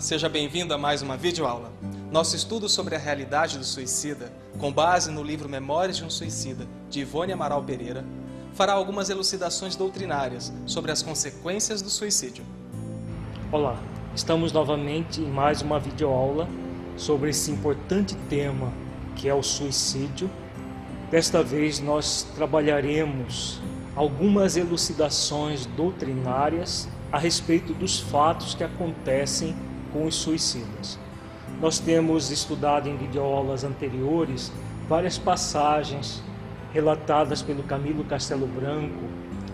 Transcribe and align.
Seja 0.00 0.30
bem-vindo 0.30 0.72
a 0.72 0.78
mais 0.78 1.02
uma 1.02 1.14
videoaula. 1.14 1.70
Nosso 2.10 2.34
estudo 2.34 2.70
sobre 2.70 2.96
a 2.96 2.98
realidade 2.98 3.58
do 3.58 3.64
suicida, 3.64 4.32
com 4.58 4.72
base 4.72 5.10
no 5.10 5.22
livro 5.22 5.46
Memórias 5.46 5.98
de 5.98 6.04
um 6.04 6.08
Suicida, 6.08 6.66
de 6.88 7.00
Ivone 7.00 7.34
Amaral 7.34 7.62
Pereira, 7.62 8.02
fará 8.54 8.72
algumas 8.72 9.10
elucidações 9.10 9.76
doutrinárias 9.76 10.50
sobre 10.64 10.90
as 10.90 11.02
consequências 11.02 11.82
do 11.82 11.90
suicídio. 11.90 12.46
Olá, 13.52 13.78
estamos 14.14 14.52
novamente 14.52 15.20
em 15.20 15.28
mais 15.28 15.60
uma 15.60 15.78
videoaula 15.78 16.48
sobre 16.96 17.28
esse 17.28 17.50
importante 17.50 18.16
tema 18.30 18.72
que 19.16 19.28
é 19.28 19.34
o 19.34 19.42
suicídio. 19.42 20.30
Desta 21.10 21.42
vez 21.42 21.78
nós 21.78 22.26
trabalharemos 22.34 23.60
algumas 23.94 24.56
elucidações 24.56 25.66
doutrinárias 25.66 26.88
a 27.12 27.18
respeito 27.18 27.74
dos 27.74 28.00
fatos 28.00 28.54
que 28.54 28.64
acontecem 28.64 29.54
com 29.92 30.06
os 30.06 30.14
suicidas. 30.14 30.98
Nós 31.60 31.78
temos 31.78 32.30
estudado 32.30 32.88
em 32.88 32.96
videoaulas 32.96 33.64
anteriores 33.64 34.52
várias 34.88 35.18
passagens 35.18 36.22
relatadas 36.72 37.42
pelo 37.42 37.62
Camilo 37.62 38.04
Castelo 38.04 38.46
Branco, 38.46 39.04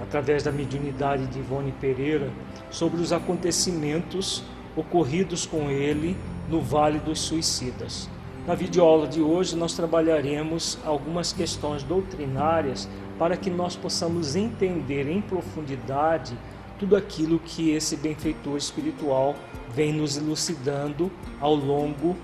através 0.01 0.43
da 0.43 0.53
mediunidade 0.53 1.27
de 1.27 1.39
Ivone 1.39 1.73
Pereira, 1.73 2.30
sobre 2.71 3.01
os 3.01 3.13
acontecimentos 3.13 4.45
ocorridos 4.77 5.47
com 5.47 5.71
ele 5.71 6.17
no 6.49 6.61
Vale 6.61 6.99
dos 6.99 7.21
Suicidas. 7.21 8.09
Na 8.47 8.55
videoaula 8.55 9.09
de 9.09 9.21
hoje 9.21 9.57
nós 9.57 9.75
trabalharemos 9.75 10.79
algumas 10.85 11.32
questões 11.32 11.82
doutrinárias 11.82 12.88
para 13.19 13.37
que 13.37 13.51
nós 13.51 13.75
possamos 13.75 14.37
entender 14.37 15.09
em 15.09 15.21
profundidade 15.21 16.38
tudo 16.79 16.95
aquilo 16.95 17.41
que 17.41 17.71
esse 17.71 17.97
benfeitor 17.97 18.57
espiritual 18.57 19.35
vem 19.77 19.93
nos 19.93 20.16
elucidando 20.16 21.13
ao 21.38 21.55
longo 21.55 22.16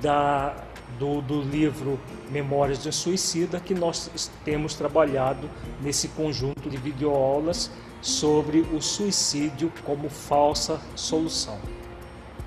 da, 0.00 0.56
do, 0.98 1.20
do 1.20 1.42
livro 1.42 2.00
Memórias 2.30 2.82
de 2.82 2.88
um 2.88 2.92
Suicida, 2.92 3.60
que 3.60 3.74
nós 3.74 4.30
temos 4.42 4.74
trabalhado 4.74 5.50
nesse 5.82 6.08
conjunto 6.08 6.70
de 6.70 6.78
videoaulas 6.78 7.70
sobre 8.00 8.60
o 8.60 8.80
suicídio 8.80 9.70
como 9.84 10.08
falsa 10.08 10.80
solução. 10.96 11.58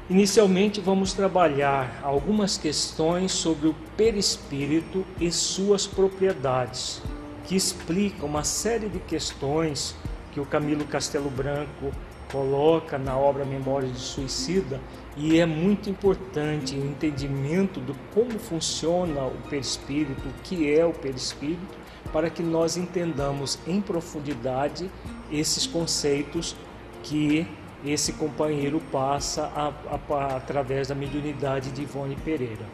Inicialmente, 0.10 0.82
vamos 0.82 1.14
trabalhar 1.14 2.00
algumas 2.02 2.58
questões 2.58 3.32
sobre 3.34 3.68
o 3.68 3.76
perispírito 3.96 5.06
e 5.20 5.32
suas 5.32 5.86
propriedades, 5.86 7.00
que 7.46 7.56
explicam 7.56 8.28
uma 8.28 8.44
série 8.44 8.90
de 8.90 9.00
questões 9.00 9.96
que 10.32 10.40
o 10.40 10.46
Camilo 10.46 10.86
Castelo 10.86 11.30
Branco 11.30 11.92
coloca 12.32 12.98
na 12.98 13.18
obra 13.18 13.46
Memória 13.46 13.88
de 13.88 14.00
Suicida 14.00 14.80
e 15.16 15.40
é 15.40 15.46
muito 15.46 15.90
importante 15.90 16.76
o 16.76 16.86
entendimento 16.86 17.80
do 17.80 17.96
como 18.14 18.38
funciona 18.38 19.22
o 19.26 19.38
perispírito, 19.50 20.28
o 20.28 20.34
que 20.44 20.72
é 20.72 20.86
o 20.86 20.94
perispírito, 20.94 21.78
para 22.12 22.30
que 22.30 22.44
nós 22.44 22.78
entendamos 22.78 23.60
em 23.66 23.82
profundidade 23.82 24.90
esses 25.32 25.66
conceitos 25.66 26.56
que 27.04 27.48
esse 27.86 28.14
companheiro 28.14 28.82
passa 28.92 29.52
a, 29.56 29.72
a, 30.14 30.36
através 30.36 30.88
da 30.88 30.96
mediunidade 30.96 31.72
de 31.72 31.84
Ivone 31.84 32.16
Pereira. 32.16 32.66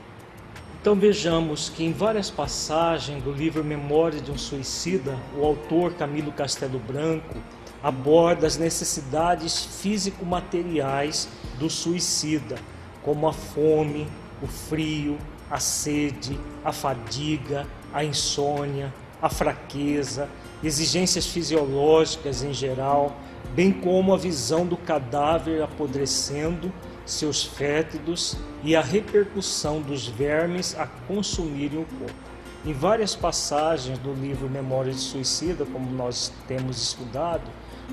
Então 0.81 0.95
vejamos 0.95 1.69
que 1.69 1.85
em 1.85 1.93
várias 1.93 2.29
passagens 2.29 3.23
do 3.23 3.31
livro 3.31 3.63
Memórias 3.63 4.21
de 4.21 4.31
um 4.31 4.37
Suicida, 4.37 5.17
o 5.37 5.45
autor 5.45 5.93
Camilo 5.93 6.31
Castelo 6.31 6.77
Branco 6.77 7.37
aborda 7.83 8.47
as 8.47 8.57
necessidades 8.57 9.65
físico-materiais 9.81 11.27
do 11.59 11.69
suicida, 11.69 12.55
como 13.03 13.27
a 13.27 13.33
fome, 13.33 14.07
o 14.41 14.47
frio, 14.47 15.17
a 15.51 15.59
sede, 15.59 16.39
a 16.63 16.71
fadiga, 16.71 17.67
a 17.93 18.03
insônia, 18.05 18.93
a 19.21 19.29
fraqueza, 19.29 20.29
exigências 20.63 21.25
fisiológicas 21.27 22.41
em 22.41 22.53
geral, 22.53 23.17
bem 23.53 23.71
como 23.71 24.13
a 24.13 24.17
visão 24.17 24.65
do 24.65 24.77
cadáver 24.77 25.61
apodrecendo 25.61 26.71
seus 27.05 27.43
fétidos 27.43 28.37
e 28.63 28.75
a 28.75 28.81
repercussão 28.81 29.81
dos 29.81 30.07
vermes 30.07 30.73
a 30.79 30.87
consumirem 30.87 31.81
o 31.81 31.85
corpo. 31.85 32.33
Em 32.65 32.71
várias 32.71 33.13
passagens 33.13 33.99
do 33.99 34.13
livro 34.13 34.49
Memórias 34.49 34.95
de 34.95 35.01
Suicida, 35.01 35.65
como 35.65 35.91
nós 35.91 36.31
temos 36.47 36.81
estudado, 36.81 37.43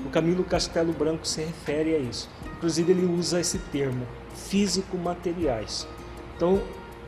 o 0.05 0.09
Camilo 0.09 0.43
Castelo 0.43 0.93
Branco 0.93 1.27
se 1.27 1.41
refere 1.41 1.95
a 1.95 1.99
isso. 1.99 2.29
Inclusive, 2.57 2.91
ele 2.91 3.05
usa 3.05 3.39
esse 3.39 3.59
termo, 3.59 4.05
físico-materiais. 4.33 5.87
Então, 6.35 6.61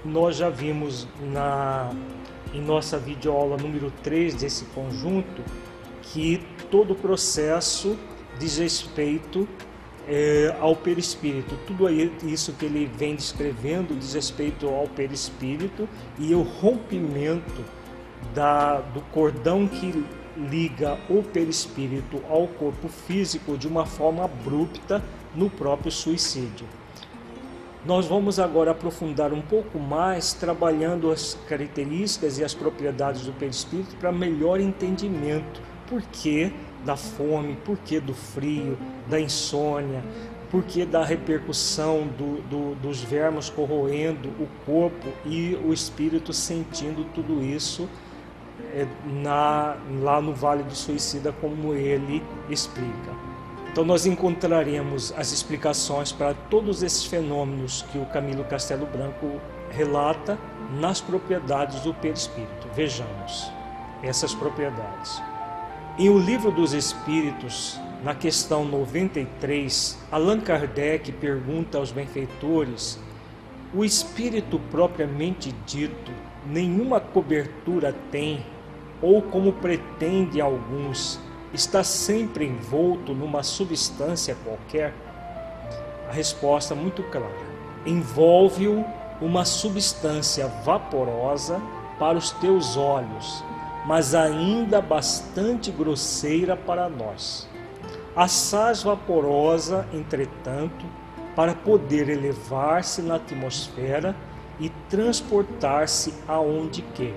nós 0.04 0.36
já 0.36 0.50
vimos 0.50 1.08
na, 1.32 1.92
em 2.54 2.62
nossa 2.62 2.98
videoaula 2.98 3.58
número 3.58 3.92
3 4.04 4.36
desse 4.36 4.66
conjunto 4.66 5.42
que 6.02 6.42
todo 6.70 6.92
o 6.92 6.96
processo 6.96 7.98
diz 8.38 8.58
respeito 8.58 9.48
é, 10.08 10.56
ao 10.60 10.76
perispírito. 10.76 11.58
Tudo 11.66 11.90
isso 11.90 12.54
que 12.54 12.66
ele 12.66 12.92
vem 12.98 13.16
descrevendo 13.16 13.96
diz 13.98 14.14
respeito 14.14 14.68
ao 14.68 14.88
perispírito 14.88 15.88
e 16.20 16.36
o 16.36 16.42
rompimento 16.42 17.64
da, 18.34 18.82
do 18.82 19.02
cordão 19.12 19.68
que 19.68 20.04
liga 20.38 20.98
o 21.10 21.22
perispírito 21.22 22.22
ao 22.30 22.48
corpo 22.48 22.88
físico 22.88 23.58
de 23.58 23.68
uma 23.68 23.86
forma 23.86 24.26
abrupta 24.26 25.04
no 25.36 25.50
próprio 25.50 25.92
suicídio. 25.92 26.68
Nós 27.86 28.06
vamos 28.06 28.40
agora 28.40 28.72
aprofundar 28.72 29.34
um 29.34 29.42
pouco 29.42 29.78
mais, 29.78 30.32
trabalhando 30.32 31.12
as 31.12 31.38
características 31.50 32.40
e 32.40 32.44
as 32.44 32.54
propriedades 32.54 33.26
do 33.26 33.34
perispírito 33.34 33.96
para 33.98 34.12
melhor 34.12 34.62
entendimento. 34.62 35.62
Por 35.88 36.02
que 36.02 36.54
da 36.86 36.96
fome, 36.96 37.58
por 37.66 37.78
que 37.78 38.00
do 38.00 38.14
frio, 38.14 38.78
da 39.10 39.20
insônia, 39.20 40.02
por 40.50 40.64
que 40.64 40.86
da 40.86 41.04
repercussão 41.04 42.08
do, 42.08 42.42
do, 42.44 42.76
dos 42.76 43.02
vermes 43.02 43.50
corroendo 43.50 44.30
o 44.40 44.48
corpo 44.66 45.10
e 45.26 45.60
o 45.66 45.74
espírito 45.74 46.32
sentindo 46.32 47.04
tudo 47.14 47.44
isso 47.44 47.90
na, 49.06 49.78
lá 50.02 50.22
no 50.22 50.34
Vale 50.34 50.64
do 50.64 50.76
Suicida, 50.76 51.34
como 51.40 51.74
ele 51.74 52.24
explica. 52.50 53.12
Então, 53.72 53.84
nós 53.84 54.06
encontraremos 54.06 55.14
as 55.18 55.32
explicações 55.32 56.12
para 56.12 56.34
todos 56.50 56.84
esses 56.84 57.06
fenômenos 57.06 57.84
que 57.92 57.98
o 57.98 58.06
Camilo 58.06 58.44
Castelo 58.44 58.86
Branco 58.86 59.40
relata 59.72 60.38
nas 60.80 61.02
propriedades 61.02 61.82
do 61.82 61.94
perispírito. 61.94 62.68
Vejamos 62.76 63.52
essas 64.04 64.36
propriedades. 64.36 65.22
Em 65.98 66.10
O 66.10 66.20
Livro 66.20 66.52
dos 66.52 66.74
Espíritos, 66.74 67.80
na 68.04 68.14
questão 68.14 68.66
93, 68.66 69.98
Allan 70.12 70.40
Kardec 70.40 71.12
pergunta 71.14 71.78
aos 71.78 71.92
benfeitores: 71.92 73.00
o 73.74 73.84
espírito 73.84 74.60
propriamente 74.70 75.52
dito 75.66 76.12
nenhuma 76.46 77.00
cobertura 77.00 77.96
tem, 78.12 78.46
ou 79.04 79.22
como 79.22 79.54
pretende 79.54 80.42
alguns, 80.42 81.20
está 81.54 81.84
sempre 81.84 82.46
envolto 82.46 83.14
numa 83.14 83.44
substância 83.44 84.36
qualquer? 84.44 84.96
A 86.10 86.12
resposta 86.12 86.74
é 86.74 86.78
muito 86.78 87.04
clara: 87.04 87.30
envolve-o 87.86 88.84
uma 89.22 89.46
substância 89.46 90.48
vaporosa 90.66 91.62
para 92.00 92.18
os 92.18 92.32
teus 92.32 92.76
olhos 92.76 93.44
mas 93.86 94.16
ainda 94.16 94.82
bastante 94.82 95.72
grosseira 95.72 96.56
para 96.56 96.90
nós. 96.90 97.48
Assaz 98.16 98.84
vaporosa, 98.84 99.88
entretanto, 99.94 100.86
para 101.36 101.54
poder 101.54 102.10
elevar-se 102.10 103.02
na 103.02 103.16
atmosfera 103.16 104.16
e 104.60 104.70
transportar-se 104.90 106.14
aonde 106.28 106.82
quer. 106.94 107.16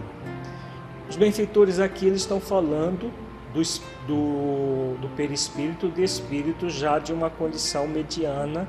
Os 1.08 1.16
benfeitores 1.16 1.78
aqui 1.78 2.06
eles 2.06 2.22
estão 2.22 2.40
falando 2.40 3.12
do, 3.54 3.62
do, 4.06 5.00
do 5.00 5.08
perispírito 5.16 5.88
de 5.88 6.02
espírito 6.02 6.68
já 6.68 6.98
de 6.98 7.12
uma 7.12 7.30
condição 7.30 7.86
mediana 7.86 8.68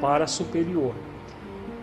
para 0.00 0.26
superior. 0.26 0.94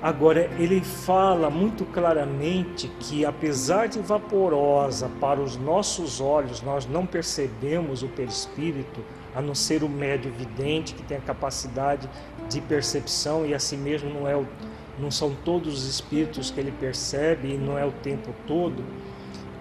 Agora, 0.02 0.52
ele 0.60 0.80
fala 0.82 1.50
muito 1.50 1.84
claramente 1.86 2.88
que, 3.00 3.26
apesar 3.26 3.88
de 3.88 4.00
vaporosa 4.00 5.10
para 5.20 5.42
os 5.42 5.58
nossos 5.58 6.22
olhos, 6.22 6.62
nós 6.62 6.86
não 6.86 7.04
percebemos 7.04 8.04
o 8.04 8.08
perispírito, 8.08 9.02
a 9.34 9.42
não 9.42 9.56
ser 9.56 9.84
o 9.84 9.90
médio 9.90 10.32
vidente, 10.32 10.94
que 10.94 11.02
tem 11.02 11.18
a 11.18 11.22
capacidade 11.22 12.08
de 12.48 12.62
percepção, 12.62 13.44
e 13.44 13.56
assim 13.56 13.76
mesmo 13.76 14.08
não, 14.12 14.28
é 14.28 14.36
o, 14.36 14.46
não 15.00 15.10
são 15.10 15.36
todos 15.44 15.74
os 15.74 15.90
espíritos 15.90 16.52
que 16.52 16.60
ele 16.60 16.72
percebe 16.72 17.56
e 17.56 17.58
não 17.58 17.76
é 17.76 17.86
o 17.86 17.92
tempo 17.92 18.32
todo. 18.46 18.84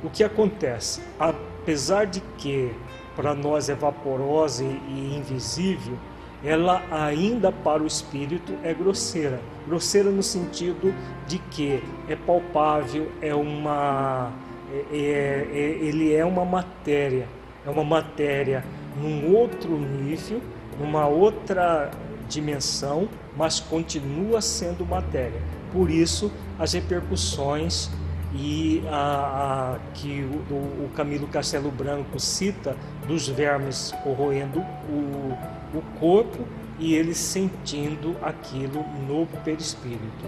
O 0.06 0.08
que 0.08 0.23
acontece? 0.23 1.03
Apesar 1.19 2.06
de 2.06 2.20
que 2.38 2.70
para 3.17 3.35
nós 3.35 3.69
é 3.69 3.75
vaporosa 3.75 4.62
e, 4.62 5.17
invisível, 5.17 5.99
ela 6.44 6.81
ainda 6.93 7.50
para 7.50 7.82
o 7.82 7.87
espírito 7.88 8.55
é 8.62 8.73
grosseira. 8.73 9.41
Grosseira 9.67 10.08
no 10.08 10.23
sentido 10.23 10.94
de 11.26 11.41
que 11.41 11.82
é 12.08 12.14
palpável, 12.14 13.11
é 13.20 13.35
uma, 13.35 14.32
é, 14.73 14.97
é, 14.97 15.49
é, 15.53 15.58
ele 15.85 16.14
é 16.14 16.25
uma 16.25 16.44
matéria, 16.44 17.26
é 17.67 17.69
uma 17.69 17.82
matéria 17.82 18.62
num 18.97 19.35
outro 19.35 19.76
nível, 19.76 20.41
numa 20.79 21.09
outra 21.09 21.91
dimensão, 22.29 23.09
mas 23.37 23.59
continua 23.59 24.41
sendo 24.41 24.87
matéria. 24.87 25.43
Por 25.73 25.91
isso, 25.91 26.31
as 26.61 26.75
repercussões 26.75 27.91
e 28.34 28.82
a, 28.88 29.76
a 29.76 29.78
que 29.94 30.23
o, 30.50 30.55
o, 30.55 30.90
Camilo 30.94 31.26
Castelo 31.28 31.70
Branco 31.70 32.19
cita 32.19 32.76
dos 33.06 33.28
vermes 33.28 33.93
corroendo 34.02 34.61
o, 34.88 35.32
o 35.75 35.82
corpo 35.99 36.46
e 36.78 36.94
ele 36.94 37.14
sentindo 37.14 38.17
aquilo 38.23 38.84
no 39.08 39.26
perispírito. 39.44 40.26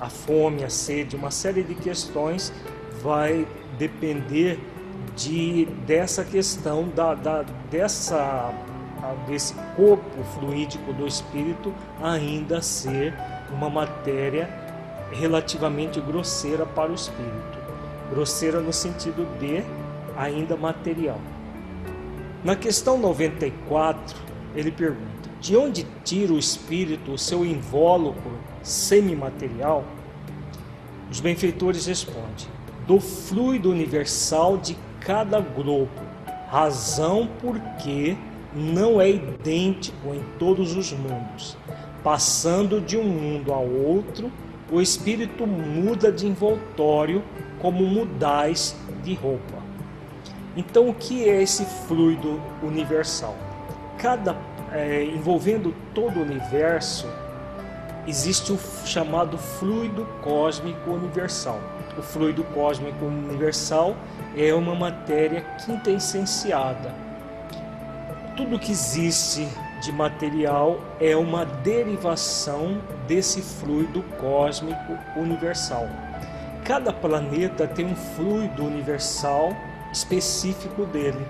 A 0.00 0.08
fome, 0.08 0.64
a 0.64 0.70
sede, 0.70 1.16
uma 1.16 1.30
série 1.30 1.62
de 1.62 1.74
questões 1.74 2.52
vai 3.02 3.46
depender 3.78 4.58
de 5.16 5.66
dessa 5.86 6.24
questão 6.24 6.88
da, 6.88 7.14
da 7.14 7.44
dessa 7.70 8.52
desse 9.26 9.54
corpo 9.76 10.22
fluídico 10.34 10.92
do 10.92 11.06
espírito 11.06 11.74
ainda 12.02 12.60
ser 12.60 13.14
uma 13.50 13.68
matéria 13.70 14.46
relativamente 15.10 16.00
grosseira 16.00 16.64
para 16.64 16.90
o 16.90 16.94
espírito. 16.94 17.58
Grosseira 18.10 18.60
no 18.60 18.72
sentido 18.72 19.26
de 19.38 19.62
ainda 20.16 20.56
material. 20.56 21.20
Na 22.42 22.56
questão 22.56 22.98
94, 22.98 24.16
ele 24.54 24.70
pergunta: 24.70 25.30
de 25.40 25.56
onde 25.56 25.86
tira 26.04 26.32
o 26.32 26.38
espírito 26.38 27.12
o 27.12 27.18
seu 27.18 27.44
invólucro 27.44 28.38
semimaterial? 28.62 29.84
Os 31.10 31.20
benfeitores 31.20 31.86
respondem: 31.86 32.48
do 32.86 33.00
fluido 33.00 33.70
universal 33.70 34.56
de 34.58 34.76
cada 35.00 35.40
grupo, 35.40 36.00
razão 36.48 37.28
porque 37.40 38.16
não 38.54 39.00
é 39.00 39.10
idêntico 39.10 40.14
em 40.14 40.22
todos 40.38 40.76
os 40.76 40.92
mundos. 40.92 41.56
Passando 42.02 42.80
de 42.80 42.96
um 42.96 43.04
mundo 43.04 43.52
ao 43.52 43.66
outro, 43.66 44.32
o 44.70 44.80
espírito 44.80 45.46
muda 45.46 46.10
de 46.10 46.26
envoltório 46.26 47.22
como 47.60 47.84
mudais 47.84 48.76
de 49.02 49.14
roupa. 49.14 49.58
Então, 50.56 50.88
o 50.88 50.94
que 50.94 51.28
é 51.28 51.42
esse 51.42 51.64
fluido 51.64 52.40
universal? 52.62 53.36
Cada 53.98 54.36
é, 54.72 55.04
envolvendo 55.04 55.74
todo 55.94 56.18
o 56.18 56.22
universo 56.22 57.06
existe 58.06 58.52
o 58.52 58.58
chamado 58.84 59.36
fluido 59.36 60.06
cósmico 60.22 60.90
universal. 60.90 61.60
O 61.98 62.02
fluido 62.02 62.42
cósmico 62.44 63.04
universal 63.04 63.96
é 64.36 64.54
uma 64.54 64.74
matéria 64.74 65.42
quintessenciada 65.64 67.10
tudo 68.40 68.58
que 68.58 68.72
existe 68.72 69.46
de 69.80 69.92
material 69.92 70.80
é 71.00 71.16
uma 71.16 71.44
derivação 71.44 72.80
desse 73.06 73.40
fluido 73.40 74.02
cósmico 74.18 74.98
universal. 75.16 75.88
Cada 76.64 76.92
planeta 76.92 77.66
tem 77.66 77.86
um 77.86 77.96
fluido 77.96 78.64
universal 78.64 79.56
específico 79.92 80.84
dele. 80.84 81.26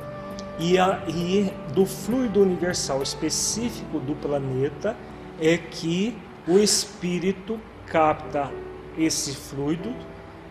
E, 0.58 0.78
a, 0.78 1.02
e 1.08 1.50
do 1.72 1.86
fluido 1.86 2.42
universal 2.42 3.02
específico 3.02 3.98
do 3.98 4.14
planeta 4.14 4.94
é 5.40 5.56
que 5.56 6.14
o 6.46 6.58
espírito 6.58 7.58
capta 7.86 8.50
esse 8.98 9.34
fluido 9.34 9.94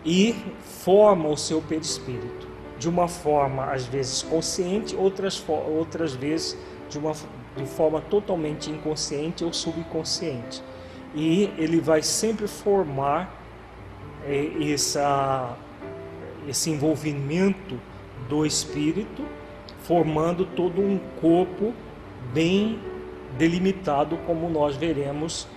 e 0.03 0.35
forma 0.83 1.29
o 1.29 1.37
seu 1.37 1.61
perispírito 1.61 2.47
de 2.79 2.87
uma 2.87 3.07
forma 3.09 3.65
às 3.65 3.85
vezes 3.85 4.23
consciente, 4.23 4.95
outras, 4.95 5.43
outras 5.47 6.13
vezes 6.13 6.57
de 6.89 6.97
uma 6.97 7.13
de 7.55 7.65
forma 7.65 8.01
totalmente 8.01 8.69
inconsciente 8.69 9.43
ou 9.43 9.51
subconsciente. 9.51 10.63
E 11.13 11.51
ele 11.57 11.79
vai 11.81 12.01
sempre 12.01 12.47
formar 12.47 13.41
é, 14.25 14.71
essa, 14.71 15.57
esse 16.47 16.69
envolvimento 16.69 17.79
do 18.27 18.45
espírito, 18.45 19.25
formando 19.79 20.45
todo 20.45 20.81
um 20.81 20.99
corpo 21.19 21.73
bem 22.33 22.79
delimitado, 23.37 24.17
como 24.25 24.49
nós 24.49 24.75
veremos 24.75 25.47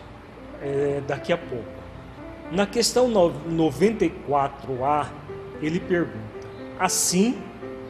é, 0.61 1.03
daqui 1.07 1.33
a 1.33 1.39
pouco. 1.39 1.83
Na 2.51 2.67
questão 2.67 3.11
94A, 3.11 5.09
ele 5.61 5.81
pergunta 5.81 6.33
Assim, 6.83 7.39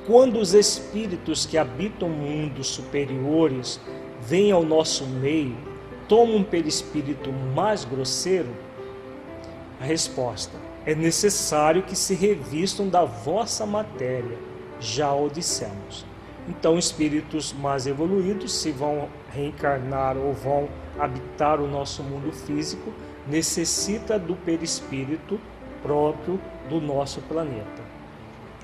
quando 0.07 0.39
os 0.39 0.53
espíritos 0.53 1.47
que 1.47 1.57
habitam 1.57 2.09
mundos 2.09 2.69
superiores 2.69 3.81
vêm 4.21 4.51
ao 4.51 4.65
nosso 4.65 5.07
meio, 5.07 5.57
tomam 6.09 6.37
um 6.37 6.45
perispírito 6.45 7.33
mais 7.55 7.85
grosseiro? 7.85 8.51
A 9.81 9.85
resposta: 9.85 10.59
é 10.85 10.95
necessário 10.95 11.83
que 11.83 11.95
se 11.95 12.15
revistam 12.15 12.89
da 12.89 13.05
vossa 13.05 13.65
matéria, 13.65 14.37
já 14.81 15.13
o 15.15 15.29
dissemos. 15.29 16.05
Então, 16.49 16.77
espíritos 16.77 17.53
mais 17.53 17.87
evoluídos, 17.87 18.53
se 18.53 18.73
vão 18.73 19.09
reencarnar 19.33 20.17
ou 20.17 20.33
vão 20.33 20.69
habitar 20.99 21.61
o 21.61 21.69
nosso 21.69 22.03
mundo 22.03 22.33
físico, 22.33 22.93
necessita 23.29 24.19
do 24.19 24.35
perispírito 24.35 25.41
próprio 25.83 26.41
do 26.69 26.81
nosso 26.81 27.21
planeta. 27.23 27.83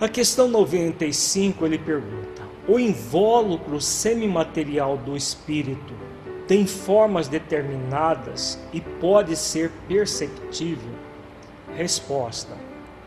Na 0.01 0.09
questão 0.09 0.47
95, 0.47 1.67
ele 1.67 1.77
pergunta: 1.77 2.43
o 2.69 2.79
invólucro 2.79 3.81
semimaterial 3.81 4.97
do 4.97 5.17
espírito 5.17 5.93
tem 6.47 6.69
formas 6.69 7.27
determinadas 7.27 8.61
e 8.73 8.81
pode 8.81 9.35
ser 9.35 9.73
perceptível? 9.89 10.93
Resposta: 11.77 12.57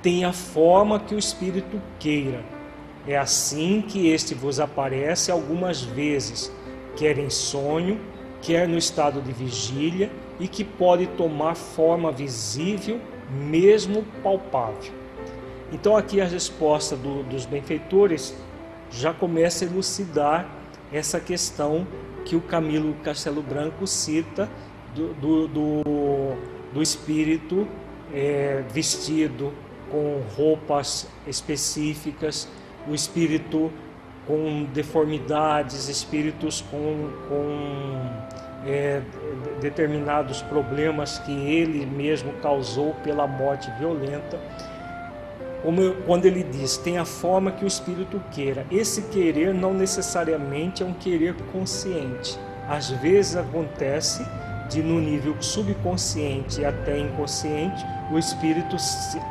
tem 0.01 0.25
a 0.25 0.33
forma 0.33 0.99
que 0.99 1.15
o 1.15 1.19
espírito 1.19 1.81
queira. 1.97 2.43
É 3.07 3.17
assim 3.17 3.81
que 3.81 4.09
este 4.09 4.35
vos 4.35 4.59
aparece 4.59 5.31
algumas 5.31 5.81
vezes, 5.81 6.51
quer 6.97 7.17
em 7.17 7.29
sonho, 7.29 8.01
quer 8.41 8.67
no 8.67 8.77
estado 8.77 9.21
de 9.21 9.31
vigília, 9.31 10.11
e 10.41 10.47
que 10.47 10.65
pode 10.65 11.07
tomar 11.07 11.55
forma 11.55 12.11
visível, 12.11 12.99
mesmo 13.29 14.03
palpável. 14.21 15.00
Então 15.71 15.95
aqui 15.95 16.19
a 16.19 16.25
resposta 16.25 16.95
do, 16.95 17.23
dos 17.23 17.45
benfeitores 17.45 18.35
já 18.89 19.13
começa 19.13 19.63
a 19.63 19.67
elucidar 19.67 20.45
essa 20.91 21.19
questão 21.19 21.87
que 22.25 22.35
o 22.35 22.41
Camilo 22.41 22.93
Castelo 23.03 23.41
Branco 23.41 23.87
cita 23.87 24.49
do, 24.93 25.13
do, 25.13 25.47
do, 25.47 25.81
do 26.73 26.81
espírito 26.81 27.65
é, 28.13 28.63
vestido 28.69 29.53
com 29.89 30.21
roupas 30.35 31.07
específicas, 31.25 32.47
o 32.87 32.93
espírito 32.93 33.71
com 34.27 34.65
deformidades, 34.73 35.87
espíritos 35.87 36.61
com, 36.69 37.09
com 37.27 38.69
é, 38.69 39.01
determinados 39.59 40.41
problemas 40.41 41.19
que 41.19 41.31
ele 41.31 41.85
mesmo 41.85 42.33
causou 42.41 42.93
pela 43.03 43.25
morte 43.25 43.71
violenta 43.79 44.39
como 45.63 45.93
quando 46.05 46.25
ele 46.25 46.43
diz, 46.43 46.77
tem 46.77 46.97
a 46.97 47.05
forma 47.05 47.51
que 47.51 47.63
o 47.63 47.67
espírito 47.67 48.21
queira. 48.31 48.65
Esse 48.71 49.03
querer 49.03 49.53
não 49.53 49.73
necessariamente 49.73 50.81
é 50.81 50.85
um 50.85 50.93
querer 50.93 51.35
consciente. 51.51 52.37
Às 52.67 52.89
vezes 52.89 53.35
acontece 53.35 54.25
de 54.69 54.81
no 54.81 54.99
nível 54.99 55.35
subconsciente 55.41 56.61
e 56.61 56.65
até 56.65 56.97
inconsciente 56.97 57.85
o 58.11 58.17
espírito 58.17 58.75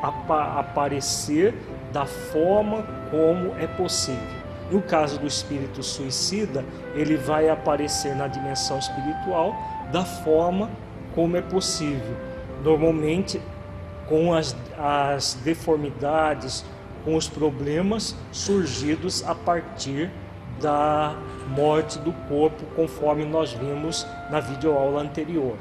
aparecer 0.03 1.55
da 1.93 2.07
forma 2.07 2.87
como 3.11 3.57
é 3.59 3.67
possível. 3.67 4.41
No 4.71 4.81
caso 4.81 5.19
do 5.19 5.27
espírito 5.27 5.83
suicida, 5.83 6.65
ele 6.95 7.17
vai 7.17 7.49
aparecer 7.49 8.15
na 8.15 8.29
dimensão 8.29 8.79
espiritual 8.79 9.57
da 9.91 10.05
forma 10.05 10.71
como 11.15 11.37
é 11.37 11.43
possível. 11.43 12.17
Normalmente 12.63 13.41
com 14.11 14.35
as, 14.35 14.55
as 14.77 15.35
deformidades, 15.45 16.65
com 17.05 17.15
os 17.15 17.29
problemas 17.29 18.15
surgidos 18.31 19.25
a 19.27 19.35
partir 19.35 20.11
da 20.61 21.17
morte 21.49 21.99
do 22.01 22.13
corpo, 22.29 22.63
conforme 22.77 23.25
nós 23.25 23.53
vimos 23.53 24.07
na 24.29 24.41
videoaula 24.41 25.01
anterior. 25.01 25.57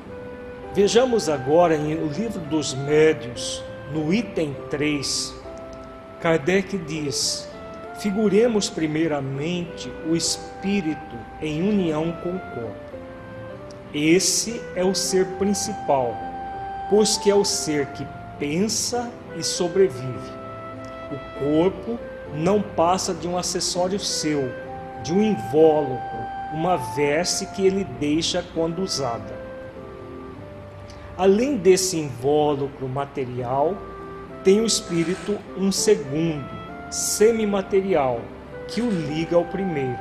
Vejamos 0.74 1.30
agora 1.30 1.78
no 1.78 2.08
livro 2.08 2.42
dos 2.42 2.74
médios, 2.74 3.64
no 3.94 4.14
item 4.14 4.54
3, 4.70 5.40
Kardec 6.20 6.78
diz: 6.80 7.48
figuremos 8.00 8.70
primeiramente 8.70 9.92
o 10.10 10.16
espírito 10.16 11.16
em 11.42 11.62
união 11.68 12.12
com 12.24 12.36
o 12.36 12.40
corpo. 12.40 12.90
Esse 13.94 14.62
é 14.76 14.84
o 14.84 14.94
ser 14.94 15.26
principal, 15.38 16.16
pois 16.90 17.18
que 17.18 17.32
é 17.32 17.36
o 17.36 17.46
ser 17.46 17.88
que 17.88 18.06
pensa 18.40 19.12
e 19.38 19.44
sobrevive. 19.44 20.40
O 21.12 21.40
corpo 21.40 22.00
não 22.34 22.62
passa 22.62 23.14
de 23.14 23.28
um 23.28 23.38
acessório 23.38 24.00
seu, 24.00 24.50
de 25.04 25.14
um 25.14 25.22
invólucro, 25.22 26.20
uma 26.54 26.78
veste 26.78 27.46
que 27.48 27.66
ele 27.66 27.84
deixa 28.00 28.44
quando 28.54 28.82
usada. 28.82 29.38
Além 31.18 31.58
desse 31.58 31.98
invólucro 31.98 32.88
material, 32.88 33.76
tem 34.44 34.62
o 34.62 34.66
espírito 34.66 35.38
um 35.58 35.72
segundo, 35.72 36.48
semimaterial, 36.90 38.22
que 38.68 38.82
o 38.82 38.90
liga 38.90 39.36
ao 39.36 39.44
primeiro. 39.46 40.00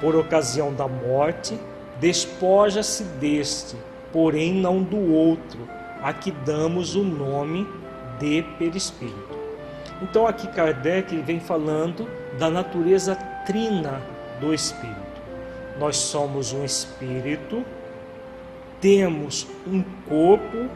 Por 0.00 0.14
ocasião 0.14 0.72
da 0.72 0.86
morte, 0.86 1.58
despoja-se 1.98 3.04
deste, 3.04 3.76
porém 4.12 4.54
não 4.54 4.82
do 4.82 5.12
outro, 5.12 5.68
a 6.02 6.12
que 6.12 6.30
damos 6.30 6.94
o 6.94 7.02
nome 7.02 7.66
de 8.18 8.42
perispírito. 8.58 9.38
Então 10.02 10.26
aqui 10.26 10.46
Kardec 10.48 11.16
vem 11.18 11.40
falando 11.40 12.08
da 12.38 12.48
natureza 12.48 13.14
trina 13.46 14.00
do 14.40 14.54
espírito. 14.54 14.98
Nós 15.78 15.96
somos 15.96 16.52
um 16.52 16.64
espírito, 16.64 17.64
temos 18.80 19.46
um 19.66 19.82
corpo 20.08 20.68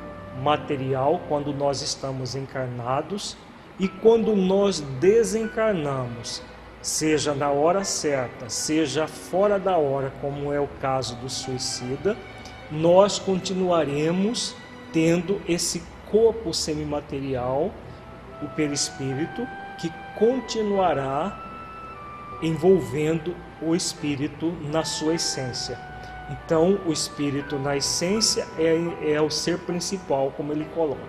material 0.42 1.20
quando 1.28 1.52
nós 1.52 1.80
estamos 1.80 2.34
encarnados 2.34 3.36
e 3.78 3.88
quando 3.88 4.36
nós 4.36 4.80
desencarnamos, 4.80 6.42
seja 6.80 7.34
na 7.34 7.50
hora 7.50 7.82
certa, 7.82 8.48
seja 8.48 9.06
fora 9.06 9.58
da 9.58 9.76
hora, 9.76 10.12
como 10.20 10.52
é 10.52 10.60
o 10.60 10.68
caso 10.80 11.16
do 11.16 11.28
suicida, 11.28 12.16
nós 12.70 13.18
continuaremos 13.18 14.54
tendo 14.94 15.42
esse 15.48 15.82
corpo 16.08 16.54
semimaterial, 16.54 17.72
o 18.40 18.46
perispírito, 18.50 19.44
que 19.76 19.92
continuará 20.16 21.36
envolvendo 22.40 23.34
o 23.60 23.74
espírito 23.74 24.52
na 24.70 24.84
sua 24.84 25.14
essência. 25.14 25.76
Então, 26.30 26.78
o 26.86 26.92
espírito 26.92 27.58
na 27.58 27.76
essência 27.76 28.46
é, 28.56 29.14
é 29.14 29.20
o 29.20 29.28
ser 29.28 29.58
principal, 29.58 30.32
como 30.36 30.52
ele 30.52 30.64
coloca. 30.66 31.02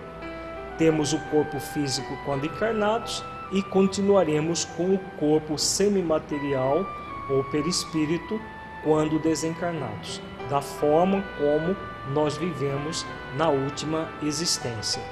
Temos 0.76 1.12
o 1.12 1.20
corpo 1.30 1.60
físico 1.60 2.18
quando 2.24 2.44
encarnados 2.44 3.24
e 3.52 3.62
continuaremos 3.62 4.64
com 4.64 4.94
o 4.94 4.98
corpo 5.16 5.56
semimaterial 5.56 6.84
ou 7.30 7.44
perispírito 7.44 8.40
quando 8.82 9.20
desencarnados, 9.20 10.20
da 10.50 10.60
forma 10.60 11.22
como 11.38 11.76
nós 12.12 12.36
vivemos 12.36 13.04
na 13.36 13.48
última 13.48 14.08
existência. 14.22 15.02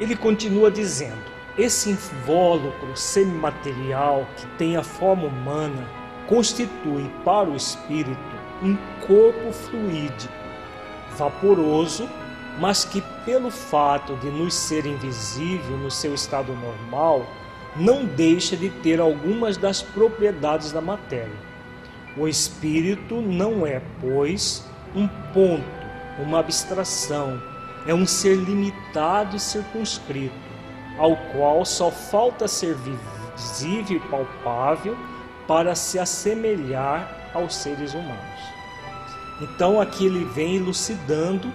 Ele 0.00 0.16
continua 0.16 0.70
dizendo: 0.70 1.22
esse 1.58 1.90
invólucro 1.90 2.96
semimaterial 2.96 4.26
que 4.36 4.46
tem 4.56 4.76
a 4.76 4.82
forma 4.82 5.26
humana 5.26 5.86
constitui 6.26 7.10
para 7.24 7.50
o 7.50 7.56
espírito 7.56 8.18
um 8.62 8.76
corpo 9.06 9.52
fluídico, 9.52 10.32
vaporoso, 11.16 12.08
mas 12.58 12.84
que, 12.84 13.00
pelo 13.24 13.50
fato 13.50 14.14
de 14.16 14.28
nos 14.28 14.54
ser 14.54 14.84
invisível 14.86 15.76
no 15.78 15.90
seu 15.90 16.14
estado 16.14 16.52
normal, 16.52 17.26
não 17.76 18.04
deixa 18.04 18.56
de 18.56 18.68
ter 18.68 19.00
algumas 19.00 19.56
das 19.56 19.82
propriedades 19.82 20.72
da 20.72 20.80
matéria. 20.80 21.50
O 22.16 22.26
espírito 22.28 23.20
não 23.20 23.66
é, 23.66 23.80
pois, 24.00 24.68
um 24.94 25.08
ponto, 25.32 25.79
uma 26.22 26.40
abstração, 26.40 27.40
é 27.86 27.94
um 27.94 28.06
ser 28.06 28.36
limitado 28.36 29.36
e 29.36 29.40
circunscrito, 29.40 30.34
ao 30.98 31.16
qual 31.16 31.64
só 31.64 31.90
falta 31.90 32.46
ser 32.46 32.76
visível 32.76 33.96
e 33.96 34.00
palpável 34.10 34.96
para 35.46 35.74
se 35.74 35.98
assemelhar 35.98 37.30
aos 37.34 37.54
seres 37.54 37.94
humanos. 37.94 38.40
Então 39.40 39.80
aqui 39.80 40.06
ele 40.06 40.24
vem 40.24 40.56
elucidando 40.56 41.50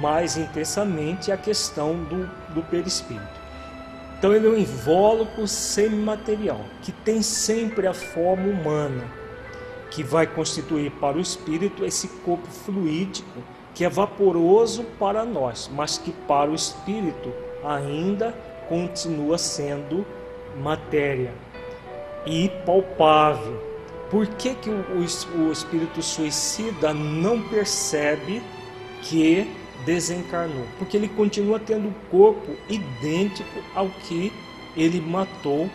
mais 0.00 0.36
intensamente 0.36 1.30
a 1.30 1.36
questão 1.36 1.94
do, 2.04 2.26
do 2.54 2.62
perispírito. 2.62 3.46
Então 4.18 4.32
ele 4.32 4.46
é 4.46 4.50
um 4.50 4.56
invólucro 4.56 5.46
semimaterial, 5.46 6.60
que 6.82 6.90
tem 6.90 7.20
sempre 7.20 7.86
a 7.86 7.92
forma 7.92 8.48
humana, 8.48 9.04
que 9.96 10.02
vai 10.02 10.26
constituir 10.26 10.90
para 10.90 11.16
o 11.16 11.20
espírito 11.20 11.82
esse 11.82 12.06
corpo 12.22 12.46
fluídico, 12.48 13.42
que 13.74 13.82
é 13.82 13.88
vaporoso 13.88 14.84
para 14.98 15.24
nós, 15.24 15.70
mas 15.74 15.96
que 15.96 16.12
para 16.12 16.50
o 16.50 16.54
espírito 16.54 17.32
ainda 17.64 18.32
continua 18.68 19.38
sendo 19.38 20.04
matéria 20.62 21.32
e 22.26 22.50
palpável, 22.66 23.58
por 24.10 24.26
que, 24.26 24.54
que 24.56 24.68
o, 24.68 24.84
o, 24.98 25.50
espírito 25.50 26.02
suicida 26.02 26.92
não 26.92 27.40
percebe 27.48 28.42
que 29.00 29.50
desencarnou? 29.86 30.66
Porque 30.78 30.98
ele 30.98 31.08
continua 31.08 31.58
tendo 31.58 31.88
o 31.88 31.94
corpo 32.10 32.54
idêntico 32.68 33.60
ao 33.74 33.88
que 33.88 34.30
ele 34.76 35.00
matou 35.00 35.70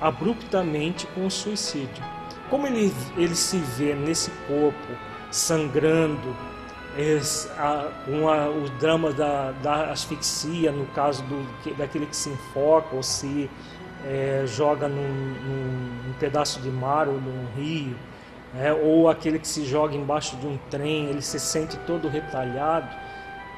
abruptamente 0.00 1.06
com 1.08 1.26
o 1.26 1.30
suicídio. 1.30 2.17
Como 2.50 2.66
ele, 2.66 2.92
ele 3.16 3.34
se 3.34 3.58
vê 3.58 3.94
nesse 3.94 4.30
corpo 4.46 4.88
sangrando, 5.30 6.34
com 8.04 8.24
o 8.24 8.68
drama 8.80 9.12
da, 9.12 9.52
da 9.62 9.90
asfixia, 9.92 10.72
no 10.72 10.86
caso 10.86 11.22
do, 11.24 11.74
daquele 11.76 12.06
que 12.06 12.16
se 12.16 12.30
enfoca 12.30 12.96
ou 12.96 13.02
se 13.02 13.48
é, 14.04 14.44
joga 14.46 14.88
num, 14.88 15.02
num, 15.02 16.06
num, 16.06 16.12
pedaço 16.18 16.60
de 16.60 16.70
mar 16.70 17.08
ou 17.08 17.20
num 17.20 17.46
rio, 17.56 17.96
é, 18.58 18.72
ou 18.72 19.08
aquele 19.08 19.38
que 19.38 19.46
se 19.46 19.64
joga 19.64 19.94
embaixo 19.94 20.36
de 20.36 20.46
um 20.46 20.58
trem, 20.70 21.06
ele 21.06 21.22
se 21.22 21.38
sente 21.38 21.76
todo 21.86 22.08
retalhado. 22.08 22.88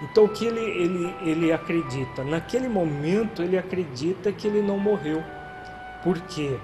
Então 0.03 0.25
o 0.25 0.29
que 0.29 0.47
ele, 0.47 0.61
ele, 0.61 1.15
ele 1.23 1.53
acredita? 1.53 2.25
Naquele 2.25 2.69
momento 2.69 3.43
ele 3.43 3.57
acredita 3.57 4.33
que 4.33 4.47
ele 4.47 4.61
não 4.61 4.79
morreu. 4.79 5.23
Por 6.03 6.19
quê? 6.21 6.59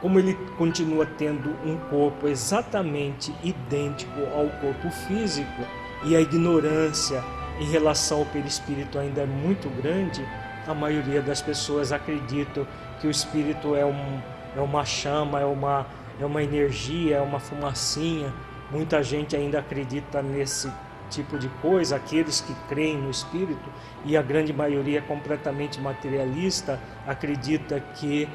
Como 0.00 0.18
ele 0.18 0.34
continua 0.56 1.04
tendo 1.04 1.50
um 1.64 1.76
corpo 1.90 2.26
exatamente 2.26 3.34
idêntico 3.42 4.20
ao 4.34 4.48
corpo 4.60 4.90
físico 4.90 5.62
e 6.04 6.16
a 6.16 6.20
ignorância 6.20 7.22
em 7.60 7.70
relação 7.70 8.20
ao 8.20 8.26
perispírito 8.26 8.98
ainda 8.98 9.20
é 9.20 9.26
muito 9.26 9.68
grande, 9.68 10.26
a 10.66 10.74
maioria 10.74 11.20
das 11.20 11.42
pessoas 11.42 11.92
acreditam 11.92 12.66
que 13.00 13.06
o 13.06 13.10
espírito 13.10 13.74
é, 13.74 13.84
um, 13.84 14.20
é 14.56 14.60
uma 14.60 14.84
chama, 14.84 15.40
é 15.40 15.44
uma, 15.44 15.86
é 16.18 16.24
uma 16.24 16.42
energia, 16.42 17.16
é 17.16 17.20
uma 17.20 17.38
fumacinha. 17.38 18.32
Muita 18.70 19.02
gente 19.02 19.36
ainda 19.36 19.58
acredita 19.58 20.22
nesse 20.22 20.72
tipo 21.10 21.38
de 21.38 21.48
coisa, 21.60 21.96
aqueles 21.96 22.40
que 22.40 22.54
creem 22.68 22.96
no 22.96 23.10
espírito, 23.10 23.68
e 24.04 24.16
a 24.16 24.22
grande 24.22 24.52
maioria 24.52 24.98
é 24.98 25.02
completamente 25.02 25.80
materialista, 25.80 26.80
acredita 27.06 27.80
que 27.80 28.28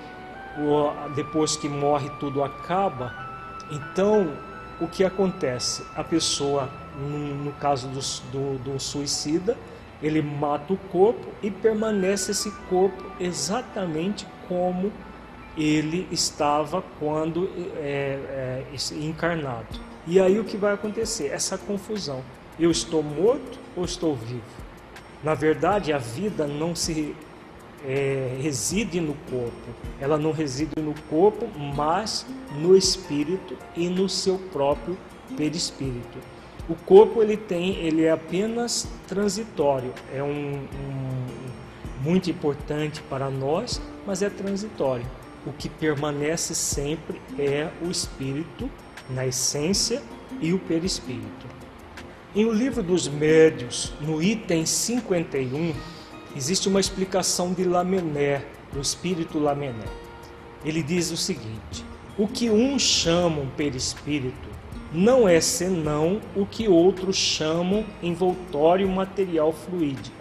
depois 1.15 1.55
que 1.55 1.67
morre 1.67 2.09
tudo 2.19 2.43
acaba. 2.43 3.13
Então, 3.71 4.31
o 4.79 4.87
que 4.87 5.03
acontece? 5.03 5.83
A 5.95 6.03
pessoa, 6.03 6.69
no, 6.97 7.51
caso 7.53 7.87
do, 7.87 7.99
do, 8.31 8.63
do 8.63 8.79
suicida, 8.79 9.57
ele 10.01 10.21
mata 10.21 10.73
o 10.73 10.77
corpo 10.77 11.27
e 11.41 11.49
permanece 11.49 12.31
esse 12.31 12.51
corpo 12.69 13.03
exatamente 13.19 14.27
como 14.47 14.91
ele 15.57 16.07
estava 16.11 16.83
quando 16.99 17.49
é, 17.77 18.63
é, 18.71 18.95
encarnado. 18.95 19.79
E 20.05 20.19
aí 20.19 20.39
o 20.39 20.43
que 20.43 20.57
vai 20.57 20.73
acontecer? 20.73 21.27
Essa 21.27 21.57
confusão. 21.57 22.21
Eu 22.59 22.69
estou 22.69 23.01
morto 23.01 23.57
ou 23.75 23.85
estou 23.85 24.15
vivo? 24.15 24.43
Na 25.23 25.33
verdade, 25.33 25.91
a 25.91 25.97
vida 25.97 26.45
não 26.45 26.75
se 26.75 27.15
é, 27.87 28.37
reside 28.41 28.99
no 28.99 29.13
corpo. 29.29 29.69
Ela 29.99 30.17
não 30.17 30.31
reside 30.31 30.81
no 30.81 30.93
corpo, 31.09 31.47
mas 31.75 32.25
no 32.57 32.75
espírito 32.75 33.57
e 33.75 33.87
no 33.87 34.09
seu 34.09 34.37
próprio 34.37 34.97
perispírito. 35.37 36.17
O 36.67 36.75
corpo 36.75 37.21
ele 37.21 37.37
tem, 37.37 37.75
ele 37.75 38.03
é 38.03 38.11
apenas 38.11 38.87
transitório. 39.07 39.93
É 40.13 40.23
um, 40.23 40.55
um 40.55 41.25
muito 42.03 42.29
importante 42.29 43.01
para 43.03 43.29
nós, 43.29 43.81
mas 44.05 44.21
é 44.21 44.29
transitório. 44.29 45.05
O 45.45 45.51
que 45.51 45.69
permanece 45.69 46.55
sempre 46.55 47.21
é 47.37 47.69
o 47.81 47.89
espírito, 47.89 48.69
na 49.09 49.27
essência, 49.27 50.01
e 50.41 50.53
o 50.53 50.59
perispírito. 50.59 51.45
Em 52.35 52.45
O 52.45 52.51
Livro 52.51 52.83
dos 52.83 53.07
Médios, 53.07 53.93
no 54.01 54.21
item 54.21 54.65
51, 54.65 55.73
existe 56.35 56.67
uma 56.67 56.79
explicação 56.79 57.53
de 57.53 57.63
Lamené, 57.63 58.45
do 58.73 58.81
espírito 58.81 59.39
Lamené. 59.39 59.85
Ele 60.63 60.83
diz 60.83 61.11
o 61.11 61.17
seguinte: 61.17 61.85
O 62.17 62.27
que 62.27 62.49
uns 62.49 62.81
chamam 62.81 63.47
perispírito 63.55 64.49
não 64.91 65.27
é 65.27 65.39
senão 65.41 66.21
o 66.35 66.45
que 66.45 66.67
outros 66.67 67.15
chamam 67.15 67.85
envoltório 68.01 68.87
material 68.87 69.51
fluídico. 69.51 70.15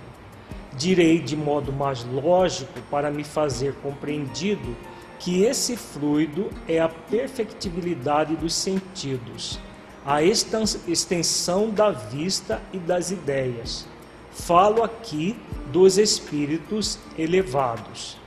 Direi 0.76 1.21
de 1.21 1.37
modo 1.37 1.73
mais 1.73 2.04
lógico 2.04 2.80
para 2.90 3.11
me 3.11 3.23
fazer 3.23 3.75
compreendido 3.75 4.76
que 5.21 5.42
esse 5.42 5.76
fluido 5.76 6.50
é 6.66 6.80
a 6.80 6.88
perfectibilidade 6.88 8.35
dos 8.37 8.54
sentidos, 8.54 9.61
a 10.04 10.23
extensão 10.23 11.71
da 11.71 11.90
vista 11.90 12.61
e 12.73 12.78
das 12.78 13.11
ideias. 13.11 13.88
Falo 14.34 14.82
aqui 14.82 15.36
dos 15.72 15.96
espíritos 15.96 16.98
elevados. 17.16 18.18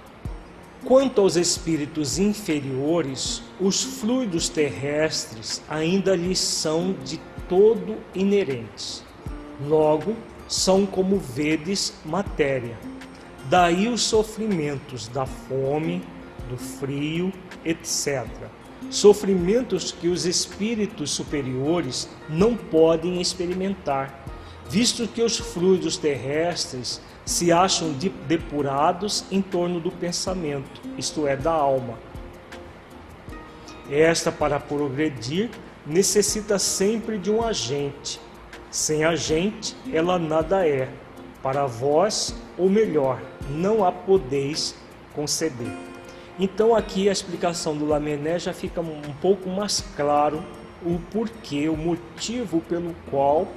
Quanto 0.83 1.21
aos 1.21 1.35
espíritos 1.35 2.17
inferiores, 2.17 3.43
os 3.59 3.83
fluidos 3.83 4.47
terrestres 4.47 5.61
ainda 5.69 6.15
lhes 6.15 6.39
são 6.39 6.95
de 7.03 7.19
todo 7.47 7.97
inerentes. 8.15 9.03
Logo, 9.67 10.15
são 10.47 10.85
como 10.85 11.19
vedes 11.19 11.93
matéria. 12.05 12.79
Daí 13.49 13.87
os 13.87 14.01
sofrimentos 14.01 15.07
da 15.09 15.25
fome, 15.25 16.01
do 16.49 16.57
frio, 16.57 17.33
etc. 17.65 18.25
Sofrimentos 18.89 19.91
que 19.91 20.07
os 20.07 20.25
espíritos 20.25 21.11
superiores 21.11 22.09
não 22.29 22.55
podem 22.55 23.19
experimentar, 23.21 24.23
visto 24.69 25.07
que 25.07 25.21
os 25.21 25.37
fluidos 25.37 25.97
terrestres 25.97 27.01
se 27.25 27.51
acham 27.51 27.93
depurados 28.27 29.25
em 29.31 29.41
torno 29.41 29.79
do 29.79 29.91
pensamento, 29.91 30.81
isto 30.97 31.27
é, 31.27 31.35
da 31.35 31.51
alma. 31.51 31.97
Esta, 33.89 34.31
para 34.31 34.59
progredir, 34.59 35.49
necessita 35.85 36.59
sempre 36.59 37.17
de 37.17 37.31
um 37.31 37.43
agente. 37.43 38.19
Sem 38.69 39.03
agente, 39.03 39.75
ela 39.91 40.19
nada 40.19 40.67
é. 40.67 40.89
Para 41.41 41.65
vós, 41.65 42.35
ou 42.57 42.69
melhor, 42.69 43.21
não 43.49 43.85
a 43.85 43.91
podeis 43.91 44.75
conceder. 45.13 45.71
Então, 46.39 46.75
aqui 46.75 47.09
a 47.09 47.11
explicação 47.11 47.75
do 47.75 47.85
Lamené 47.85 48.37
já 48.37 48.53
fica 48.53 48.81
um 48.81 49.13
pouco 49.21 49.49
mais 49.49 49.81
claro 49.95 50.43
o 50.85 50.99
porquê, 51.11 51.67
o 51.67 51.75
motivo 51.75 52.61
pelo 52.61 52.93
qual 53.09 53.47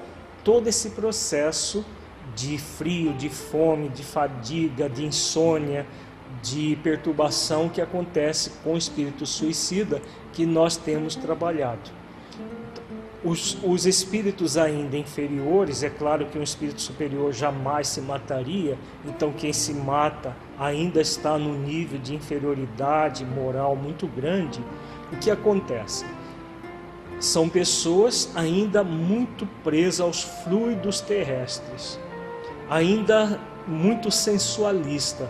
todo 0.44 0.68
esse 0.68 0.90
processo 0.90 1.84
de 2.34 2.58
frio, 2.58 3.12
de 3.12 3.28
fome, 3.28 3.88
de 3.88 4.02
fadiga, 4.02 4.88
de 4.88 5.04
insônia, 5.04 5.86
de 6.42 6.78
perturbação 6.82 7.68
que 7.68 7.80
acontece 7.80 8.50
com 8.62 8.74
o 8.74 8.78
espírito 8.78 9.26
suicida 9.26 10.00
que 10.32 10.46
nós 10.46 10.76
temos 10.76 11.16
trabalhado. 11.16 11.90
Os, 13.22 13.58
os, 13.62 13.84
espíritos 13.84 14.56
ainda 14.56 14.96
inferiores, 14.96 15.82
é 15.82 15.90
claro 15.90 16.24
que 16.24 16.38
um 16.38 16.42
espírito 16.42 16.80
superior 16.80 17.34
jamais 17.34 17.88
se 17.88 18.00
mataria, 18.00 18.78
então 19.04 19.30
quem 19.30 19.52
se 19.52 19.74
mata 19.74 20.34
ainda 20.58 21.02
está 21.02 21.36
no 21.36 21.52
nível 21.52 21.98
de 21.98 22.14
inferioridade 22.14 23.22
moral 23.26 23.76
muito 23.76 24.06
grande. 24.06 24.64
O 25.12 25.16
que 25.16 25.30
acontece? 25.30 26.06
São 27.20 27.48
pessoas 27.48 28.32
ainda 28.34 28.82
muito 28.82 29.46
presas 29.62 30.00
aos 30.00 30.22
fluidos 30.22 31.00
terrestres 31.00 32.00
ainda 32.70 33.40
muito 33.66 34.12
sensualista. 34.12 35.28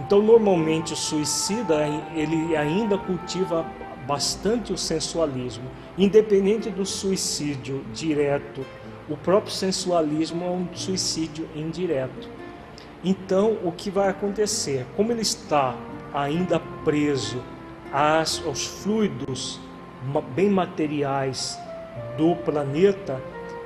Então, 0.00 0.20
normalmente 0.20 0.92
o 0.92 0.96
suicida 0.96 1.86
ele 2.14 2.56
ainda 2.56 2.98
cultiva 2.98 3.64
bastante 4.06 4.72
o 4.72 4.76
sensualismo, 4.76 5.64
independente 5.96 6.68
do 6.68 6.84
suicídio 6.84 7.82
direto. 7.94 8.66
O 9.08 9.16
próprio 9.16 9.52
sensualismo 9.52 10.44
é 10.44 10.50
um 10.50 10.66
suicídio 10.74 11.48
indireto. 11.54 12.28
Então, 13.04 13.56
o 13.64 13.70
que 13.70 13.88
vai 13.88 14.08
acontecer? 14.08 14.84
Como 14.96 15.12
ele 15.12 15.22
está 15.22 15.76
ainda 16.12 16.60
preso 16.84 17.40
aos 17.92 18.66
fluidos 18.66 19.60
bem 20.34 20.48
materiais 20.50 21.58
do 22.16 22.36
planeta, 22.36 23.20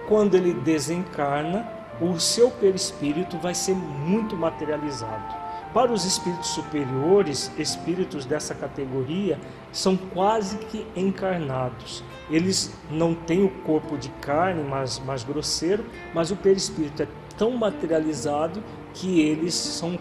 quando 0.08 0.34
ele 0.34 0.52
desencarna, 0.52 1.66
o 2.00 2.18
seu 2.18 2.50
perispírito 2.50 3.36
vai 3.38 3.54
ser 3.54 3.74
muito 3.74 4.36
materializado. 4.36 5.40
Para 5.72 5.92
os 5.92 6.04
espíritos 6.04 6.48
superiores, 6.48 7.52
espíritos 7.56 8.24
dessa 8.24 8.54
categoria 8.54 9.38
são 9.70 9.96
quase 9.96 10.58
que 10.58 10.84
encarnados. 10.96 12.02
Eles 12.28 12.74
não 12.90 13.14
têm 13.14 13.44
o 13.44 13.50
corpo 13.62 13.96
de 13.96 14.08
carne 14.20 14.64
mais, 14.64 14.98
mais 14.98 15.22
grosseiro, 15.22 15.84
mas 16.12 16.32
o 16.32 16.36
perispírito 16.36 17.02
é 17.02 17.08
tão 17.38 17.52
materializado 17.52 18.62
que 18.94 19.20
eles 19.20 19.54
são 19.54 19.96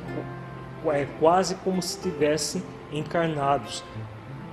é, 0.88 1.06
quase 1.20 1.54
como 1.56 1.82
se 1.84 1.98
estivessem 1.98 2.64
encarnados 2.92 3.84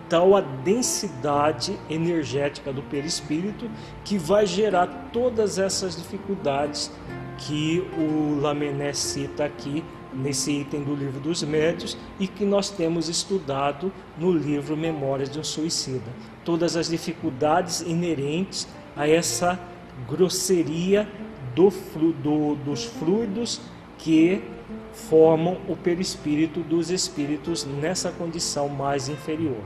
tal 0.08 0.36
a 0.36 0.40
densidade 0.40 1.78
energética 1.88 2.72
do 2.72 2.82
perispírito 2.82 3.70
que 4.04 4.18
vai 4.18 4.46
gerar 4.46 5.10
todas 5.12 5.58
essas 5.58 5.96
dificuldades 5.96 6.90
que 7.38 7.86
o 7.98 8.40
Lamené 8.40 8.92
cita 8.92 9.44
aqui 9.44 9.84
nesse 10.12 10.50
item 10.50 10.82
do 10.82 10.94
livro 10.94 11.20
dos 11.20 11.42
médios 11.42 11.96
e 12.18 12.26
que 12.26 12.44
nós 12.44 12.70
temos 12.70 13.08
estudado 13.08 13.92
no 14.18 14.32
livro 14.32 14.76
Memórias 14.76 15.30
de 15.30 15.38
um 15.38 15.44
Suicida. 15.44 16.10
Todas 16.44 16.76
as 16.76 16.88
dificuldades 16.88 17.82
inerentes 17.82 18.66
a 18.96 19.06
essa 19.06 19.60
grosseria 20.08 21.06
do, 21.54 21.70
do, 22.22 22.54
dos 22.56 22.84
fluidos 22.84 23.60
que 23.98 24.42
formam 24.92 25.58
o 25.68 25.76
perispírito 25.76 26.60
dos 26.60 26.90
espíritos 26.90 27.64
nessa 27.64 28.10
condição 28.10 28.68
mais 28.68 29.08
inferior. 29.08 29.62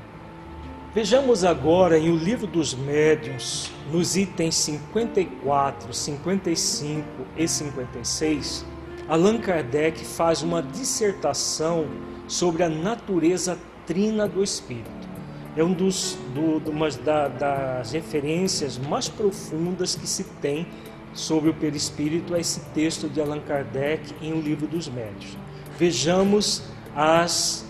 Vejamos 0.92 1.44
agora 1.44 1.96
em 1.96 2.10
O 2.10 2.16
Livro 2.16 2.48
dos 2.48 2.74
Médiuns, 2.74 3.70
nos 3.92 4.16
itens 4.16 4.56
54, 4.56 5.94
55 5.94 7.06
e 7.36 7.46
56, 7.46 8.66
Allan 9.08 9.38
Kardec 9.38 10.04
faz 10.04 10.42
uma 10.42 10.60
dissertação 10.60 11.86
sobre 12.26 12.64
a 12.64 12.68
natureza 12.68 13.56
trina 13.86 14.26
do 14.26 14.42
espírito. 14.42 14.90
É 15.56 15.62
um 15.62 15.72
dos, 15.72 16.18
do, 16.34 16.68
uma 16.68 16.90
da, 16.90 17.28
das 17.28 17.92
referências 17.92 18.76
mais 18.76 19.08
profundas 19.08 19.94
que 19.94 20.08
se 20.08 20.24
tem 20.42 20.66
sobre 21.12 21.50
o 21.50 21.54
perispírito, 21.54 22.34
é 22.34 22.40
esse 22.40 22.58
texto 22.74 23.08
de 23.08 23.20
Allan 23.20 23.40
Kardec 23.42 24.12
em 24.20 24.32
O 24.32 24.40
Livro 24.40 24.66
dos 24.66 24.88
Médiuns. 24.88 25.38
Vejamos 25.78 26.64
as 26.96 27.69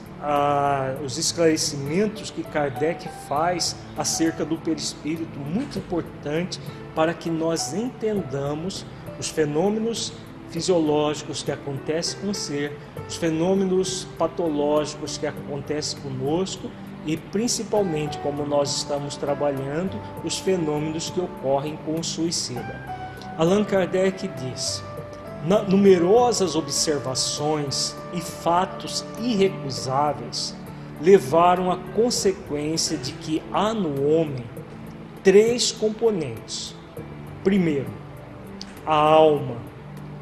os 1.05 1.17
esclarecimentos 1.17 2.31
que 2.31 2.43
Kardec 2.43 3.09
faz 3.29 3.77
acerca 3.97 4.45
do 4.45 4.57
perispírito, 4.57 5.39
muito 5.39 5.79
importante 5.79 6.61
para 6.95 7.15
que 7.15 7.31
nós 7.31 7.73
entendamos 7.73 8.85
os 9.19 9.29
fenômenos 9.29 10.13
fisiológicos 10.51 11.43
que 11.43 11.53
acontecem 11.53 12.21
com 12.21 12.31
o 12.31 12.35
ser, 12.35 12.77
os 13.09 13.17
fenômenos 13.17 14.07
patológicos 14.19 15.17
que 15.17 15.27
acontecem 15.27 16.01
conosco 16.01 16.71
e 17.07 17.17
principalmente 17.17 18.19
como 18.19 18.45
nós 18.45 18.77
estamos 18.77 19.17
trabalhando 19.17 19.99
os 20.25 20.39
fenômenos 20.39 21.09
que 21.09 21.21
ocorrem 21.21 21.79
com 21.87 21.99
o 21.99 22.05
suicida. 22.05 23.01
Allan 23.39 23.65
Kardec 23.65 24.29
diz: 24.29 24.83
numerosas 25.69 26.55
observações 26.55 27.97
e 28.13 28.21
fatos 28.21 29.05
irrecusáveis 29.21 30.55
levaram 31.01 31.71
à 31.71 31.77
consequência 31.95 32.99
de 32.99 33.13
que 33.13 33.43
há 33.53 33.73
no 33.73 34.07
homem 34.07 34.45
três 35.25 35.73
componentes. 35.73 36.75
Primeiro, 37.43 37.89
a 38.87 38.95
alma 38.95 39.57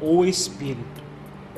ou 0.01 0.25
espírito, 0.25 1.03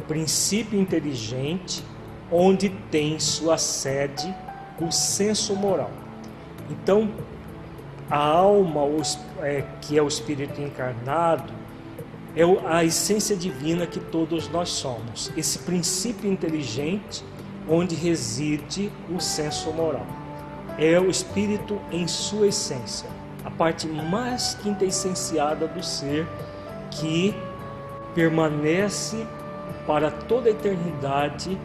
princípio 0.07 0.79
inteligente, 0.79 1.83
onde 2.31 2.69
tem 2.89 3.19
sua 3.19 3.57
sede 3.57 4.33
o 4.79 4.91
senso 4.91 5.55
moral. 5.55 5.91
Então, 6.69 7.11
a 8.09 8.17
alma, 8.17 8.81
é, 9.41 9.63
que 9.81 9.97
é 9.97 10.01
o 10.01 10.07
espírito 10.07 10.59
encarnado, 10.59 11.53
é 12.35 12.43
a 12.65 12.83
essência 12.83 13.35
divina 13.35 13.85
que 13.85 13.99
todos 13.99 14.49
nós 14.49 14.69
somos, 14.69 15.31
esse 15.35 15.59
princípio 15.59 16.31
inteligente 16.31 17.23
onde 17.67 17.95
reside 17.95 18.91
o 19.13 19.19
senso 19.19 19.71
moral. 19.71 20.05
É 20.77 20.99
o 20.99 21.09
espírito 21.09 21.79
em 21.91 22.07
sua 22.07 22.47
essência, 22.47 23.09
a 23.43 23.51
parte 23.51 23.87
mais 23.87 24.55
quintessenciada 24.55 25.67
do 25.67 25.83
ser 25.83 26.27
que 26.89 27.35
permanece 28.15 29.25
para 29.85 30.11
toda 30.11 30.47
a 30.49 30.51
eternidade 30.51 31.57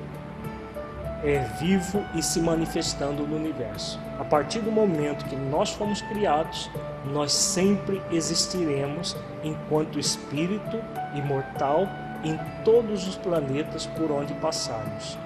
é 1.22 1.40
vivo 1.60 2.04
e 2.14 2.22
se 2.22 2.40
manifestando 2.40 3.26
no 3.26 3.36
universo. 3.36 3.98
A 4.18 4.24
partir 4.24 4.60
do 4.60 4.70
momento 4.70 5.24
que 5.24 5.36
nós 5.36 5.70
fomos 5.70 6.00
criados, 6.02 6.70
nós 7.06 7.32
sempre 7.32 8.00
existiremos 8.10 9.16
enquanto 9.46 9.98
espírito 9.98 10.78
imortal 11.14 11.86
em 12.24 12.38
todos 12.64 13.06
os 13.06 13.16
planetas 13.16 13.86
por 13.86 14.10
onde 14.10 14.34
passarmos. 14.34 15.16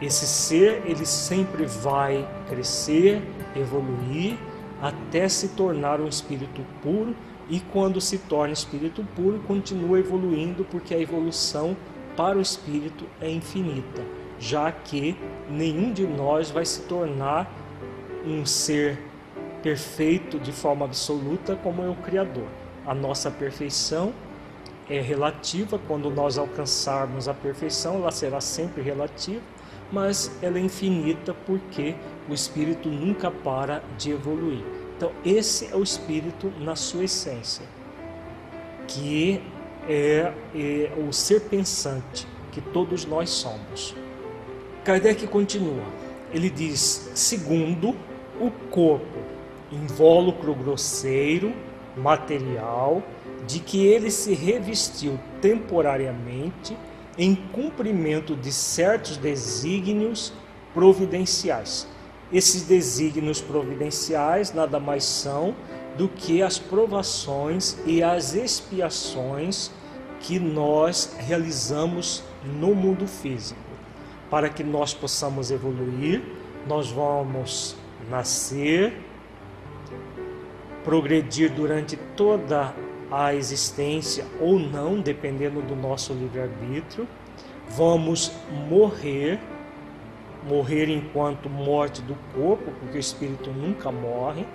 Esse 0.00 0.26
ser, 0.26 0.82
ele 0.86 1.04
sempre 1.04 1.66
vai 1.66 2.26
crescer, 2.48 3.22
evoluir 3.54 4.38
até 4.80 5.28
se 5.28 5.48
tornar 5.48 6.00
um 6.00 6.08
espírito 6.08 6.64
puro 6.82 7.14
e 7.50 7.60
quando 7.60 8.00
se 8.00 8.16
torna 8.16 8.54
espírito 8.54 9.04
puro, 9.14 9.40
continua 9.40 9.98
evoluindo 9.98 10.64
porque 10.64 10.94
a 10.94 11.00
evolução 11.00 11.76
para 12.16 12.38
o 12.38 12.40
espírito 12.40 13.04
é 13.20 13.30
infinita, 13.30 14.02
já 14.38 14.72
que 14.72 15.16
nenhum 15.50 15.92
de 15.92 16.06
nós 16.06 16.50
vai 16.50 16.64
se 16.64 16.82
tornar 16.82 17.52
um 18.24 18.46
ser 18.46 18.98
perfeito 19.62 20.38
de 20.38 20.52
forma 20.52 20.86
absoluta 20.86 21.56
como 21.56 21.82
é 21.82 21.88
o 21.88 21.94
Criador. 21.94 22.59
A 22.90 22.94
nossa 22.94 23.30
perfeição 23.30 24.12
é 24.88 25.00
relativa, 25.00 25.78
quando 25.86 26.10
nós 26.10 26.36
alcançarmos 26.36 27.28
a 27.28 27.32
perfeição, 27.32 27.94
ela 27.94 28.10
será 28.10 28.40
sempre 28.40 28.82
relativa, 28.82 29.40
mas 29.92 30.36
ela 30.42 30.58
é 30.58 30.60
infinita 30.60 31.32
porque 31.46 31.94
o 32.28 32.34
espírito 32.34 32.88
nunca 32.88 33.30
para 33.30 33.80
de 33.96 34.10
evoluir. 34.10 34.64
Então, 34.96 35.12
esse 35.24 35.72
é 35.72 35.76
o 35.76 35.84
espírito 35.84 36.52
na 36.58 36.74
sua 36.74 37.04
essência, 37.04 37.64
que 38.88 39.40
é, 39.88 40.32
é 40.52 40.92
o 40.98 41.12
ser 41.12 41.42
pensante 41.42 42.26
que 42.50 42.60
todos 42.60 43.04
nós 43.04 43.30
somos. 43.30 43.94
Kardec 44.84 45.28
continua, 45.28 45.84
ele 46.34 46.50
diz: 46.50 47.12
segundo, 47.14 47.94
o 48.40 48.50
corpo, 48.68 49.20
invólucro 49.70 50.52
grosseiro, 50.56 51.54
material, 52.02 53.02
de 53.46 53.60
que 53.60 53.86
ele 53.86 54.10
se 54.10 54.34
revestiu 54.34 55.18
temporariamente 55.40 56.76
em 57.18 57.34
cumprimento 57.34 58.34
de 58.36 58.52
certos 58.52 59.16
desígnios 59.16 60.32
providenciais. 60.72 61.86
Esses 62.32 62.62
desígnios 62.62 63.40
providenciais 63.40 64.52
nada 64.52 64.78
mais 64.78 65.04
são 65.04 65.54
do 65.96 66.08
que 66.08 66.42
as 66.42 66.58
provações 66.58 67.76
e 67.84 68.02
as 68.02 68.34
expiações 68.34 69.70
que 70.20 70.38
nós 70.38 71.16
realizamos 71.18 72.22
no 72.44 72.74
mundo 72.74 73.06
físico. 73.06 73.60
Para 74.30 74.48
que 74.48 74.62
nós 74.62 74.94
possamos 74.94 75.50
evoluir, 75.50 76.22
nós 76.66 76.90
vamos 76.90 77.74
nascer, 78.08 79.09
progredir 80.84 81.50
durante 81.50 81.96
toda 82.16 82.74
a 83.10 83.34
existência 83.34 84.24
ou 84.40 84.58
não, 84.58 85.00
dependendo 85.00 85.60
do 85.62 85.74
nosso 85.74 86.12
livre-arbítrio. 86.12 87.06
Vamos 87.68 88.32
morrer, 88.68 89.38
morrer 90.48 90.88
enquanto 90.88 91.48
morte 91.48 92.02
do 92.02 92.16
corpo, 92.34 92.70
porque 92.80 92.96
o 92.96 93.00
espírito 93.00 93.50
nunca 93.50 93.90
morre. 93.90 94.46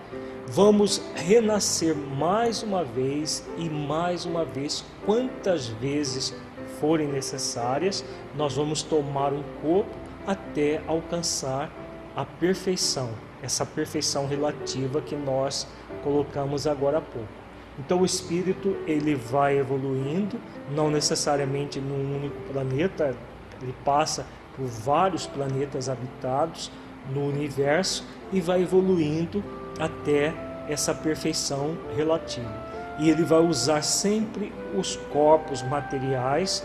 Vamos 0.47 1.01
renascer 1.15 1.95
mais 1.95 2.61
uma 2.61 2.83
vez 2.83 3.45
e 3.57 3.69
mais 3.69 4.25
uma 4.25 4.45
vez, 4.45 4.85
quantas 5.05 5.67
vezes 5.67 6.35
forem 6.79 7.07
necessárias. 7.07 8.05
Nós 8.35 8.55
vamos 8.55 8.83
tomar 8.83 9.33
um 9.33 9.43
corpo 9.61 9.91
até 10.25 10.81
alcançar 10.87 11.71
a 12.15 12.25
perfeição, 12.25 13.09
essa 13.45 13.65
perfeição 13.65 14.27
relativa 14.27 14.99
que 15.01 15.15
nós 15.15 15.67
colocamos 16.03 16.65
agora 16.65 16.97
há 16.97 17.01
pouco. 17.01 17.29
Então 17.77 18.01
o 18.01 18.05
espírito 18.05 18.75
ele 18.87 19.15
vai 19.15 19.57
evoluindo, 19.57 20.39
não 20.71 20.89
necessariamente 20.89 21.79
num 21.79 22.15
único 22.15 22.35
planeta, 22.51 23.15
ele 23.61 23.75
passa 23.85 24.25
por 24.55 24.65
vários 24.65 25.27
planetas 25.27 25.89
habitados 25.89 26.71
no 27.13 27.27
universo 27.27 28.03
e 28.31 28.41
vai 28.41 28.63
evoluindo 28.63 29.43
até 29.79 30.33
essa 30.67 30.93
perfeição 30.93 31.77
relativa. 31.95 32.65
E 32.97 33.09
ele 33.09 33.23
vai 33.23 33.41
usar 33.41 33.83
sempre 33.83 34.51
os 34.73 34.95
corpos 35.11 35.61
materiais 35.61 36.63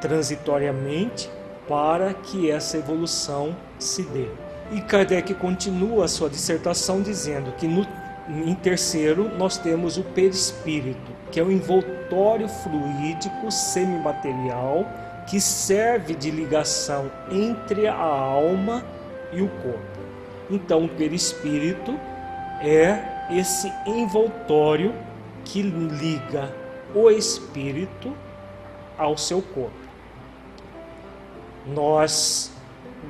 transitoriamente 0.00 1.30
para 1.68 2.14
que 2.14 2.50
essa 2.50 2.78
evolução 2.78 3.54
se 3.78 4.02
dê. 4.02 4.28
E 4.72 4.80
Kardec 4.80 5.34
continua 5.34 6.04
a 6.04 6.08
sua 6.08 6.30
dissertação 6.30 7.02
dizendo 7.02 7.52
que 7.52 7.66
no 7.66 7.84
em 8.28 8.54
terceiro, 8.54 9.28
nós 9.36 9.58
temos 9.58 9.98
o 9.98 10.04
perispírito, 10.04 11.10
que 11.32 11.40
é 11.40 11.42
o 11.42 11.50
envoltório 11.50 12.48
fluídico 12.48 13.50
semimaterial 13.50 14.86
que 15.26 15.40
serve 15.40 16.14
de 16.14 16.30
ligação 16.30 17.10
entre 17.30 17.88
a 17.88 17.94
alma 17.94 18.84
e 19.32 19.42
o 19.42 19.48
corpo. 19.48 20.00
Então, 20.48 20.84
o 20.84 20.88
perispírito 20.88 21.98
é 22.60 23.26
esse 23.30 23.72
envoltório 23.84 24.94
que 25.44 25.62
liga 25.62 26.54
o 26.94 27.10
espírito 27.10 28.16
ao 28.96 29.16
seu 29.16 29.42
corpo. 29.42 29.72
Nós 31.66 32.52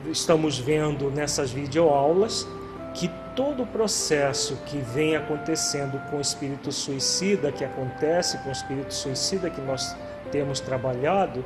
estamos 0.08 0.58
vendo 0.58 1.10
nessas 1.10 1.50
videoaulas 1.50 2.46
que 2.94 3.10
todo 3.36 3.62
o 3.62 3.66
processo 3.66 4.56
que 4.66 4.78
vem 4.78 5.16
acontecendo 5.16 6.00
com 6.10 6.18
o 6.18 6.20
espírito 6.20 6.72
suicida, 6.72 7.52
que 7.52 7.64
acontece 7.64 8.38
com 8.38 8.48
o 8.48 8.52
espírito 8.52 8.92
suicida 8.92 9.48
que 9.48 9.60
nós 9.60 9.96
temos 10.32 10.60
trabalhado, 10.60 11.44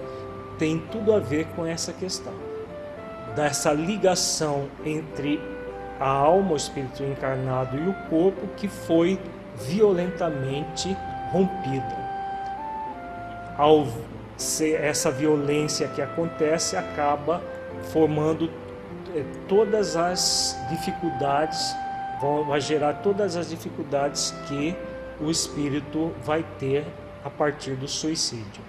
tem 0.59 0.79
tudo 0.91 1.13
a 1.13 1.19
ver 1.19 1.47
com 1.55 1.67
essa 1.67 1.93
questão 1.93 2.33
dessa 3.35 3.73
ligação 3.73 4.69
entre 4.85 5.41
a 5.99 6.09
alma, 6.09 6.53
o 6.53 6.57
espírito 6.57 7.03
encarnado 7.03 7.77
e 7.77 7.89
o 7.89 7.95
corpo 8.09 8.47
que 8.57 8.69
foi 8.69 9.19
violentamente 9.57 10.97
rompida. 11.31 12.05
Ao 13.57 13.87
ser 14.37 14.81
essa 14.81 15.11
violência 15.11 15.89
que 15.89 16.03
acontece 16.03 16.77
acaba 16.77 17.41
formando 17.93 18.51
é, 19.15 19.25
todas 19.49 19.97
as 19.97 20.57
dificuldades, 20.71 21.75
vai 22.47 22.61
gerar 22.61 22.95
todas 22.95 23.37
as 23.37 23.51
dificuldades 23.51 24.35
que 24.49 24.75
o 25.21 25.31
espírito 25.31 26.13
vai 26.25 26.45
ter 26.59 26.85
a 27.25 27.31
partir 27.31 27.75
do 27.75 27.87
suicídio. 27.87 28.63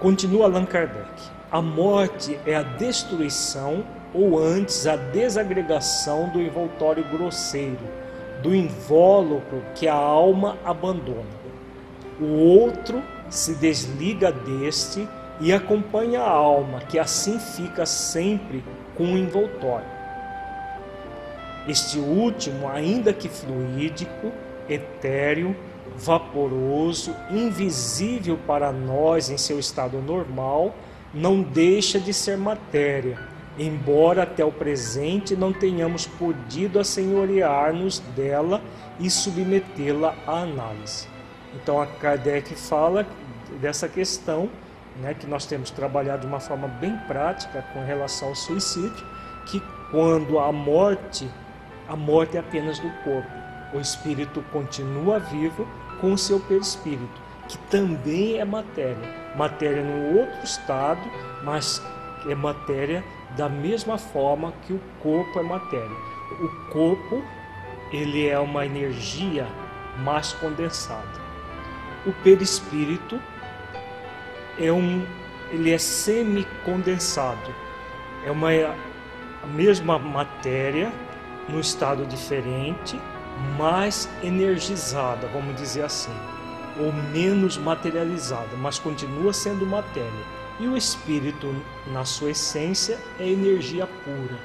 Continua 0.00 0.46
Allan 0.46 0.64
Kardec. 0.64 1.10
A 1.50 1.62
morte 1.62 2.38
é 2.46 2.54
a 2.54 2.62
destruição 2.62 3.84
ou 4.12 4.38
antes 4.38 4.86
a 4.86 4.96
desagregação 4.96 6.28
do 6.30 6.40
envoltório 6.40 7.04
grosseiro, 7.04 7.78
do 8.42 8.54
invólucro 8.54 9.62
que 9.74 9.88
a 9.88 9.94
alma 9.94 10.56
abandona. 10.64 11.38
O 12.20 12.26
outro 12.26 13.02
se 13.30 13.54
desliga 13.54 14.32
deste 14.32 15.08
e 15.40 15.52
acompanha 15.52 16.20
a 16.20 16.30
alma, 16.30 16.80
que 16.80 16.98
assim 16.98 17.38
fica 17.38 17.86
sempre 17.86 18.64
com 18.94 19.04
um 19.04 19.18
envoltório. 19.18 19.86
Este 21.68 21.98
último, 21.98 22.68
ainda 22.68 23.12
que 23.12 23.28
fluídico, 23.28 24.32
etéreo, 24.68 25.54
vaporoso, 25.96 27.14
invisível 27.30 28.38
para 28.46 28.72
nós 28.72 29.30
em 29.30 29.36
seu 29.36 29.58
estado 29.58 29.98
normal, 30.00 30.74
não 31.12 31.42
deixa 31.42 31.98
de 31.98 32.12
ser 32.12 32.36
matéria, 32.36 33.18
embora 33.58 34.22
até 34.22 34.44
o 34.44 34.52
presente 34.52 35.36
não 35.36 35.52
tenhamos 35.52 36.06
podido 36.06 36.78
assenhorear-nos 36.78 38.00
dela 38.14 38.62
e 39.00 39.10
submetê-la 39.10 40.14
à 40.26 40.40
análise. 40.42 41.08
Então 41.54 41.80
a 41.80 41.86
Kardec 41.86 42.54
fala 42.54 43.06
dessa 43.60 43.88
questão 43.88 44.48
né, 45.00 45.14
que 45.14 45.26
nós 45.26 45.46
temos 45.46 45.70
trabalhado 45.70 46.22
de 46.22 46.26
uma 46.26 46.40
forma 46.40 46.68
bem 46.68 46.96
prática 47.06 47.64
com 47.72 47.84
relação 47.84 48.28
ao 48.28 48.34
suicídio, 48.34 49.06
que 49.46 49.62
quando 49.90 50.38
a 50.38 50.52
morte, 50.52 51.30
a 51.88 51.96
morte 51.96 52.36
é 52.36 52.40
apenas 52.40 52.78
do 52.78 52.90
corpo, 53.02 53.30
o 53.72 53.80
espírito 53.80 54.42
continua 54.52 55.18
vivo 55.18 55.66
com 56.00 56.12
o 56.12 56.18
seu 56.18 56.40
perispírito, 56.40 57.20
que 57.48 57.58
também 57.70 58.38
é 58.38 58.44
matéria, 58.44 59.34
matéria 59.36 59.82
num 59.82 60.18
outro 60.18 60.44
estado, 60.44 61.00
mas 61.42 61.82
é 62.28 62.34
matéria 62.34 63.04
da 63.36 63.48
mesma 63.48 63.98
forma 63.98 64.52
que 64.66 64.72
o 64.72 64.80
corpo 65.00 65.38
é 65.38 65.42
matéria. 65.42 65.96
O 66.40 66.48
corpo 66.70 67.22
ele 67.92 68.28
é 68.28 68.38
uma 68.38 68.66
energia 68.66 69.46
mais 69.98 70.32
condensada. 70.34 71.28
O 72.06 72.12
perispírito 72.22 73.20
é 74.58 74.72
um, 74.72 75.04
ele 75.50 75.72
é 75.72 75.78
semi-condensado. 75.78 77.54
É 78.24 78.30
uma 78.30 78.50
mesma 79.54 79.98
matéria, 79.98 80.92
num 81.48 81.60
estado 81.60 82.04
diferente, 82.06 83.00
mais 83.56 84.08
energizada, 84.22 85.28
vamos 85.28 85.56
dizer 85.56 85.84
assim, 85.84 86.14
ou 86.78 86.92
menos 86.92 87.56
materializada, 87.56 88.56
mas 88.56 88.78
continua 88.78 89.32
sendo 89.32 89.64
matéria. 89.64 90.38
E 90.60 90.66
o 90.66 90.76
espírito, 90.76 91.54
na 91.86 92.04
sua 92.04 92.32
essência, 92.32 92.98
é 93.18 93.28
energia 93.28 93.86
pura, 93.86 94.38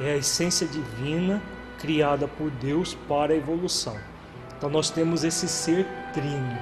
é 0.00 0.12
a 0.12 0.16
essência 0.16 0.66
divina 0.66 1.42
criada 1.78 2.26
por 2.26 2.50
Deus 2.50 2.94
para 3.06 3.32
a 3.32 3.36
evolução. 3.36 3.96
Então 4.56 4.68
nós 4.70 4.90
temos 4.90 5.24
esse 5.24 5.46
ser 5.46 5.86
trino. 6.12 6.58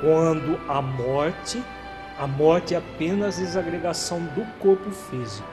Quando 0.00 0.58
a 0.68 0.82
morte, 0.82 1.62
a 2.18 2.26
morte 2.26 2.74
é 2.74 2.78
apenas 2.78 3.36
desagregação 3.36 4.20
do 4.34 4.42
corpo 4.58 4.90
físico. 4.90 5.48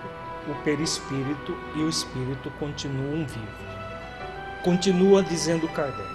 O 0.47 0.55
perispírito 0.63 1.53
e 1.75 1.79
o 1.79 1.89
espírito 1.89 2.49
continuam 2.57 3.25
vivos. 3.25 3.73
Continua 4.63 5.21
dizendo 5.21 5.67
Kardec. 5.67 6.07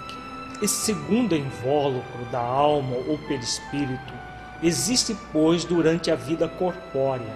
Esse 0.59 0.85
segundo 0.85 1.35
invólucro 1.35 2.25
da 2.31 2.39
alma 2.39 2.95
ou 3.07 3.17
perispírito 3.27 4.13
existe, 4.63 5.15
pois, 5.31 5.63
durante 5.63 6.09
a 6.09 6.15
vida 6.15 6.47
corpórea. 6.47 7.31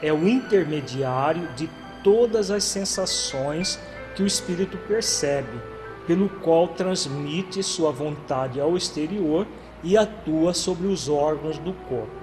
É 0.00 0.10
o 0.10 0.26
intermediário 0.26 1.48
de 1.54 1.68
todas 2.02 2.50
as 2.50 2.64
sensações 2.64 3.78
que 4.14 4.22
o 4.22 4.26
espírito 4.26 4.78
percebe, 4.88 5.60
pelo 6.06 6.28
qual 6.28 6.68
transmite 6.68 7.62
sua 7.62 7.92
vontade 7.92 8.58
ao 8.58 8.78
exterior 8.78 9.46
e 9.82 9.94
atua 9.96 10.54
sobre 10.54 10.86
os 10.86 11.06
órgãos 11.06 11.58
do 11.58 11.74
corpo. 11.74 12.15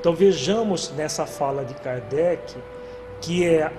Então 0.00 0.14
vejamos 0.14 0.90
nessa 0.92 1.26
fala 1.26 1.64
de 1.64 1.74
Kardec 1.74 2.56
que 3.20 3.44
é 3.44 3.72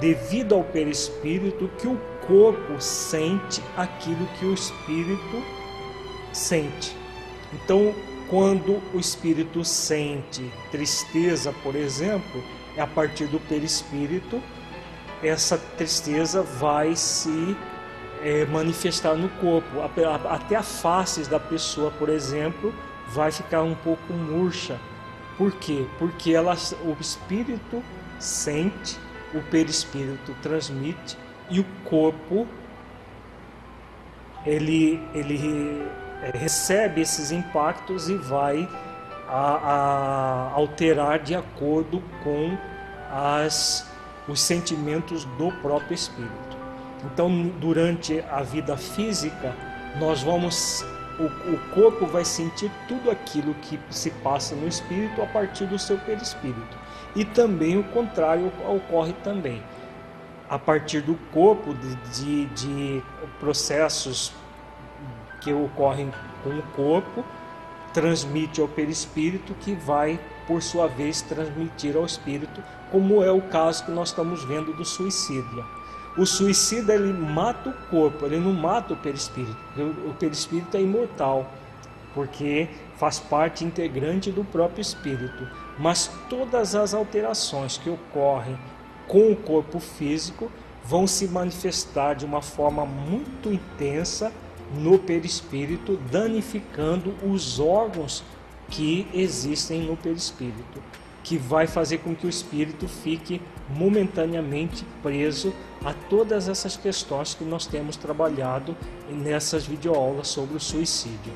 devido 0.00 0.54
ao 0.54 0.64
perispírito 0.64 1.68
que 1.78 1.86
o 1.86 2.00
corpo 2.26 2.80
sente 2.80 3.62
aquilo 3.76 4.26
que 4.38 4.46
o 4.46 4.54
espírito 4.54 5.42
sente. 6.32 6.96
Então, 7.52 7.94
quando 8.28 8.80
o 8.94 8.98
espírito 8.98 9.64
sente 9.64 10.50
tristeza, 10.70 11.52
por 11.62 11.74
exemplo, 11.74 12.42
é 12.76 12.80
a 12.80 12.86
partir 12.86 13.26
do 13.26 13.40
perispírito, 13.40 14.40
essa 15.22 15.58
tristeza 15.76 16.40
vai 16.42 16.94
se 16.96 17.56
é, 18.22 18.46
manifestar 18.46 19.14
no 19.14 19.28
corpo. 19.28 19.82
Até 19.82 20.56
a 20.56 20.62
face 20.62 21.28
da 21.28 21.40
pessoa, 21.40 21.90
por 21.90 22.08
exemplo, 22.08 22.72
vai 23.08 23.32
ficar 23.32 23.62
um 23.62 23.74
pouco 23.74 24.12
murcha. 24.12 24.78
Por 25.40 25.52
quê? 25.52 25.86
Porque 25.98 26.34
ela, 26.34 26.54
o 26.84 27.00
espírito 27.00 27.82
sente, 28.18 28.98
o 29.32 29.40
perispírito 29.40 30.34
transmite 30.42 31.16
e 31.48 31.60
o 31.60 31.64
corpo 31.82 32.46
ele, 34.44 35.00
ele 35.14 35.82
é, 36.20 36.36
recebe 36.36 37.00
esses 37.00 37.32
impactos 37.32 38.10
e 38.10 38.16
vai 38.16 38.68
a, 39.26 40.50
a 40.50 40.52
alterar 40.52 41.18
de 41.20 41.34
acordo 41.34 42.02
com 42.22 42.58
as, 43.10 43.90
os 44.28 44.42
sentimentos 44.42 45.24
do 45.24 45.50
próprio 45.62 45.94
espírito. 45.94 46.58
Então, 47.02 47.48
durante 47.58 48.22
a 48.30 48.42
vida 48.42 48.76
física, 48.76 49.56
nós 49.98 50.22
vamos 50.22 50.84
o, 51.20 51.54
o 51.54 51.58
corpo 51.74 52.06
vai 52.06 52.24
sentir 52.24 52.70
tudo 52.88 53.10
aquilo 53.10 53.54
que 53.54 53.78
se 53.90 54.10
passa 54.10 54.54
no 54.54 54.66
espírito 54.66 55.20
a 55.22 55.26
partir 55.26 55.66
do 55.66 55.78
seu 55.78 55.98
perispírito. 55.98 56.78
E 57.14 57.24
também 57.24 57.78
o 57.78 57.84
contrário 57.84 58.52
ocorre 58.66 59.12
também 59.24 59.62
a 60.50 60.58
partir 60.58 61.00
do 61.00 61.14
corpo, 61.32 61.72
de, 61.72 61.94
de, 61.94 62.46
de 62.46 63.02
processos 63.38 64.32
que 65.40 65.52
ocorrem 65.52 66.12
com 66.42 66.50
o 66.50 66.62
corpo, 66.74 67.24
transmite 67.94 68.60
ao 68.60 68.66
perispírito, 68.66 69.54
que 69.54 69.76
vai, 69.76 70.18
por 70.48 70.60
sua 70.60 70.88
vez, 70.88 71.22
transmitir 71.22 71.96
ao 71.96 72.04
espírito, 72.04 72.60
como 72.90 73.22
é 73.22 73.30
o 73.30 73.40
caso 73.42 73.84
que 73.84 73.92
nós 73.92 74.08
estamos 74.08 74.42
vendo 74.44 74.72
do 74.72 74.84
suicídio. 74.84 75.64
O 76.16 76.26
suicida 76.26 76.94
ele 76.94 77.12
mata 77.12 77.70
o 77.70 77.72
corpo, 77.88 78.26
ele 78.26 78.38
não 78.38 78.52
mata 78.52 78.94
o 78.94 78.96
perispírito. 78.96 79.56
O 80.08 80.12
perispírito 80.14 80.76
é 80.76 80.82
imortal, 80.82 81.50
porque 82.14 82.68
faz 82.96 83.18
parte 83.18 83.64
integrante 83.64 84.30
do 84.32 84.44
próprio 84.44 84.82
espírito. 84.82 85.48
Mas 85.78 86.10
todas 86.28 86.74
as 86.74 86.94
alterações 86.94 87.78
que 87.78 87.88
ocorrem 87.88 88.58
com 89.06 89.30
o 89.30 89.36
corpo 89.36 89.78
físico 89.78 90.50
vão 90.84 91.06
se 91.06 91.28
manifestar 91.28 92.14
de 92.14 92.24
uma 92.24 92.42
forma 92.42 92.84
muito 92.84 93.52
intensa 93.52 94.32
no 94.74 94.98
perispírito, 94.98 95.96
danificando 96.10 97.14
os 97.24 97.58
órgãos 97.58 98.24
que 98.68 99.06
existem 99.12 99.82
no 99.82 99.96
perispírito, 99.96 100.82
que 101.22 101.36
vai 101.36 101.66
fazer 101.66 101.98
com 101.98 102.14
que 102.14 102.26
o 102.26 102.30
espírito 102.30 102.88
fique 102.88 103.40
momentaneamente 103.68 104.84
preso 105.02 105.52
a 105.84 105.92
todas 105.92 106.48
essas 106.48 106.76
questões 106.76 107.34
que 107.34 107.44
nós 107.44 107.66
temos 107.66 107.96
trabalhado 107.96 108.76
nessas 109.10 109.66
videoaulas 109.66 110.28
sobre 110.28 110.56
o 110.56 110.60
suicídio. 110.60 111.32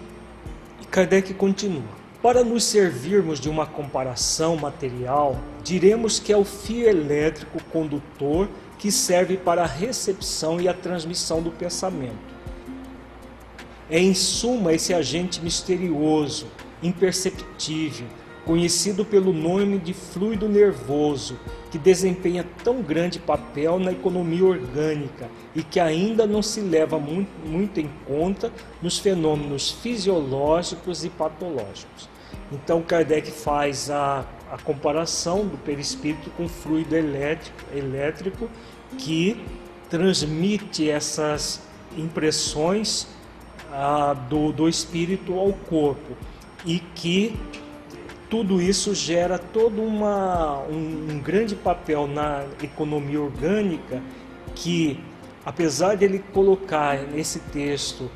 E 0.83 0.87
Kardec 0.87 1.33
continua. 1.35 2.05
Para 2.23 2.43
nos 2.43 2.65
servirmos 2.65 3.39
de 3.39 3.51
uma 3.51 3.67
comparação 3.67 4.57
material, 4.57 5.39
diremos 5.63 6.19
que 6.19 6.33
é 6.33 6.37
o 6.37 6.45
fio 6.45 6.89
elétrico 6.89 7.63
condutor 7.65 8.49
que 8.79 8.91
serve 8.91 9.37
para 9.37 9.63
a 9.63 9.67
recepção 9.67 10.61
e 10.61 10.69
a 10.69 10.75
transmissão 10.75 11.43
do 11.43 11.51
pensamento. 11.51 12.35
É 13.91 13.99
em 13.99 14.15
suma 14.15 14.73
esse 14.73 14.95
agente 14.95 15.43
misterioso, 15.43 16.47
imperceptível, 16.83 18.07
conhecido 18.45 19.05
pelo 19.05 19.33
nome 19.33 19.79
de 19.79 19.95
fluido 19.95 20.49
nervoso, 20.49 21.39
que 21.71 21.79
desempenha 21.79 22.45
tão 22.63 22.83
grande 22.83 23.19
papel 23.19 23.79
na 23.79 23.93
economia 23.93 24.45
orgânica 24.45 25.29
e 25.55 25.63
que 25.63 25.81
ainda 25.81 26.27
não 26.27 26.43
se 26.43 26.61
leva 26.61 26.99
muito, 26.99 27.31
muito 27.47 27.81
em 27.81 27.91
conta 28.07 28.53
nos 28.83 28.99
fenômenos 28.99 29.71
fisiológicos 29.71 31.05
e 31.05 31.09
patológicos. 31.09 32.09
Então 32.53 32.83
Kardec 32.83 33.31
faz 33.31 33.91
a, 33.91 34.25
a 34.51 34.59
comparação 34.59 35.47
do 35.47 35.57
perispírito 35.57 36.31
com 36.31 36.49
fluido 36.49 36.95
elétrico, 36.95 37.59
elétrico 37.75 38.51
que 38.99 39.43
transmite 39.89 40.89
essas 40.89 41.61
impressões 41.97 43.07
ah, 43.73 44.15
do, 44.15 44.53
do 44.53 44.69
espírito 44.69 45.39
ao 45.39 45.53
corpo 45.53 46.17
e 46.65 46.79
que 46.79 47.37
tudo 48.35 48.61
isso 48.61 48.93
gera 48.97 49.39
todo 49.39 49.81
uma, 49.81 50.59
um, 50.69 51.07
um 51.13 51.21
grande 51.21 51.55
papel 51.55 52.09
na 52.09 52.45
economia 52.61 53.21
orgânica 53.21 54.03
que, 54.57 54.99
apesar 55.47 55.95
de 55.95 56.05
ele 56.05 56.19
colocar 56.19 56.99
nesse 56.99 57.39
texto 57.39 58.11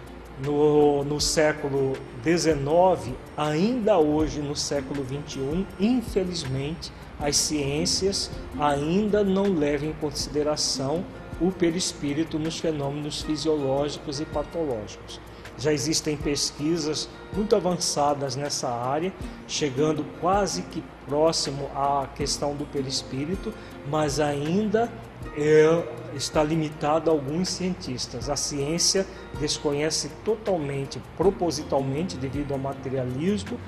no, 0.44 1.04
no 1.04 1.20
século 1.20 1.92
XIX, 2.24 3.14
ainda 3.36 3.96
hoje 3.96 4.40
no 4.40 4.56
século 4.56 5.06
XXI, 5.06 5.64
infelizmente, 5.78 6.90
as 7.20 7.36
ciências 7.36 8.28
ainda 8.58 9.22
não 9.22 9.44
levam 9.44 9.90
em 9.90 9.92
consideração 9.92 11.04
o 11.40 11.52
perispírito 11.52 12.40
nos 12.40 12.58
fenômenos 12.58 13.22
fisiológicos 13.22 14.18
e 14.18 14.24
patológicos. 14.24 15.20
Já 15.58 15.72
existem 15.72 16.16
pesquisas 16.16 17.08
muito 17.32 17.56
avançadas 17.56 18.36
nessa 18.36 18.68
área, 18.68 19.12
chegando 19.46 20.04
quase 20.20 20.62
que 20.62 20.82
próximo 21.06 21.68
à 21.74 22.06
questão 22.14 22.54
do 22.54 22.64
perispírito, 22.64 23.52
mas 23.90 24.20
ainda 24.20 24.90
é, 25.36 25.84
está 26.14 26.42
limitado 26.42 27.10
a 27.10 27.12
alguns 27.12 27.48
cientistas. 27.48 28.30
A 28.30 28.36
ciência 28.36 29.06
desconhece 29.40 30.10
totalmente, 30.24 31.00
propositalmente, 31.16 32.16
devido 32.16 32.52
ao 32.52 32.58
materialismo, 32.58 33.58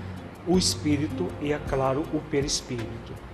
o 0.47 0.57
espírito 0.57 1.29
e, 1.41 1.53
é 1.53 1.59
claro, 1.59 2.05
o 2.15 2.21
perispírito. 2.31 3.30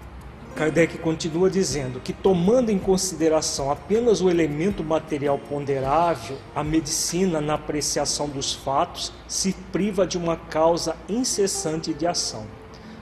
Kardec 0.57 0.97
continua 0.97 1.51
dizendo 1.51 2.01
que, 2.01 2.15
tomando 2.15 2.71
em 2.71 2.79
consideração 2.79 3.71
apenas 3.71 4.23
o 4.23 4.31
elemento 4.31 4.83
material 4.83 5.39
ponderável, 5.39 6.39
a 6.55 6.65
medicina, 6.65 7.43
na 7.43 7.55
apreciação 7.55 8.27
dos 8.27 8.55
fatos, 8.55 9.13
se 9.29 9.53
priva 9.71 10.07
de 10.07 10.17
uma 10.17 10.35
causa 10.35 10.97
incessante 11.11 11.93
de 11.93 12.07
ação. 12.07 12.47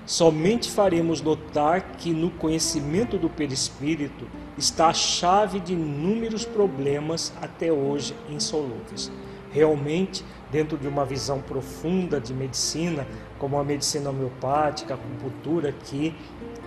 Somente 0.04 0.68
faremos 0.68 1.22
notar 1.22 1.92
que 1.96 2.12
no 2.12 2.28
conhecimento 2.28 3.16
do 3.16 3.30
perispírito 3.30 4.26
está 4.58 4.88
a 4.88 4.92
chave 4.92 5.60
de 5.60 5.74
inúmeros 5.74 6.44
problemas 6.44 7.32
até 7.40 7.72
hoje 7.72 8.16
insolúveis. 8.28 9.12
Realmente, 9.52 10.24
dentro 10.50 10.76
de 10.76 10.88
uma 10.88 11.04
visão 11.04 11.40
profunda 11.40 12.20
de 12.20 12.34
medicina, 12.34 13.06
como 13.38 13.56
a 13.56 13.62
medicina 13.62 14.10
homeopática, 14.10 14.94
a 14.94 14.96
acupuntura, 14.96 15.72
que 15.72 16.12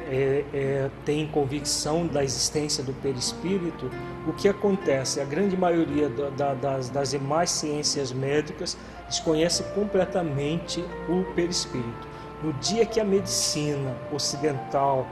é, 0.07 0.45
é, 0.53 0.89
tem 1.05 1.27
convicção 1.27 2.07
da 2.07 2.23
existência 2.23 2.83
do 2.83 2.93
perispírito, 2.93 3.91
o 4.25 4.33
que 4.33 4.47
acontece? 4.47 5.19
A 5.19 5.25
grande 5.25 5.57
maioria 5.57 6.09
da, 6.09 6.53
das, 6.53 6.89
das 6.89 7.11
demais 7.11 7.51
ciências 7.51 8.11
médicas 8.11 8.77
desconhece 9.07 9.63
completamente 9.75 10.83
o 11.09 11.23
perispírito. 11.33 12.07
No 12.41 12.53
dia 12.53 12.85
que 12.85 12.99
a 12.99 13.03
medicina 13.03 13.95
ocidental 14.11 15.07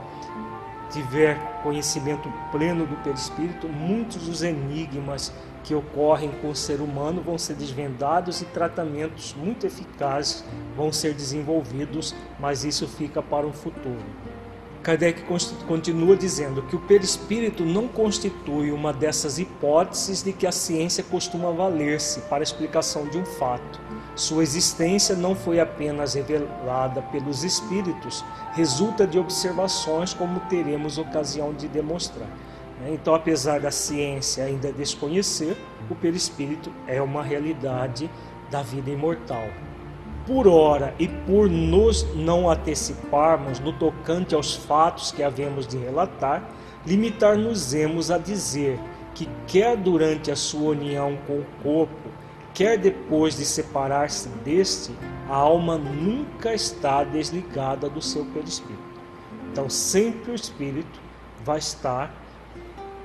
tiver 0.90 1.36
conhecimento 1.62 2.32
pleno 2.52 2.86
do 2.86 2.96
perispírito, 3.02 3.68
muitos 3.68 4.26
dos 4.26 4.42
enigmas 4.42 5.32
que 5.64 5.74
ocorrem 5.74 6.30
com 6.40 6.50
o 6.50 6.54
ser 6.54 6.80
humano 6.80 7.20
vão 7.20 7.36
ser 7.36 7.54
desvendados 7.54 8.40
e 8.40 8.44
tratamentos 8.44 9.34
muito 9.34 9.66
eficazes 9.66 10.44
vão 10.76 10.92
ser 10.92 11.12
desenvolvidos, 11.12 12.14
mas 12.38 12.64
isso 12.64 12.86
fica 12.86 13.20
para 13.20 13.44
o 13.44 13.52
futuro. 13.52 14.04
Kardec 14.86 15.24
continua 15.66 16.16
dizendo 16.16 16.62
que 16.62 16.76
o 16.76 16.78
perispírito 16.78 17.64
não 17.64 17.88
constitui 17.88 18.70
uma 18.70 18.92
dessas 18.92 19.36
hipóteses 19.36 20.22
de 20.22 20.32
que 20.32 20.46
a 20.46 20.52
ciência 20.52 21.02
costuma 21.02 21.50
valer-se 21.50 22.20
para 22.20 22.38
a 22.38 22.44
explicação 22.44 23.08
de 23.08 23.18
um 23.18 23.24
fato. 23.24 23.80
Sua 24.14 24.44
existência 24.44 25.16
não 25.16 25.34
foi 25.34 25.58
apenas 25.58 26.14
revelada 26.14 27.02
pelos 27.02 27.42
espíritos, 27.42 28.24
resulta 28.52 29.08
de 29.08 29.18
observações, 29.18 30.14
como 30.14 30.38
teremos 30.48 30.98
ocasião 30.98 31.52
de 31.52 31.66
demonstrar. 31.66 32.28
Né? 32.80 32.92
Então, 32.92 33.12
apesar 33.12 33.58
da 33.58 33.72
ciência 33.72 34.44
ainda 34.44 34.70
desconhecer, 34.70 35.56
o 35.90 35.96
perispírito 35.96 36.70
é 36.86 37.02
uma 37.02 37.24
realidade 37.24 38.08
da 38.52 38.62
vida 38.62 38.88
imortal. 38.88 39.48
Por 40.26 40.48
ora 40.48 40.92
e 40.98 41.06
por 41.06 41.48
nos 41.48 42.02
não 42.14 42.50
anteciparmos 42.50 43.60
no 43.60 43.72
tocante 43.72 44.34
aos 44.34 44.56
fatos 44.56 45.12
que 45.12 45.22
havemos 45.22 45.66
de 45.68 45.76
relatar, 45.76 46.50
limitar-nos-emos 46.84 48.10
a 48.10 48.18
dizer 48.18 48.78
que, 49.14 49.28
quer 49.46 49.76
durante 49.76 50.30
a 50.30 50.36
sua 50.36 50.70
união 50.70 51.16
com 51.26 51.38
o 51.38 51.46
corpo, 51.62 52.10
quer 52.52 52.76
depois 52.76 53.36
de 53.36 53.44
separar-se 53.44 54.28
deste, 54.44 54.92
a 55.28 55.36
alma 55.36 55.78
nunca 55.78 56.52
está 56.52 57.04
desligada 57.04 57.88
do 57.88 58.02
seu 58.02 58.24
perispírito. 58.26 58.82
Então, 59.52 59.70
sempre 59.70 60.32
o 60.32 60.34
espírito 60.34 61.00
vai 61.44 61.58
estar 61.58 62.12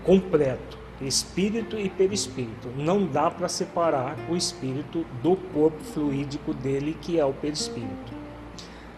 completo, 0.04 0.78
espírito 1.08 1.78
e 1.80 1.90
perispírito. 1.90 2.70
Não 2.78 3.06
dá 3.06 3.30
para 3.30 3.50
separar 3.50 4.18
o 4.30 4.36
espírito 4.36 5.06
do 5.22 5.36
corpo 5.36 5.82
fluídico 5.84 6.54
dele, 6.54 6.98
que 7.02 7.20
é 7.20 7.26
o 7.26 7.34
perispírito. 7.34 8.14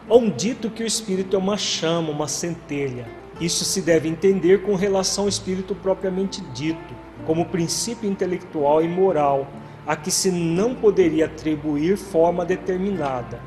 Há 0.09 0.15
um 0.15 0.29
dito 0.29 0.69
que 0.69 0.83
o 0.83 0.87
espírito 0.87 1.35
é 1.35 1.39
uma 1.39 1.57
chama, 1.57 2.09
uma 2.09 2.27
centelha. 2.27 3.07
Isso 3.39 3.63
se 3.63 3.81
deve 3.81 4.09
entender 4.09 4.61
com 4.61 4.75
relação 4.75 5.23
ao 5.23 5.29
espírito 5.29 5.73
propriamente 5.73 6.41
dito, 6.53 6.93
como 7.25 7.45
princípio 7.45 8.09
intelectual 8.09 8.83
e 8.83 8.87
moral, 8.87 9.47
a 9.87 9.95
que 9.95 10.11
se 10.11 10.31
não 10.31 10.75
poderia 10.75 11.25
atribuir 11.25 11.97
forma 11.97 12.45
determinada. 12.45 13.41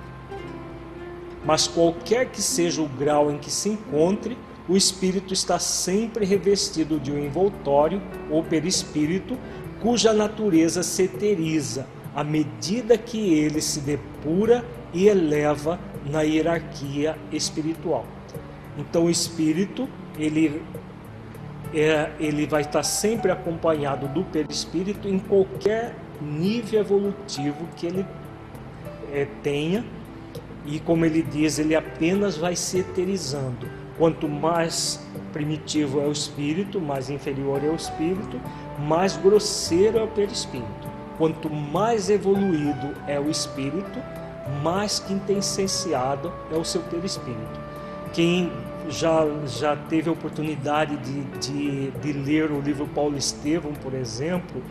Mas 1.44 1.68
qualquer 1.68 2.26
que 2.26 2.42
seja 2.42 2.82
o 2.82 2.88
grau 2.88 3.30
em 3.30 3.38
que 3.38 3.50
se 3.50 3.68
encontre, 3.68 4.36
o 4.68 4.76
espírito 4.76 5.32
está 5.32 5.58
sempre 5.58 6.24
revestido 6.24 6.98
de 6.98 7.12
um 7.12 7.18
envoltório 7.18 8.02
ou 8.30 8.42
perispírito, 8.42 9.38
cuja 9.80 10.12
natureza 10.12 10.82
se 10.82 11.04
eteriza 11.04 11.86
à 12.14 12.24
medida 12.24 12.98
que 12.98 13.34
ele 13.34 13.60
se 13.60 13.80
depura 13.80 14.64
e 14.92 15.06
eleva 15.06 15.78
na 16.04 16.22
hierarquia 16.22 17.16
espiritual. 17.30 18.04
Então 18.76 19.04
o 19.04 19.10
espírito, 19.10 19.88
ele 20.18 20.62
é, 21.74 22.10
ele 22.18 22.46
vai 22.46 22.62
estar 22.62 22.82
sempre 22.82 23.30
acompanhado 23.30 24.08
do 24.08 24.24
perispírito 24.24 25.08
em 25.08 25.18
qualquer 25.18 25.94
nível 26.20 26.80
evolutivo 26.80 27.68
que 27.76 27.86
ele 27.86 28.06
é, 29.12 29.26
tenha, 29.42 29.84
e 30.64 30.80
como 30.80 31.04
ele 31.04 31.22
diz, 31.22 31.58
ele 31.58 31.76
apenas 31.76 32.36
vai 32.36 32.56
se 32.56 32.78
eterizando 32.78 33.68
Quanto 33.98 34.28
mais 34.28 35.00
primitivo 35.32 36.00
é 36.00 36.06
o 36.06 36.12
espírito, 36.12 36.80
mais 36.80 37.08
inferior 37.08 37.62
é 37.64 37.68
o 37.68 37.74
espírito, 37.74 38.40
mais 38.78 39.16
grosseiro 39.16 39.98
é 39.98 40.02
o 40.02 40.08
perispírito. 40.08 40.88
Quanto 41.16 41.48
mais 41.48 42.10
evoluído 42.10 42.94
é 43.06 43.18
o 43.18 43.30
espírito, 43.30 43.98
mais 44.62 44.98
quintessenciado 44.98 46.32
é 46.52 46.56
o 46.56 46.64
seu 46.64 46.82
perispírito. 46.82 47.60
Quem 48.12 48.52
já, 48.88 49.26
já 49.46 49.74
teve 49.74 50.08
a 50.08 50.12
oportunidade 50.12 50.96
de, 50.98 51.22
de, 51.38 51.90
de 51.90 52.12
ler 52.12 52.50
o 52.50 52.60
livro 52.60 52.86
Paulo 52.86 53.16
Estevão, 53.16 53.72
por 53.72 53.94
exemplo, 53.94 54.62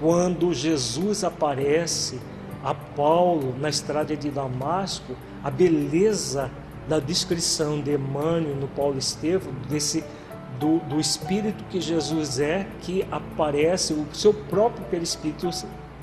quando 0.00 0.52
Jesus 0.52 1.22
aparece 1.22 2.18
a 2.64 2.74
Paulo 2.74 3.54
na 3.58 3.68
estrada 3.68 4.16
de 4.16 4.30
Damasco, 4.30 5.14
a 5.42 5.50
beleza 5.50 6.50
da 6.88 6.98
descrição 6.98 7.80
de 7.80 7.94
Emmanuel 7.94 8.56
no 8.56 8.68
Paulo 8.68 8.98
Estevam, 8.98 9.52
desse 9.68 10.04
do, 10.58 10.78
do 10.80 11.00
Espírito 11.00 11.64
que 11.70 11.80
Jesus 11.80 12.38
é, 12.38 12.66
que 12.82 13.04
aparece, 13.10 13.92
o 13.92 14.06
seu 14.12 14.32
próprio 14.32 14.84
perispírito, 14.86 15.48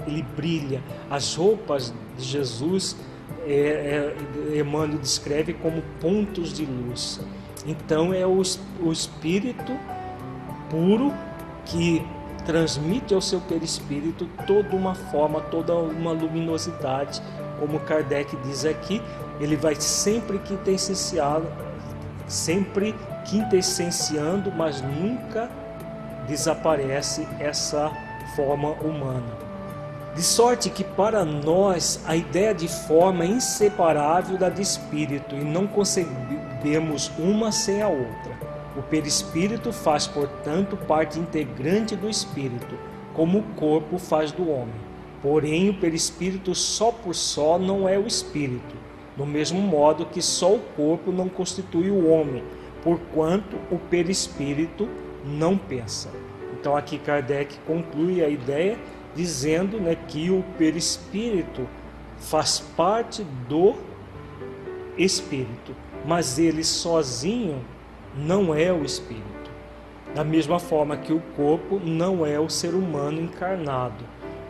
ele 0.06 0.24
brilha. 0.36 0.84
As 1.10 1.36
roupas 1.36 1.94
de 2.18 2.26
Jesus, 2.26 2.98
é, 3.46 4.14
é, 4.54 4.60
Emmanuel 4.60 5.00
descreve 5.00 5.54
como 5.54 5.82
pontos 6.02 6.52
de 6.52 6.66
luz. 6.66 7.20
Então 7.66 8.14
é 8.14 8.26
o, 8.26 8.42
o 8.82 8.92
Espírito 8.92 9.78
puro 10.70 11.14
que 11.66 12.04
transmite 12.46 13.14
ao 13.14 13.22
seu 13.22 13.40
perispírito 13.42 14.28
toda 14.48 14.76
uma 14.76 14.96
forma, 14.96 15.40
toda 15.40 15.74
uma 15.76 16.12
luminosidade, 16.12 17.22
como 17.60 17.80
Kardec 17.82 18.36
diz 18.38 18.66
aqui, 18.66 19.02
ele 19.40 19.56
vai 19.56 19.76
sempre 19.76 20.40
quintessenciar, 20.40 21.42
sempre 22.28 22.96
quintessenciando, 23.26 24.52
mas 24.52 24.82
nunca 24.82 25.50
desaparece 26.28 27.28
essa 27.40 27.92
forma 28.36 28.70
humana. 28.70 29.50
De 30.16 30.24
sorte 30.24 30.70
que 30.70 30.84
para 30.84 31.24
nós 31.24 32.02
a 32.06 32.16
ideia 32.16 32.54
de 32.54 32.68
forma 32.68 33.24
é 33.24 33.28
inseparável 33.28 34.38
da 34.38 34.50
de 34.50 34.62
espírito 34.62 35.36
e 35.36 35.44
não 35.44 35.68
concebemos 35.68 37.12
uma 37.18 37.52
sem 37.52 37.82
a 37.82 37.88
outra. 37.88 38.38
O 38.76 38.82
perispírito 38.82 39.72
faz, 39.72 40.08
portanto, 40.08 40.78
parte 40.78 41.20
integrante 41.20 41.96
do 41.96 42.10
espírito, 42.10 42.76
como 43.14 43.40
o 43.40 43.44
corpo 43.56 43.98
faz 43.98 44.32
do 44.32 44.50
homem. 44.50 44.89
Porém, 45.22 45.70
o 45.70 45.74
perispírito 45.74 46.56
só 46.56 46.92
por 46.92 47.14
só 47.14 47.60
não 47.60 47.88
é 47.88 47.98
o 47.98 48.08
espírito 48.08 48.90
do 49.20 49.26
mesmo 49.26 49.60
modo 49.60 50.06
que 50.06 50.22
só 50.22 50.56
o 50.56 50.62
corpo 50.78 51.12
não 51.12 51.28
constitui 51.28 51.92
o 51.92 52.08
homem, 52.08 52.42
porquanto 52.82 53.58
o 53.70 53.78
perispírito 53.78 54.88
não 55.26 55.58
pensa. 55.58 56.10
Então 56.54 56.74
aqui 56.74 56.98
Kardec 56.98 57.60
conclui 57.68 58.24
a 58.24 58.30
ideia 58.30 58.78
dizendo 59.14 59.78
né, 59.78 59.94
que 60.08 60.32
o 60.32 60.42
perispírito 60.58 61.68
faz 62.18 62.60
parte 62.78 63.26
do 63.50 63.76
espírito, 64.98 65.76
mas 66.06 66.40
ele 66.40 66.64
sozinho 66.64 67.62
não 68.16 68.56
é 68.56 68.72
o 68.72 68.86
espírito. 68.86 69.28
Da 70.16 70.24
mesma 70.24 70.60
forma 70.60 70.96
que 70.96 71.12
o 71.12 71.22
corpo 71.36 71.78
não 71.78 72.26
é 72.26 72.40
o 72.40 72.50
ser 72.50 72.74
humano 72.74 73.22
encarnado 73.22 74.06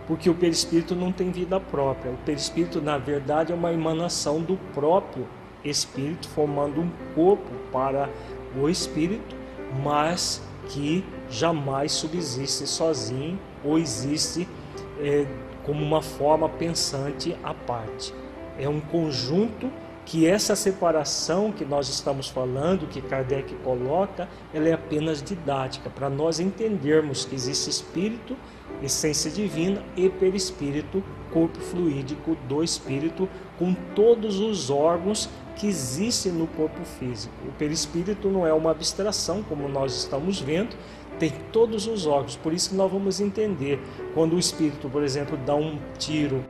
porque 0.09 0.27
o 0.27 0.33
perispírito 0.33 0.95
não 0.95 1.11
tem 1.11 1.29
vida 1.29 1.59
própria. 1.59 2.11
O 2.11 2.17
perispírito, 2.25 2.81
na 2.81 2.97
verdade, 2.97 3.51
é 3.51 3.55
uma 3.55 3.71
emanação 3.71 4.41
do 4.41 4.57
próprio 4.73 5.27
espírito, 5.63 6.27
formando 6.29 6.81
um 6.81 6.89
corpo 7.13 7.51
para 7.71 8.09
o 8.59 8.67
espírito, 8.67 9.35
mas 9.83 10.41
que 10.67 11.05
jamais 11.29 11.91
subsiste 11.91 12.65
sozinho 12.65 13.39
ou 13.63 13.77
existe 13.77 14.49
é, 14.99 15.27
como 15.63 15.85
uma 15.85 16.01
forma 16.01 16.49
pensante 16.49 17.37
à 17.43 17.53
parte. 17.53 18.11
É 18.57 18.67
um 18.67 18.79
conjunto 18.79 19.71
que 20.05 20.25
essa 20.25 20.55
separação 20.55 21.51
que 21.51 21.63
nós 21.63 21.87
estamos 21.87 22.27
falando, 22.27 22.87
que 22.87 22.99
Kardec 22.99 23.53
coloca, 23.57 24.27
ela 24.51 24.69
é 24.69 24.73
apenas 24.73 25.21
didática, 25.21 25.87
para 25.87 26.09
nós 26.09 26.39
entendermos 26.39 27.25
que 27.25 27.35
existe 27.35 27.69
espírito 27.69 28.35
essência 28.81 29.29
divina 29.29 29.83
e 29.95 30.09
perispírito, 30.09 31.03
corpo 31.31 31.59
fluídico 31.59 32.35
do 32.47 32.63
espírito, 32.63 33.29
com 33.57 33.73
todos 33.95 34.39
os 34.39 34.69
órgãos 34.69 35.29
que 35.55 35.67
existem 35.67 36.31
no 36.31 36.47
corpo 36.47 36.83
físico. 36.85 37.33
O 37.47 37.51
perispírito 37.51 38.29
não 38.29 38.47
é 38.47 38.53
uma 38.53 38.71
abstração, 38.71 39.43
como 39.43 39.67
nós 39.67 39.95
estamos 39.95 40.39
vendo, 40.39 40.75
tem 41.19 41.33
todos 41.51 41.85
os 41.85 42.05
órgãos. 42.05 42.37
Por 42.37 42.53
isso 42.53 42.69
que 42.69 42.75
nós 42.75 42.91
vamos 42.91 43.19
entender 43.19 43.79
quando 44.13 44.35
o 44.35 44.39
espírito, 44.39 44.89
por 44.89 45.03
exemplo, 45.03 45.37
dá 45.45 45.55
um 45.55 45.77
tiro, 45.97 46.43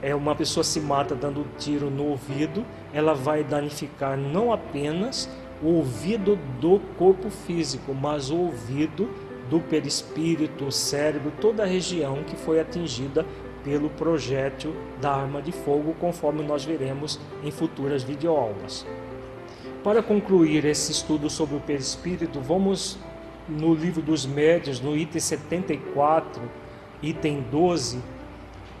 é 0.00 0.14
uma 0.14 0.34
pessoa 0.34 0.64
se 0.64 0.80
mata 0.80 1.14
dando 1.14 1.46
tiro 1.58 1.90
no 1.90 2.06
ouvido, 2.06 2.64
ela 2.92 3.12
vai 3.12 3.44
danificar 3.44 4.16
não 4.16 4.52
apenas 4.52 5.28
o 5.62 5.74
ouvido 5.74 6.38
do 6.60 6.80
corpo 6.96 7.28
físico, 7.28 7.92
mas 7.92 8.30
o 8.30 8.36
ouvido 8.36 9.10
do 9.48 9.60
perispírito, 9.60 10.66
o 10.66 10.72
cérebro, 10.72 11.32
toda 11.40 11.62
a 11.62 11.66
região 11.66 12.22
que 12.24 12.36
foi 12.36 12.60
atingida 12.60 13.24
pelo 13.64 13.90
projétil 13.90 14.74
da 15.00 15.12
arma 15.12 15.42
de 15.42 15.52
fogo, 15.52 15.94
conforme 15.98 16.42
nós 16.42 16.64
veremos 16.64 17.20
em 17.42 17.50
futuras 17.50 18.02
videoaulas. 18.02 18.86
Para 19.82 20.02
concluir 20.02 20.64
esse 20.64 20.92
estudo 20.92 21.30
sobre 21.30 21.56
o 21.56 21.60
perispírito, 21.60 22.40
vamos 22.40 22.98
no 23.48 23.74
livro 23.74 24.02
dos 24.02 24.26
médios, 24.26 24.80
no 24.80 24.96
item 24.96 25.20
74, 25.20 26.42
item 27.02 27.44
12, 27.50 27.98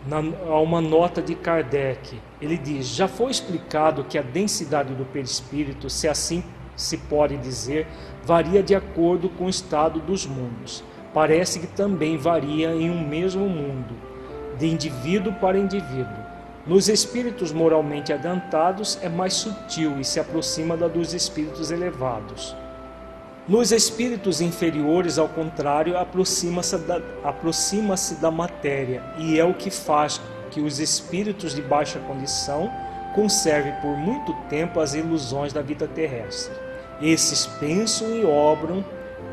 na, 0.06 0.18
há 0.18 0.60
uma 0.60 0.80
nota 0.80 1.22
de 1.22 1.34
Kardec. 1.34 2.20
Ele 2.40 2.56
diz: 2.56 2.88
Já 2.88 3.08
foi 3.08 3.30
explicado 3.30 4.04
que 4.04 4.18
a 4.18 4.22
densidade 4.22 4.94
do 4.94 5.04
perispírito, 5.04 5.88
se 5.88 6.08
assim 6.08 6.42
se 6.78 6.96
pode 6.96 7.36
dizer, 7.36 7.86
varia 8.24 8.62
de 8.62 8.74
acordo 8.74 9.28
com 9.28 9.44
o 9.44 9.50
estado 9.50 10.00
dos 10.00 10.26
mundos. 10.26 10.82
Parece 11.12 11.58
que 11.58 11.66
também 11.66 12.16
varia 12.16 12.74
em 12.74 12.90
um 12.90 13.06
mesmo 13.06 13.48
mundo, 13.48 13.94
de 14.58 14.66
indivíduo 14.66 15.32
para 15.34 15.58
indivíduo. 15.58 16.28
Nos 16.66 16.88
espíritos 16.88 17.50
moralmente 17.50 18.12
adiantados 18.12 18.98
é 19.02 19.08
mais 19.08 19.34
sutil 19.34 19.98
e 19.98 20.04
se 20.04 20.20
aproxima 20.20 20.76
da 20.76 20.86
dos 20.86 21.14
espíritos 21.14 21.70
elevados. 21.70 22.54
Nos 23.48 23.72
espíritos 23.72 24.42
inferiores, 24.42 25.18
ao 25.18 25.28
contrário, 25.28 25.96
aproxima-se 25.96 26.76
da, 26.78 27.00
aproxima 27.24 27.94
da 28.20 28.30
matéria 28.30 29.02
e 29.18 29.40
é 29.40 29.44
o 29.44 29.54
que 29.54 29.70
faz 29.70 30.20
que 30.50 30.60
os 30.60 30.78
espíritos 30.78 31.54
de 31.54 31.62
baixa 31.62 31.98
condição 32.00 32.70
conservem 33.14 33.72
por 33.80 33.96
muito 33.96 34.34
tempo 34.50 34.78
as 34.80 34.92
ilusões 34.92 35.52
da 35.52 35.62
vida 35.62 35.88
terrestre. 35.88 36.67
Esses 37.00 37.46
pensam 37.46 38.08
e 38.16 38.24
obram 38.24 38.84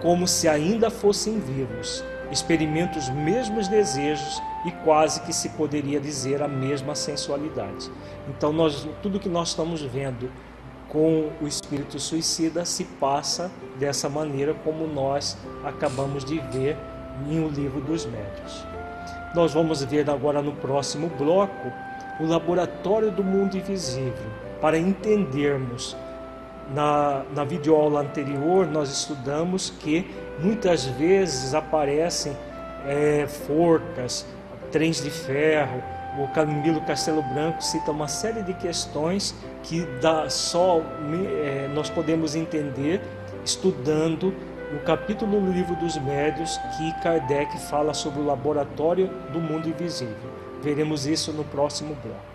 como 0.02 0.28
se 0.28 0.48
ainda 0.48 0.90
fossem 0.90 1.40
vivos, 1.40 2.04
experimentam 2.32 3.00
os 3.00 3.10
mesmos 3.10 3.68
desejos 3.68 4.42
e 4.66 4.72
quase 4.84 5.22
que 5.22 5.34
se 5.34 5.50
poderia 5.50 6.00
dizer 6.00 6.42
a 6.42 6.48
mesma 6.48 6.96
sensualidade. 6.96 7.90
Então, 8.30 8.52
nós, 8.52 8.88
tudo 9.02 9.20
que 9.20 9.30
nós 9.30 9.50
estamos 9.50 9.82
vendo 9.82 10.30
com 10.90 11.30
o 11.42 11.48
espírito 11.48 12.00
suicida 12.00 12.66
se 12.66 12.84
passa 12.84 13.52
dessa 13.78 14.08
maneira 14.08 14.54
como 14.54 14.88
nós 14.88 15.38
acabamos 15.64 16.24
de 16.24 16.40
ver 16.40 16.78
em 17.30 17.44
O 17.44 17.50
Livro 17.50 17.82
dos 17.82 18.06
Médios. 18.06 18.66
Nós 19.34 19.54
vamos 19.54 19.84
ver 19.84 20.10
agora 20.10 20.42
no 20.42 20.54
próximo 20.54 21.10
bloco 21.10 21.72
o 22.20 22.26
laboratório 22.26 23.12
do 23.12 23.24
mundo 23.24 23.58
invisível, 23.58 24.14
para 24.62 24.78
entendermos. 24.78 25.96
Na, 26.74 27.24
na 27.36 27.44
videoaula 27.44 28.02
anterior, 28.02 28.66
nós 28.66 28.90
estudamos 28.90 29.70
que 29.70 30.10
muitas 30.40 30.86
vezes 30.86 31.54
aparecem 31.54 32.36
é, 32.86 33.28
forcas, 33.28 34.26
trens 34.72 35.02
de 35.02 35.12
ferro, 35.12 35.84
o 36.18 36.28
Camilo 36.30 36.80
Castelo 36.82 37.22
Branco 37.22 37.62
cita 37.62 37.92
uma 37.92 38.08
série 38.08 38.42
de 38.42 38.54
questões 38.54 39.36
que 39.64 39.86
dá 40.02 40.30
só 40.30 40.82
é, 41.44 41.70
nós 41.74 41.90
podemos 41.90 42.36
entender 42.36 43.02
estudando 43.44 44.34
o 44.74 44.80
capítulo 44.86 45.40
do 45.40 45.52
livro 45.52 45.76
dos 45.76 45.98
médios 45.98 46.58
que 46.78 46.92
Kardec 47.02 47.58
fala 47.70 47.94
sobre 47.94 48.22
o 48.22 48.26
laboratório 48.26 49.10
do 49.32 49.40
mundo 49.40 49.70
invisível. 49.70 50.16
Veremos 50.62 51.06
isso 51.06 51.32
no 51.32 51.44
próximo 51.44 51.96
bloco. 52.04 52.35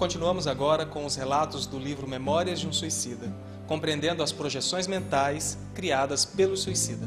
Continuamos 0.00 0.46
agora 0.46 0.86
com 0.86 1.04
os 1.04 1.14
relatos 1.14 1.66
do 1.66 1.78
livro 1.78 2.08
Memórias 2.08 2.58
de 2.58 2.66
um 2.66 2.72
Suicida, 2.72 3.30
compreendendo 3.66 4.22
as 4.22 4.32
projeções 4.32 4.86
mentais 4.86 5.58
criadas 5.74 6.24
pelo 6.24 6.56
suicida. 6.56 7.06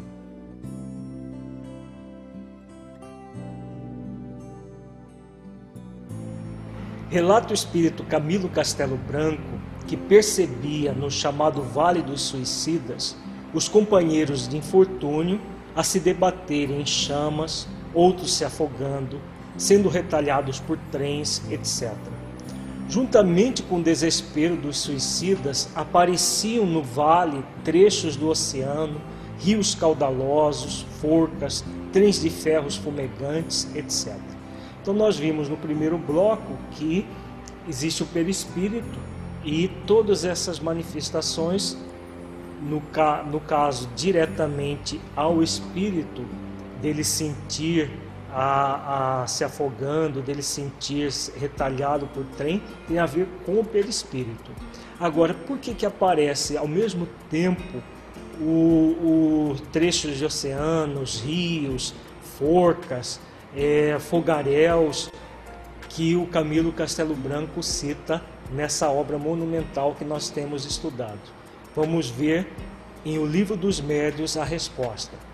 Relata 7.10 7.50
o 7.50 7.56
espírito 7.56 8.04
Camilo 8.04 8.48
Castelo 8.48 8.96
Branco 8.96 9.41
que 9.88 9.98
percebia 9.98 10.94
no 10.94 11.10
chamado 11.10 11.64
Vale 11.64 12.04
dos 12.04 12.22
Suicidas 12.22 13.18
os 13.56 13.68
companheiros 13.68 14.48
de 14.48 14.56
infortúnio 14.56 15.41
a 15.76 15.84
se 15.84 16.00
debaterem 16.00 16.82
em 16.82 16.86
chamas, 16.86 17.68
outros 17.91 18.36
se 18.36 18.46
afogando, 18.46 19.20
sendo 19.58 19.89
retalhados 19.89 20.60
por 20.60 20.78
trens, 20.91 21.41
etc. 21.50 21.91
Juntamente 22.94 23.64
com 23.64 23.78
o 23.78 23.82
desespero 23.82 24.56
dos 24.56 24.78
suicidas, 24.78 25.68
apareciam 25.74 26.64
no 26.64 26.84
vale 26.84 27.44
trechos 27.64 28.16
do 28.16 28.28
oceano, 28.30 29.02
rios 29.39 29.74
caudalosos, 29.74 30.86
forcas, 31.02 31.66
trens 31.91 32.22
de 32.22 32.30
ferros 32.30 32.76
fumegantes, 32.76 33.68
etc. 33.76 34.16
Então, 34.80 34.94
nós 34.94 35.18
vimos 35.18 35.50
no 35.50 35.58
primeiro 35.58 35.98
bloco 35.98 36.56
que 36.74 37.04
existe 37.68 38.04
o 38.04 38.06
perispírito 38.06 39.00
e 39.44 39.70
todas 39.88 40.24
essas 40.24 40.60
manifestações, 40.60 41.76
no, 42.62 42.80
ca 42.80 43.24
no 43.24 43.39
caso 43.39 43.89
diretamente 43.96 45.02
ao 45.16 45.41
espírito, 45.41 46.24
dele 46.80 47.04
sentir 47.04 47.89
a, 48.34 49.21
a, 49.21 49.27
se 49.27 49.43
afogando, 49.43 50.21
dele 50.21 50.41
sentir 50.41 51.09
retalhado 51.39 52.07
por 52.07 52.25
trem, 52.38 52.61
tem 52.88 52.97
a 52.97 53.05
ver 53.05 53.27
com 53.45 53.59
o 53.59 53.63
perispírito. 53.63 54.51
Agora, 54.99 55.34
por 55.34 55.59
que, 55.59 55.73
que 55.73 55.86
aparece 55.86 56.57
ao 56.57 56.67
mesmo 56.67 57.07
tempo 57.29 57.81
o, 58.41 59.51
o 59.51 59.55
trechos 59.71 60.17
de 60.17 60.25
oceanos, 60.25 61.21
rios, 61.21 61.93
forcas, 62.38 63.19
é, 63.55 63.97
fogaréus, 63.99 65.11
que 65.89 66.15
o 66.15 66.25
Camilo 66.25 66.71
Castelo 66.71 67.13
Branco 67.13 67.61
cita 67.61 68.21
nessa 68.51 68.89
obra 68.89 69.17
monumental 69.17 69.93
que 69.93 70.03
nós 70.03 70.29
temos 70.29 70.65
estudado? 70.65 71.19
Vamos 71.75 72.09
ver 72.09 72.47
em 73.05 73.19
O 73.19 73.25
Livro 73.25 73.55
dos 73.55 73.79
Médios 73.79 74.38
a 74.38 74.43
resposta. 74.43 75.32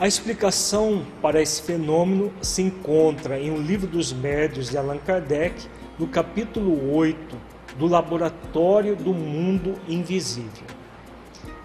A 0.00 0.06
explicação 0.06 1.04
para 1.20 1.42
esse 1.42 1.60
fenômeno 1.60 2.32
se 2.40 2.62
encontra 2.62 3.36
em 3.36 3.50
O 3.50 3.60
Livro 3.60 3.88
dos 3.88 4.12
Médios 4.12 4.70
de 4.70 4.78
Allan 4.78 4.98
Kardec, 4.98 5.66
no 5.98 6.06
capítulo 6.06 6.94
8 6.94 7.36
do 7.76 7.88
Laboratório 7.88 8.94
do 8.94 9.12
Mundo 9.12 9.74
Invisível. 9.88 10.68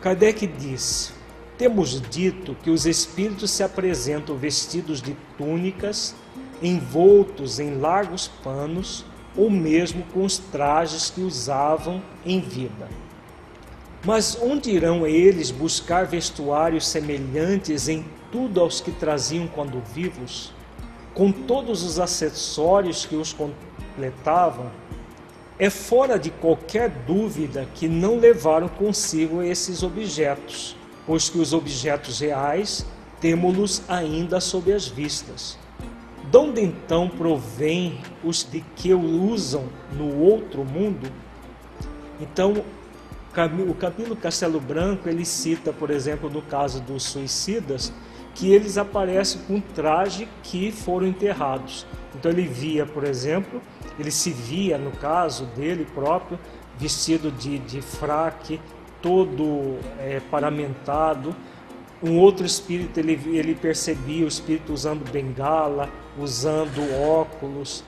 Kardec 0.01 0.47
diz: 0.47 1.13
Temos 1.59 2.01
dito 2.01 2.57
que 2.63 2.71
os 2.71 2.87
espíritos 2.87 3.51
se 3.51 3.61
apresentam 3.61 4.35
vestidos 4.35 4.99
de 4.99 5.15
túnicas, 5.37 6.15
envoltos 6.59 7.59
em 7.59 7.75
largos 7.75 8.27
panos 8.43 9.05
ou 9.37 9.47
mesmo 9.47 10.03
com 10.11 10.25
os 10.25 10.39
trajes 10.39 11.11
que 11.11 11.21
usavam 11.21 12.01
em 12.25 12.41
vida. 12.41 12.89
Mas 14.03 14.35
onde 14.41 14.71
irão 14.71 15.05
eles 15.05 15.51
buscar 15.51 16.07
vestuários 16.07 16.87
semelhantes 16.87 17.87
em 17.87 18.03
tudo 18.33 18.59
aos 18.59 18.81
que 18.81 18.91
traziam 18.91 19.45
quando 19.45 19.79
vivos, 19.93 20.51
com 21.13 21.31
todos 21.31 21.83
os 21.83 21.99
acessórios 21.99 23.05
que 23.05 23.15
os 23.15 23.31
completavam, 23.31 24.71
é 25.59 25.69
fora 25.69 26.17
de 26.17 26.31
qualquer 26.31 26.89
dúvida 26.89 27.67
que 27.75 27.87
não 27.87 28.17
levaram 28.17 28.67
consigo 28.67 29.43
esses 29.43 29.83
objetos, 29.83 30.75
pois 31.05 31.29
que 31.29 31.37
os 31.37 31.53
objetos 31.53 32.19
reais 32.21 32.87
temos-los 33.21 33.83
ainda 33.87 34.41
sob 34.41 34.73
as 34.73 34.87
vistas. 34.87 35.55
De 36.31 36.35
onde 36.35 36.61
então 36.61 37.07
provém 37.07 38.01
os 38.23 38.43
de 38.43 38.61
que 38.75 38.95
o 38.95 39.29
usam 39.31 39.65
no 39.95 40.19
outro 40.19 40.65
mundo? 40.65 41.07
Então, 42.19 42.53
o 42.53 43.73
Camilo 43.75 44.15
Castelo 44.15 44.59
Branco 44.59 45.07
ele 45.07 45.23
cita, 45.23 45.71
por 45.71 45.91
exemplo, 45.91 46.31
no 46.31 46.41
caso 46.41 46.81
dos 46.81 47.03
suicidas, 47.03 47.93
que 48.33 48.51
eles 48.51 48.77
aparecem 48.77 49.41
com 49.47 49.59
traje 49.59 50.27
que 50.41 50.71
foram 50.71 51.07
enterrados. 51.07 51.85
Então 52.15 52.31
ele 52.31 52.47
via, 52.47 52.85
por 52.85 53.03
exemplo, 53.03 53.61
ele 53.99 54.11
se 54.11 54.31
via, 54.31 54.77
no 54.77 54.91
caso 54.91 55.45
dele 55.47 55.85
próprio, 55.93 56.39
vestido 56.77 57.31
de, 57.31 57.59
de 57.59 57.81
fraque, 57.81 58.59
todo 59.01 59.77
é, 59.99 60.19
paramentado. 60.31 61.35
Um 62.01 62.17
outro 62.17 62.45
espírito, 62.45 62.99
ele, 62.99 63.19
ele 63.37 63.55
percebia 63.55 64.25
o 64.25 64.27
espírito 64.27 64.73
usando 64.73 65.09
bengala, 65.09 65.89
usando 66.17 66.81
óculos. 67.01 67.83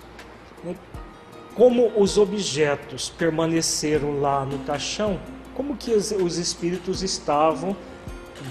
Como 1.55 1.91
os 1.95 2.17
objetos 2.17 3.09
permaneceram 3.09 4.19
lá 4.19 4.45
no 4.45 4.59
caixão, 4.59 5.19
como 5.53 5.75
que 5.75 5.91
os, 5.91 6.11
os 6.11 6.37
espíritos 6.37 7.01
estavam 7.01 7.75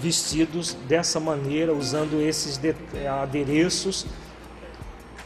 vestidos 0.00 0.74
dessa 0.88 1.18
maneira, 1.20 1.72
usando 1.72 2.20
esses 2.20 2.60
adereços 3.22 4.06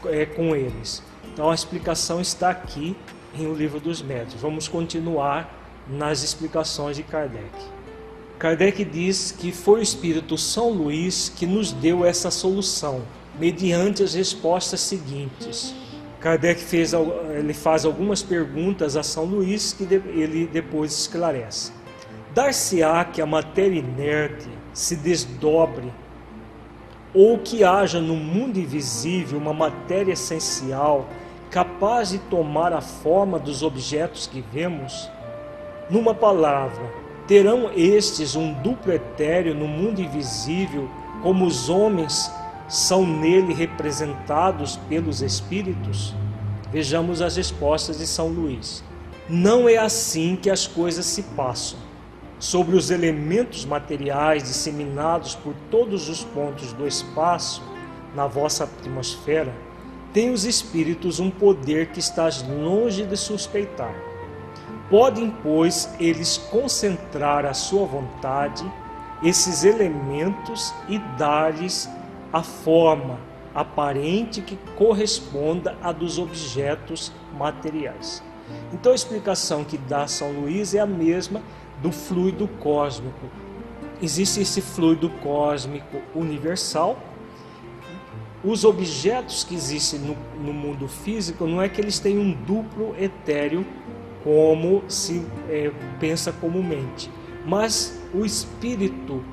é, 0.05 0.25
com 0.25 0.55
eles. 0.55 1.03
Então 1.33 1.49
a 1.49 1.55
explicação 1.55 2.21
está 2.21 2.49
aqui 2.49 2.95
em 3.37 3.47
O 3.47 3.53
Livro 3.53 3.79
dos 3.79 4.01
Médios. 4.01 4.41
Vamos 4.41 4.67
continuar 4.67 5.57
nas 5.87 6.23
explicações 6.23 6.97
de 6.97 7.03
Kardec. 7.03 7.49
Kardec 8.37 8.85
diz 8.85 9.31
que 9.31 9.51
foi 9.51 9.79
o 9.79 9.83
Espírito 9.83 10.37
São 10.37 10.69
Luís 10.69 11.29
que 11.29 11.45
nos 11.45 11.71
deu 11.71 12.05
essa 12.05 12.31
solução, 12.31 13.03
mediante 13.37 14.01
as 14.03 14.13
respostas 14.13 14.79
seguintes. 14.79 15.73
Kardec 16.19 16.61
fez, 16.61 16.93
ele 16.93 17.53
faz 17.53 17.85
algumas 17.85 18.21
perguntas 18.21 18.95
a 18.95 19.03
São 19.03 19.25
Luís 19.25 19.73
que 19.73 19.83
ele 19.83 20.47
depois 20.47 20.93
esclarece. 20.93 21.71
Dar-se-á 22.33 23.05
que 23.05 23.21
a 23.21 23.25
matéria 23.25 23.79
inerte 23.79 24.49
se 24.79 24.95
desdobre, 24.95 25.91
ou 27.13 27.37
que 27.37 27.65
haja 27.65 27.99
no 27.99 28.15
mundo 28.15 28.57
invisível 28.57 29.37
uma 29.37 29.53
matéria 29.53 30.13
essencial 30.13 31.05
capaz 31.51 32.11
de 32.11 32.17
tomar 32.17 32.71
a 32.71 32.79
forma 32.79 33.37
dos 33.37 33.61
objetos 33.61 34.25
que 34.25 34.39
vemos? 34.39 35.09
Numa 35.89 36.15
palavra, 36.15 36.81
terão 37.27 37.69
estes 37.75 38.37
um 38.37 38.53
duplo 38.53 38.93
etéreo 38.93 39.53
no 39.53 39.67
mundo 39.67 39.99
invisível, 39.99 40.89
como 41.21 41.45
os 41.45 41.67
homens 41.67 42.31
são 42.69 43.05
nele 43.05 43.53
representados 43.53 44.77
pelos 44.87 45.21
espíritos? 45.21 46.15
Vejamos 46.71 47.21
as 47.21 47.35
respostas 47.35 47.97
de 47.97 48.07
São 48.07 48.29
Luís. 48.29 48.81
Não 49.27 49.67
é 49.67 49.75
assim 49.75 50.37
que 50.37 50.49
as 50.49 50.65
coisas 50.65 51.05
se 51.05 51.23
passam 51.23 51.88
sobre 52.39 52.77
os 52.77 52.89
elementos 52.89 53.65
materiais 53.65 54.43
disseminados 54.43 55.35
por 55.35 55.53
todos 55.69 56.07
os 56.07 56.23
pontos 56.23 56.71
do 56.71 56.87
espaço 56.87 57.61
na 58.15 58.25
vossa 58.25 58.63
atmosfera, 58.63 59.53
têm 60.13 60.31
os 60.31 60.45
espíritos 60.45 61.19
um 61.19 61.29
poder 61.29 61.87
que 61.87 61.99
estás 61.99 62.41
longe 62.41 63.05
de 63.05 63.17
suspeitar. 63.17 63.93
Podem, 64.89 65.29
pois, 65.43 65.93
eles 65.99 66.37
concentrar 66.37 67.45
a 67.45 67.53
sua 67.53 67.85
vontade, 67.85 68.65
esses 69.21 69.63
elementos, 69.63 70.73
e 70.87 70.97
dar-lhes 71.17 71.87
a 72.33 72.41
forma 72.41 73.19
aparente 73.53 74.41
que 74.41 74.57
corresponda 74.75 75.75
à 75.81 75.91
dos 75.91 76.17
objetos 76.17 77.11
materiais. 77.37 78.23
Então 78.73 78.91
a 78.91 78.95
explicação 78.95 79.63
que 79.63 79.77
dá 79.77 80.07
São 80.07 80.31
Luís 80.31 80.73
é 80.73 80.79
a 80.79 80.85
mesma 80.85 81.41
do 81.81 81.91
fluido 81.91 82.47
cósmico. 82.59 83.27
Existe 84.01 84.41
esse 84.41 84.61
fluido 84.61 85.09
cósmico 85.21 86.01
universal. 86.15 86.97
Os 88.43 88.63
objetos 88.63 89.43
que 89.43 89.53
existem 89.53 89.99
no, 89.99 90.15
no 90.41 90.53
mundo 90.53 90.87
físico 90.87 91.45
não 91.45 91.61
é 91.61 91.67
que 91.67 91.81
eles 91.81 91.99
têm 91.99 92.17
um 92.17 92.31
duplo 92.31 92.95
etéreo 92.97 93.65
como 94.23 94.83
se 94.87 95.25
é, 95.49 95.71
pensa 95.99 96.31
comumente, 96.31 97.09
mas 97.45 98.01
o 98.13 98.25
espírito, 98.25 99.23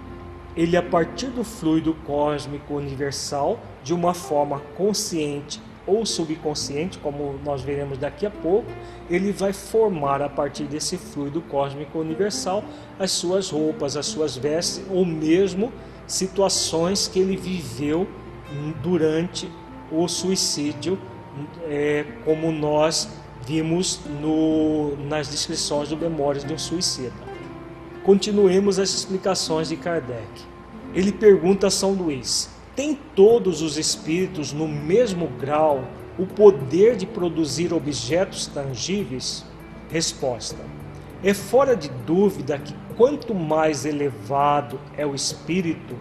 ele 0.56 0.76
a 0.76 0.82
partir 0.82 1.26
do 1.26 1.42
fluido 1.42 1.94
cósmico 2.06 2.74
universal, 2.74 3.60
de 3.82 3.92
uma 3.92 4.14
forma 4.14 4.60
consciente 4.76 5.60
ou 5.86 6.04
subconsciente, 6.04 6.98
como 6.98 7.38
nós 7.44 7.62
veremos 7.62 7.96
daqui 7.96 8.26
a 8.26 8.30
pouco, 8.30 8.68
ele 9.08 9.30
vai 9.32 9.52
formar 9.52 10.20
a 10.20 10.28
partir 10.28 10.64
desse 10.64 10.96
fluido 10.96 11.40
cósmico 11.42 11.98
universal 11.98 12.64
as 12.98 13.12
suas 13.12 13.50
roupas, 13.50 13.96
as 13.96 14.06
suas 14.06 14.36
vestes, 14.36 14.84
ou 14.90 15.04
mesmo 15.04 15.72
situações 16.06 17.06
que 17.06 17.18
ele 17.18 17.36
viveu 17.36 18.06
durante 18.82 19.50
o 19.90 20.08
suicídio, 20.08 20.98
é, 21.64 22.04
como 22.24 22.50
nós 22.50 23.08
vimos 23.46 24.00
no, 24.20 24.96
nas 25.08 25.28
descrições 25.28 25.88
do 25.88 25.96
Memórias 25.96 26.44
de 26.44 26.52
um 26.52 26.58
Suicida. 26.58 27.12
Continuemos 28.02 28.78
as 28.78 28.90
explicações 28.90 29.68
de 29.68 29.76
Kardec. 29.76 30.26
Ele 30.94 31.12
pergunta 31.12 31.66
a 31.66 31.70
São 31.70 31.92
Luís: 31.92 32.48
tem 32.76 32.94
todos 33.14 33.62
os 33.62 33.78
espíritos 33.78 34.52
no 34.52 34.68
mesmo 34.68 35.26
grau 35.26 35.88
o 36.18 36.26
poder 36.26 36.94
de 36.94 37.06
produzir 37.06 37.72
objetos 37.72 38.46
tangíveis? 38.46 39.44
Resposta: 39.90 40.62
É 41.24 41.32
fora 41.32 41.74
de 41.74 41.88
dúvida 42.06 42.58
que 42.58 42.74
quanto 42.94 43.34
mais 43.34 43.86
elevado 43.86 44.78
é 44.94 45.06
o 45.06 45.14
espírito, 45.14 45.96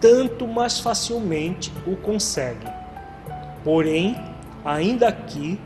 tanto 0.00 0.48
mais 0.48 0.80
facilmente 0.80 1.70
o 1.86 1.94
consegue. 1.94 2.66
Porém, 3.62 4.16
ainda 4.64 5.08
aqui, 5.08 5.60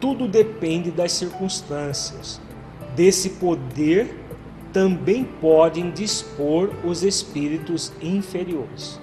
tudo 0.00 0.26
depende 0.26 0.90
das 0.90 1.12
circunstâncias. 1.12 2.40
Desse 2.94 3.30
poder 3.30 4.24
também 4.72 5.24
podem 5.24 5.90
dispor 5.90 6.70
os 6.84 7.02
espíritos 7.02 7.92
inferiores. 8.00 9.00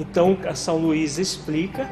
Então, 0.00 0.36
São 0.54 0.78
Luís 0.78 1.18
explica 1.18 1.86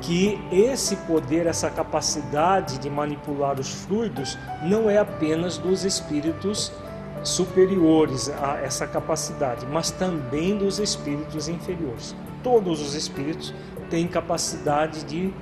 que 0.00 0.36
esse 0.50 0.96
poder, 0.96 1.46
essa 1.46 1.70
capacidade 1.70 2.76
de 2.78 2.90
manipular 2.90 3.60
os 3.60 3.72
fluidos, 3.72 4.36
não 4.64 4.90
é 4.90 4.98
apenas 4.98 5.58
dos 5.58 5.84
espíritos 5.84 6.72
superiores 7.22 8.28
a 8.28 8.58
essa 8.58 8.84
capacidade, 8.84 9.64
mas 9.66 9.92
também 9.92 10.58
dos 10.58 10.80
espíritos 10.80 11.48
inferiores. 11.48 12.16
Todos 12.42 12.80
os 12.80 12.94
espíritos 12.96 13.54
têm 13.88 14.08
capacidade 14.08 15.04
de 15.04 15.32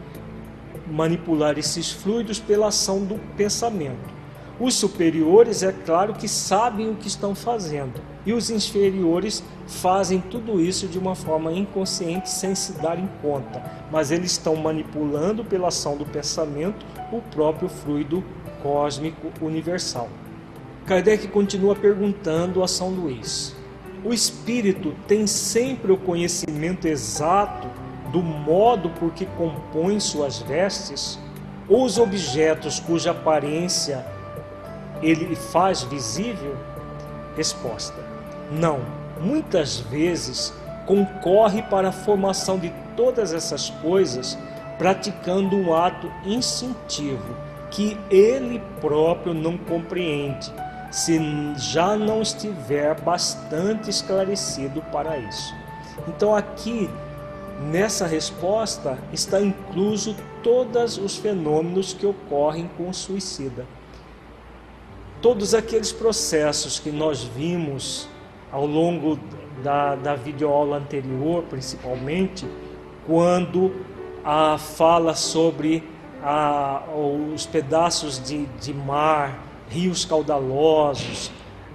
manipular 0.86 1.58
esses 1.58 1.90
fluidos 1.90 2.38
pela 2.38 2.68
ação 2.68 3.02
do 3.02 3.18
pensamento. 3.34 4.20
Os 4.58 4.74
superiores, 4.74 5.62
é 5.62 5.72
claro 5.72 6.12
que 6.12 6.28
sabem 6.28 6.90
o 6.90 6.96
que 6.96 7.08
estão 7.08 7.34
fazendo, 7.34 7.98
e 8.26 8.32
os 8.32 8.50
inferiores 8.50 9.42
fazem 9.66 10.20
tudo 10.20 10.60
isso 10.60 10.86
de 10.86 10.98
uma 10.98 11.14
forma 11.14 11.52
inconsciente, 11.52 12.28
sem 12.28 12.54
se 12.54 12.72
darem 12.72 13.08
conta, 13.22 13.62
mas 13.90 14.10
eles 14.10 14.32
estão 14.32 14.56
manipulando 14.56 15.44
pela 15.44 15.68
ação 15.68 15.96
do 15.96 16.04
pensamento 16.04 16.84
o 17.12 17.20
próprio 17.20 17.68
fluido 17.68 18.22
cósmico 18.62 19.32
universal. 19.40 20.08
Kardec 20.86 21.28
continua 21.28 21.74
perguntando 21.74 22.62
a 22.62 22.68
São 22.68 22.90
Luís: 22.90 23.54
o 24.04 24.12
espírito 24.12 24.94
tem 25.06 25.26
sempre 25.26 25.92
o 25.92 25.96
conhecimento 25.96 26.86
exato 26.86 27.68
do 28.10 28.22
modo 28.22 28.90
por 28.90 29.12
que 29.12 29.26
compõe 29.26 30.00
suas 30.00 30.38
vestes? 30.38 31.18
Ou 31.68 31.84
os 31.84 31.98
objetos 31.98 32.80
cuja 32.80 33.12
aparência 33.12 34.04
ele 35.00 35.36
faz 35.36 35.82
visível? 35.82 36.56
Resposta: 37.36 38.09
Não. 38.50 38.80
Muitas 39.20 39.78
vezes 39.78 40.52
concorre 40.86 41.62
para 41.62 41.88
a 41.88 41.92
formação 41.92 42.58
de 42.58 42.72
todas 42.96 43.32
essas 43.32 43.70
coisas 43.70 44.36
praticando 44.78 45.56
um 45.56 45.74
ato 45.74 46.10
instintivo 46.24 47.36
que 47.70 47.96
ele 48.10 48.60
próprio 48.80 49.32
não 49.32 49.56
compreende, 49.56 50.52
se 50.90 51.20
já 51.56 51.96
não 51.96 52.22
estiver 52.22 52.98
bastante 53.00 53.90
esclarecido 53.90 54.82
para 54.90 55.18
isso. 55.18 55.54
Então 56.08 56.34
aqui 56.34 56.90
nessa 57.70 58.06
resposta 58.06 58.98
está 59.12 59.40
incluso 59.40 60.16
todos 60.42 60.96
os 60.96 61.16
fenômenos 61.16 61.92
que 61.92 62.06
ocorrem 62.06 62.68
com 62.76 62.88
o 62.88 62.94
suicida 62.94 63.66
todos 65.20 65.54
aqueles 65.54 65.92
processos 65.92 66.78
que 66.78 66.90
nós 66.90 67.22
vimos 67.22 68.08
ao 68.52 68.66
longo 68.66 69.18
da, 69.62 69.94
da 69.94 70.14
videoaula 70.14 70.78
anterior, 70.78 71.44
principalmente, 71.44 72.46
quando 73.06 73.72
a 74.24 74.58
fala 74.58 75.14
sobre 75.14 75.82
a, 76.22 76.82
os 77.34 77.46
pedaços 77.46 78.22
de, 78.22 78.46
de 78.60 78.74
mar, 78.74 79.44
rios 79.68 80.04
caudalosos, 80.04 81.30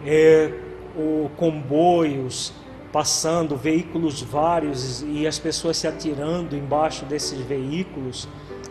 é, 0.06 0.52
o, 0.96 1.30
comboios, 1.38 2.54
passando, 2.92 3.58
veículos 3.58 4.22
vários 4.22 5.02
e 5.02 5.28
as 5.28 5.38
pessoas 5.38 5.78
se 5.78 5.88
atirando 5.88 6.56
embaixo 6.56 7.06
desses 7.06 7.40
veículos, 7.42 8.28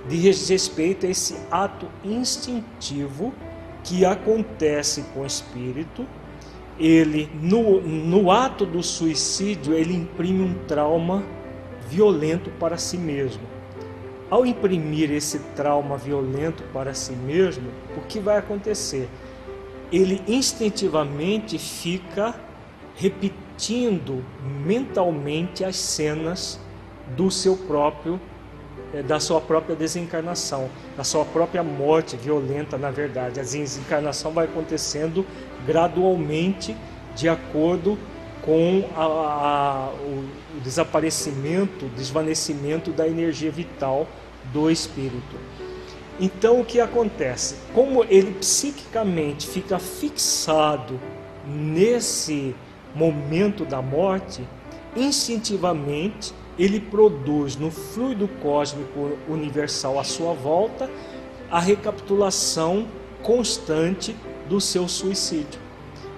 diz 0.08 0.48
respeito 0.48 1.06
a 1.06 1.10
esse 1.10 1.36
ato 1.50 1.86
instintivo 2.02 3.34
que 3.82 4.04
acontece 4.04 5.04
com 5.12 5.20
o 5.20 5.26
espírito. 5.26 6.06
Ele, 6.78 7.28
no, 7.40 7.80
no 7.80 8.30
ato 8.30 8.66
do 8.66 8.82
suicídio, 8.82 9.74
ele 9.74 9.94
imprime 9.94 10.42
um 10.42 10.54
trauma 10.66 11.22
violento 11.88 12.50
para 12.58 12.76
si 12.76 12.96
mesmo. 12.96 13.42
Ao 14.28 14.44
imprimir 14.44 15.12
esse 15.12 15.38
trauma 15.54 15.96
violento 15.96 16.64
para 16.72 16.94
si 16.94 17.12
mesmo, 17.12 17.68
o 17.96 18.00
que 18.00 18.18
vai 18.18 18.38
acontecer? 18.38 19.08
Ele 19.92 20.20
instintivamente 20.26 21.58
fica 21.58 22.34
repetindo 22.96 24.24
mentalmente 24.64 25.64
as 25.64 25.76
cenas 25.76 26.58
do 27.16 27.30
seu 27.30 27.56
próprio 27.56 28.20
da 29.02 29.18
sua 29.18 29.40
própria 29.40 29.74
desencarnação, 29.74 30.68
da 30.96 31.04
sua 31.04 31.24
própria 31.24 31.62
morte 31.62 32.16
violenta, 32.16 32.78
na 32.78 32.90
verdade. 32.90 33.40
A 33.40 33.42
desencarnação 33.42 34.32
vai 34.32 34.46
acontecendo 34.46 35.26
gradualmente 35.66 36.76
de 37.14 37.28
acordo 37.28 37.98
com 38.42 38.84
a, 38.94 39.02
a, 39.02 39.92
o, 39.94 40.24
desaparecimento, 40.60 41.86
desvanecimento 41.96 42.90
da 42.90 43.08
energia 43.08 43.50
vital 43.50 44.06
do 44.52 44.70
espírito. 44.70 45.36
Então 46.20 46.60
o 46.60 46.64
que 46.64 46.78
acontece? 46.78 47.56
Como 47.74 48.04
ele 48.04 48.32
psiquicamente 48.32 49.46
fica 49.48 49.78
fixado 49.78 51.00
nesse 51.46 52.54
momento 52.94 53.64
da 53.64 53.82
morte, 53.82 54.46
instintivamente 54.94 56.32
ele 56.58 56.80
produz 56.80 57.56
no 57.56 57.70
fluido 57.70 58.28
cósmico 58.42 59.18
universal 59.28 59.98
à 59.98 60.04
sua 60.04 60.32
volta 60.32 60.90
a 61.50 61.60
recapitulação 61.60 62.86
constante 63.22 64.14
do 64.48 64.60
seu 64.60 64.88
suicídio. 64.88 65.60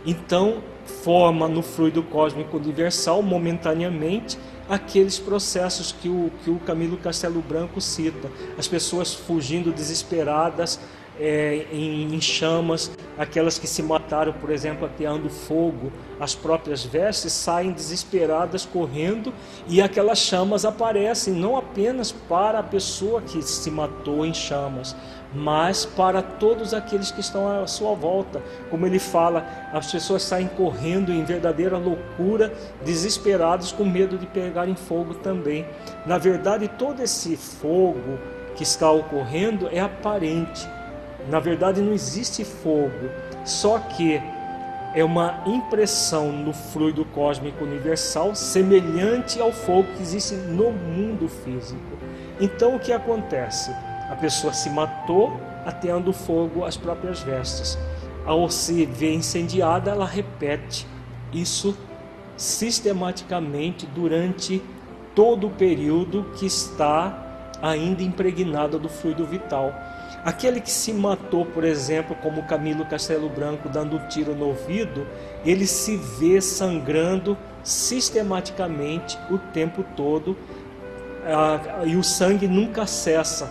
Então, 0.04 0.62
forma 1.02 1.48
no 1.48 1.62
fluido 1.62 2.02
cósmico 2.02 2.56
universal 2.56 3.22
momentaneamente 3.22 4.38
aqueles 4.68 5.18
processos 5.18 5.92
que 5.92 6.08
o, 6.08 6.30
que 6.42 6.50
o 6.50 6.58
Camilo 6.58 6.96
Castelo 6.96 7.40
Branco 7.40 7.80
cita, 7.80 8.30
as 8.58 8.66
pessoas 8.66 9.14
fugindo 9.14 9.72
desesperadas 9.72 10.80
é, 11.18 11.66
em, 11.72 12.14
em, 12.14 12.20
chamas, 12.20 12.90
aquelas 13.18 13.58
que 13.58 13.66
se 13.66 13.82
mataram, 13.82 14.32
por 14.32 14.50
exemplo, 14.50 14.86
ateando 14.86 15.28
fogo, 15.30 15.92
as 16.20 16.34
próprias 16.34 16.84
vestes 16.84 17.32
saem 17.32 17.72
desesperadas 17.72 18.64
correndo 18.64 19.32
e 19.66 19.80
aquelas 19.80 20.18
chamas 20.18 20.64
aparecem 20.64 21.32
não 21.34 21.56
apenas 21.56 22.12
para 22.12 22.58
a 22.58 22.62
pessoa 22.62 23.22
que 23.22 23.42
se 23.42 23.70
matou 23.70 24.24
em 24.24 24.34
chamas, 24.34 24.94
mas 25.34 25.84
para 25.84 26.22
todos 26.22 26.72
aqueles 26.72 27.10
que 27.10 27.20
estão 27.20 27.48
à 27.48 27.66
sua 27.66 27.94
volta. 27.94 28.42
Como 28.70 28.86
ele 28.86 28.98
fala, 28.98 29.46
as 29.72 29.90
pessoas 29.90 30.22
saem 30.22 30.48
correndo 30.48 31.12
em 31.12 31.24
verdadeira 31.24 31.78
loucura, 31.78 32.52
desesperados 32.84 33.72
com 33.72 33.84
medo 33.84 34.18
de 34.18 34.26
pegarem 34.26 34.74
fogo 34.74 35.14
também. 35.14 35.66
Na 36.04 36.18
verdade, 36.18 36.68
todo 36.68 37.02
esse 37.02 37.36
fogo 37.36 38.18
que 38.54 38.62
está 38.62 38.90
ocorrendo 38.90 39.68
é 39.70 39.80
aparente 39.80 40.66
na 41.28 41.40
verdade, 41.40 41.80
não 41.80 41.92
existe 41.92 42.44
fogo, 42.44 43.10
só 43.44 43.78
que 43.78 44.20
é 44.94 45.04
uma 45.04 45.42
impressão 45.46 46.32
no 46.32 46.52
fluido 46.52 47.04
cósmico 47.04 47.64
universal 47.64 48.34
semelhante 48.34 49.40
ao 49.40 49.52
fogo 49.52 49.88
que 49.94 50.02
existe 50.02 50.34
no 50.34 50.70
mundo 50.70 51.28
físico. 51.28 51.98
Então, 52.40 52.76
o 52.76 52.78
que 52.78 52.92
acontece? 52.92 53.70
A 54.10 54.16
pessoa 54.16 54.52
se 54.52 54.70
matou 54.70 55.38
ateando 55.66 56.12
fogo 56.12 56.64
às 56.64 56.76
próprias 56.76 57.20
vestes. 57.20 57.76
Ao 58.24 58.48
se 58.48 58.86
ver 58.86 59.14
incendiada, 59.14 59.90
ela 59.90 60.06
repete 60.06 60.86
isso 61.32 61.76
sistematicamente 62.36 63.86
durante 63.86 64.62
todo 65.14 65.48
o 65.48 65.50
período 65.50 66.24
que 66.36 66.46
está 66.46 67.26
ainda 67.60 68.02
impregnada 68.02 68.78
do 68.78 68.88
fluido 68.88 69.26
vital. 69.26 69.72
Aquele 70.26 70.60
que 70.60 70.72
se 70.72 70.92
matou, 70.92 71.46
por 71.46 71.62
exemplo, 71.62 72.16
como 72.20 72.42
Camilo 72.42 72.84
Castelo 72.84 73.28
Branco 73.28 73.68
dando 73.68 73.94
um 73.94 74.08
tiro 74.08 74.34
no 74.34 74.46
ouvido, 74.48 75.06
ele 75.44 75.68
se 75.68 75.96
vê 75.96 76.40
sangrando 76.40 77.38
sistematicamente 77.62 79.16
o 79.30 79.38
tempo 79.38 79.84
todo 79.96 80.36
e 81.84 81.94
o 81.94 82.02
sangue 82.02 82.48
nunca 82.48 82.88
cessa. 82.88 83.46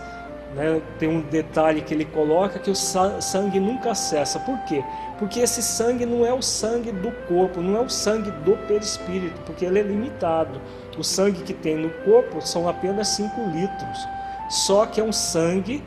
Né? 0.54 0.82
Tem 0.98 1.08
um 1.08 1.22
detalhe 1.22 1.80
que 1.80 1.94
ele 1.94 2.04
coloca 2.04 2.58
que 2.58 2.70
o 2.70 2.74
sangue 2.74 3.58
nunca 3.58 3.94
cessa. 3.94 4.38
Por 4.40 4.58
quê? 4.64 4.84
Porque 5.18 5.40
esse 5.40 5.62
sangue 5.62 6.04
não 6.04 6.26
é 6.26 6.32
o 6.34 6.42
sangue 6.42 6.92
do 6.92 7.10
corpo, 7.26 7.62
não 7.62 7.74
é 7.78 7.80
o 7.80 7.88
sangue 7.88 8.30
do 8.30 8.54
perispírito, 8.66 9.40
porque 9.46 9.64
ele 9.64 9.78
é 9.78 9.82
limitado. 9.82 10.60
O 10.98 11.02
sangue 11.02 11.42
que 11.42 11.54
tem 11.54 11.74
no 11.74 11.88
corpo 12.04 12.46
são 12.46 12.68
apenas 12.68 13.08
5 13.08 13.30
litros. 13.46 14.06
Só 14.50 14.84
que 14.84 15.00
é 15.00 15.04
um 15.04 15.12
sangue 15.12 15.82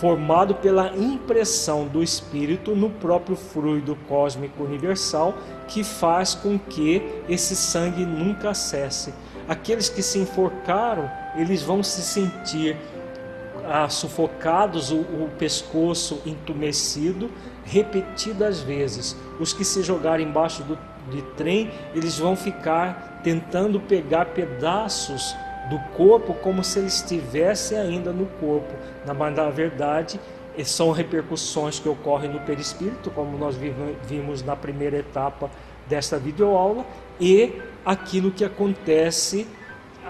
formado 0.00 0.54
pela 0.54 0.96
impressão 0.96 1.86
do 1.86 2.02
espírito 2.02 2.74
no 2.74 2.88
próprio 2.88 3.36
fluido 3.36 3.94
cósmico 4.08 4.64
universal, 4.64 5.34
que 5.68 5.84
faz 5.84 6.34
com 6.34 6.58
que 6.58 7.02
esse 7.28 7.54
sangue 7.54 8.06
nunca 8.06 8.54
cesse. 8.54 9.12
Aqueles 9.46 9.90
que 9.90 10.02
se 10.02 10.18
enforcaram, 10.18 11.10
eles 11.36 11.62
vão 11.62 11.82
se 11.82 12.00
sentir 12.00 12.78
ah, 13.68 13.90
sufocados, 13.90 14.90
o, 14.90 15.00
o 15.00 15.30
pescoço 15.38 16.22
entumecido, 16.24 17.30
repetidas 17.62 18.60
vezes. 18.60 19.14
Os 19.38 19.52
que 19.52 19.66
se 19.66 19.82
jogarem 19.82 20.26
embaixo 20.26 20.62
do, 20.62 20.78
de 21.10 21.20
trem, 21.36 21.70
eles 21.94 22.18
vão 22.18 22.34
ficar 22.34 23.20
tentando 23.22 23.78
pegar 23.78 24.26
pedaços 24.26 25.36
do 25.68 25.78
corpo 25.96 26.34
como 26.34 26.64
se 26.64 26.78
ele 26.78 26.88
estivesse 26.88 27.74
ainda 27.74 28.12
no 28.12 28.26
corpo. 28.26 28.72
Na, 29.04 29.50
verdade, 29.50 30.20
são 30.64 30.90
repercussões 30.90 31.78
que 31.78 31.88
ocorrem 31.88 32.30
no 32.30 32.40
perispírito, 32.40 33.10
como 33.10 33.36
nós 33.38 33.56
vimos 34.06 34.42
na 34.42 34.56
primeira 34.56 34.98
etapa 34.98 35.50
desta 35.86 36.18
videoaula, 36.18 36.84
e 37.20 37.52
aquilo 37.84 38.30
que 38.30 38.44
acontece 38.44 39.46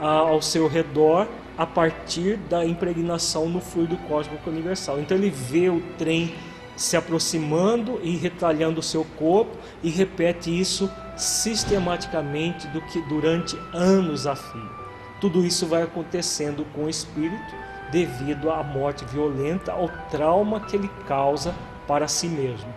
ao 0.01 0.41
seu 0.41 0.67
redor 0.67 1.27
a 1.59 1.67
partir 1.67 2.37
da 2.37 2.65
impregnação 2.65 3.49
no 3.49 3.61
fluido 3.61 3.97
cósmico 4.09 4.49
universal. 4.49 4.99
Então 4.99 5.17
ele 5.17 5.31
vê 5.31 5.69
o 5.69 5.81
trem 5.99 6.35
se 6.75 6.97
aproximando 6.97 8.01
e 8.03 8.17
retalhando 8.17 8.81
o 8.81 8.83
seu 8.83 9.05
corpo 9.05 9.55
e 9.83 9.91
repete 9.91 10.59
isso 10.59 10.91
sistematicamente 11.17 12.67
do 12.69 12.81
que 12.81 13.03
durante 13.03 13.59
anos 13.75 14.27
a 14.27 14.35
fio. 14.35 14.80
Tudo 15.21 15.45
isso 15.45 15.67
vai 15.67 15.83
acontecendo 15.83 16.65
com 16.75 16.85
o 16.85 16.89
espírito 16.89 17.55
devido 17.91 18.51
à 18.51 18.63
morte 18.63 19.05
violenta, 19.05 19.73
ao 19.73 19.89
trauma 20.11 20.61
que 20.61 20.77
ele 20.77 20.91
causa 21.07 21.55
para 21.87 22.09
si 22.09 22.29
mesmo. 22.29 22.73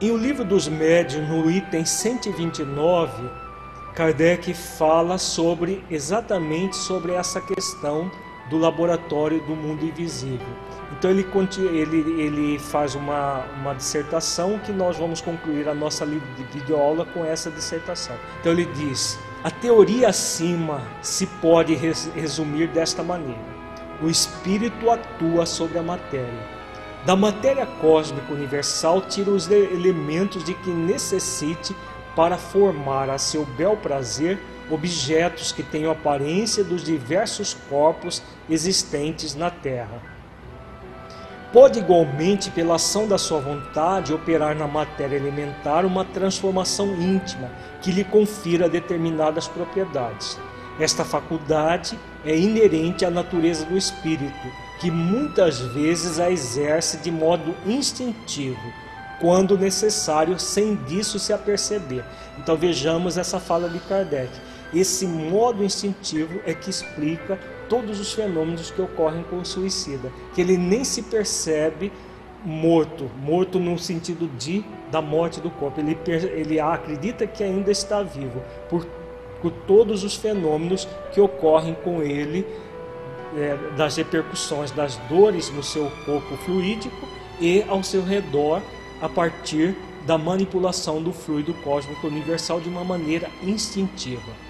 Em 0.00 0.10
O 0.10 0.16
Livro 0.16 0.44
dos 0.44 0.68
Médios, 0.68 1.26
no 1.26 1.50
item 1.50 1.84
129, 1.84 3.30
Kardec 3.94 4.52
fala 4.52 5.16
sobre 5.16 5.82
exatamente 5.90 6.76
sobre 6.76 7.12
essa 7.12 7.40
questão 7.40 8.10
do 8.50 8.58
laboratório 8.58 9.40
do 9.40 9.56
mundo 9.56 9.84
invisível. 9.84 10.46
Então 10.92 11.10
ele, 11.10 11.26
ele, 11.72 12.20
ele 12.20 12.58
faz 12.58 12.94
uma, 12.94 13.44
uma 13.58 13.74
dissertação 13.74 14.58
que 14.58 14.70
nós 14.70 14.96
vamos 14.96 15.20
concluir 15.20 15.68
a 15.68 15.74
nossa 15.74 16.06
videoaula 16.52 17.06
com 17.06 17.24
essa 17.24 17.50
dissertação. 17.50 18.16
Então 18.40 18.52
ele 18.52 18.66
diz: 18.66 19.18
a 19.46 19.50
teoria 19.52 20.08
acima 20.08 20.82
se 21.00 21.24
pode 21.24 21.72
resumir 21.76 22.66
desta 22.66 23.00
maneira: 23.00 23.38
o 24.02 24.08
espírito 24.08 24.90
atua 24.90 25.46
sobre 25.46 25.78
a 25.78 25.84
matéria. 25.84 26.56
Da 27.04 27.14
matéria 27.14 27.64
cósmica 27.64 28.32
universal 28.32 29.02
tira 29.02 29.30
os 29.30 29.48
elementos 29.48 30.42
de 30.42 30.52
que 30.52 30.70
necessite 30.70 31.76
para 32.16 32.36
formar 32.36 33.08
a 33.08 33.18
seu 33.18 33.44
bel 33.44 33.76
prazer 33.76 34.36
objetos 34.68 35.52
que 35.52 35.62
tenham 35.62 35.92
aparência 35.92 36.64
dos 36.64 36.82
diversos 36.82 37.54
corpos 37.70 38.20
existentes 38.50 39.36
na 39.36 39.48
Terra 39.48 40.15
pode 41.52 41.78
igualmente, 41.78 42.50
pela 42.50 42.76
ação 42.76 43.06
da 43.06 43.18
sua 43.18 43.40
vontade, 43.40 44.12
operar 44.12 44.54
na 44.56 44.66
matéria 44.66 45.16
elementar 45.16 45.84
uma 45.84 46.04
transformação 46.04 46.94
íntima 46.94 47.50
que 47.80 47.90
lhe 47.90 48.04
confira 48.04 48.68
determinadas 48.68 49.48
propriedades. 49.48 50.38
Esta 50.78 51.04
faculdade 51.04 51.98
é 52.24 52.36
inerente 52.36 53.04
à 53.04 53.10
natureza 53.10 53.64
do 53.64 53.76
espírito, 53.76 54.46
que 54.78 54.90
muitas 54.90 55.58
vezes 55.58 56.20
a 56.20 56.30
exerce 56.30 56.98
de 56.98 57.10
modo 57.10 57.54
instintivo, 57.64 58.60
quando 59.18 59.56
necessário, 59.56 60.38
sem 60.38 60.76
disso 60.84 61.18
se 61.18 61.32
aperceber. 61.32 62.04
Então 62.38 62.56
vejamos 62.56 63.16
essa 63.16 63.40
fala 63.40 63.68
de 63.70 63.78
Kardec. 63.80 64.30
Esse 64.74 65.06
modo 65.06 65.64
instintivo 65.64 66.40
é 66.44 66.52
que 66.52 66.68
explica 66.68 67.38
todos 67.68 68.00
os 68.00 68.12
fenômenos 68.12 68.70
que 68.70 68.80
ocorrem 68.80 69.24
com 69.24 69.38
o 69.38 69.44
suicida, 69.44 70.12
que 70.34 70.40
ele 70.40 70.56
nem 70.56 70.84
se 70.84 71.02
percebe 71.02 71.92
morto, 72.44 73.10
morto 73.22 73.58
no 73.58 73.78
sentido 73.78 74.28
de 74.38 74.64
da 74.90 75.02
morte 75.02 75.40
do 75.40 75.50
corpo. 75.50 75.80
Ele, 75.80 75.98
ele 76.32 76.60
acredita 76.60 77.26
que 77.26 77.42
ainda 77.42 77.70
está 77.70 78.02
vivo 78.02 78.42
por, 78.68 78.86
por 79.42 79.50
todos 79.66 80.04
os 80.04 80.14
fenômenos 80.14 80.86
que 81.12 81.20
ocorrem 81.20 81.74
com 81.82 82.02
ele, 82.02 82.46
é, 83.36 83.56
das 83.76 83.96
repercussões, 83.96 84.70
das 84.70 84.96
dores 85.08 85.50
no 85.50 85.62
seu 85.62 85.90
corpo 86.04 86.36
fluídico 86.38 87.06
e 87.40 87.64
ao 87.68 87.82
seu 87.82 88.02
redor 88.02 88.62
a 89.02 89.08
partir 89.08 89.76
da 90.06 90.16
manipulação 90.16 91.02
do 91.02 91.12
fluido 91.12 91.52
cósmico 91.52 92.06
universal 92.06 92.60
de 92.60 92.68
uma 92.68 92.84
maneira 92.84 93.28
instintiva. 93.42 94.45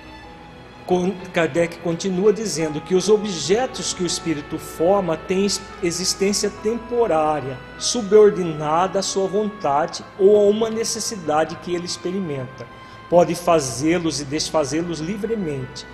Kardec 1.33 1.79
continua 1.79 2.33
dizendo 2.33 2.81
que 2.81 2.95
os 2.95 3.09
objetos 3.09 3.93
que 3.93 4.05
o 4.05 4.07
espírito 4.07 4.57
forma 4.57 5.17
têm 5.17 5.47
existência 5.83 6.49
temporária, 6.63 7.59
subordinada 7.77 9.01
à 9.01 9.03
sua 9.03 9.27
vontade 9.27 10.05
ou 10.17 10.37
a 10.37 10.49
uma 10.49 10.71
necessidade 10.71 11.57
que 11.57 11.75
ele 11.75 11.87
experimenta. 11.87 12.67
Pode 13.11 13.35
fazê-los 13.35 14.21
e 14.21 14.25
desfazê-los 14.25 15.01
livremente. 15.01 15.85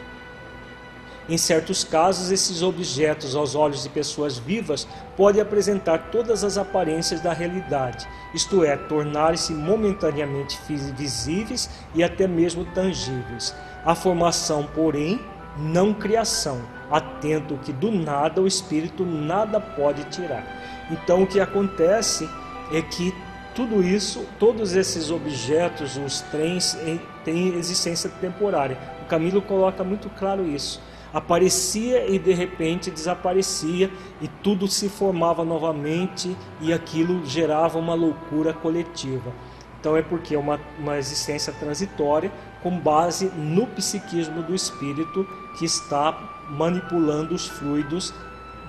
Em 1.29 1.39
certos 1.39 1.85
casos, 1.85 2.31
esses 2.31 2.63
objetos, 2.63 3.35
aos 3.35 3.55
olhos 3.55 3.85
de 3.85 3.89
pessoas 3.89 4.37
vivas, 4.37 4.87
podem 5.17 5.41
apresentar 5.41 6.11
todas 6.11 6.45
as 6.45 6.59
aparências 6.59 7.21
da 7.21 7.33
realidade, 7.33 8.07
isto 8.35 8.65
é, 8.65 8.77
tornar-se 8.77 9.55
momentaneamente 9.55 10.59
visíveis 10.69 11.71
e 11.95 12.03
até 12.03 12.27
mesmo 12.27 12.65
tangíveis 12.75 13.55
a 13.85 13.95
formação, 13.95 14.69
porém, 14.75 15.21
não 15.59 15.93
criação. 15.93 16.61
Atento 16.91 17.59
que 17.65 17.73
do 17.73 17.91
nada 17.91 18.41
o 18.41 18.47
espírito 18.47 19.05
nada 19.05 19.61
pode 19.61 20.05
tirar. 20.05 20.45
Então 20.91 21.23
o 21.23 21.27
que 21.27 21.41
acontece 21.41 22.29
é 22.73 22.83
que 22.83 23.15
tudo 23.55 23.83
isso, 23.83 24.27
todos 24.39 24.75
esses 24.75 25.11
objetos, 25.11 25.97
os 25.97 26.21
trens, 26.23 26.77
têm 27.25 27.55
existência 27.55 28.11
temporária. 28.21 28.79
O 29.03 29.05
Camilo 29.07 29.43
coloca 29.43 29.85
muito 29.85 30.09
claro 30.11 30.47
isso. 30.47 30.81
Aparecia 31.13 32.07
e 32.09 32.19
de 32.19 32.33
repente 32.33 32.91
desaparecia, 32.91 33.91
e 34.23 34.29
tudo 34.29 34.67
se 34.67 34.89
formava 34.89 35.45
novamente, 35.45 36.35
e 36.61 36.73
aquilo 36.73 37.27
gerava 37.27 37.79
uma 37.79 37.93
loucura 37.93 38.55
coletiva. 38.55 39.31
Então 39.79 39.95
é 39.95 40.01
porque 40.01 40.35
é 40.35 40.39
uma, 40.39 40.59
uma 40.79 40.97
existência 40.97 41.53
transitória 41.53 42.33
com 42.63 42.79
base 42.79 43.27
no 43.37 43.67
psiquismo 43.67 44.43
do 44.43 44.55
espírito 44.55 45.27
que 45.59 45.65
está 45.65 46.17
manipulando 46.49 47.35
os 47.35 47.47
fluidos 47.47 48.15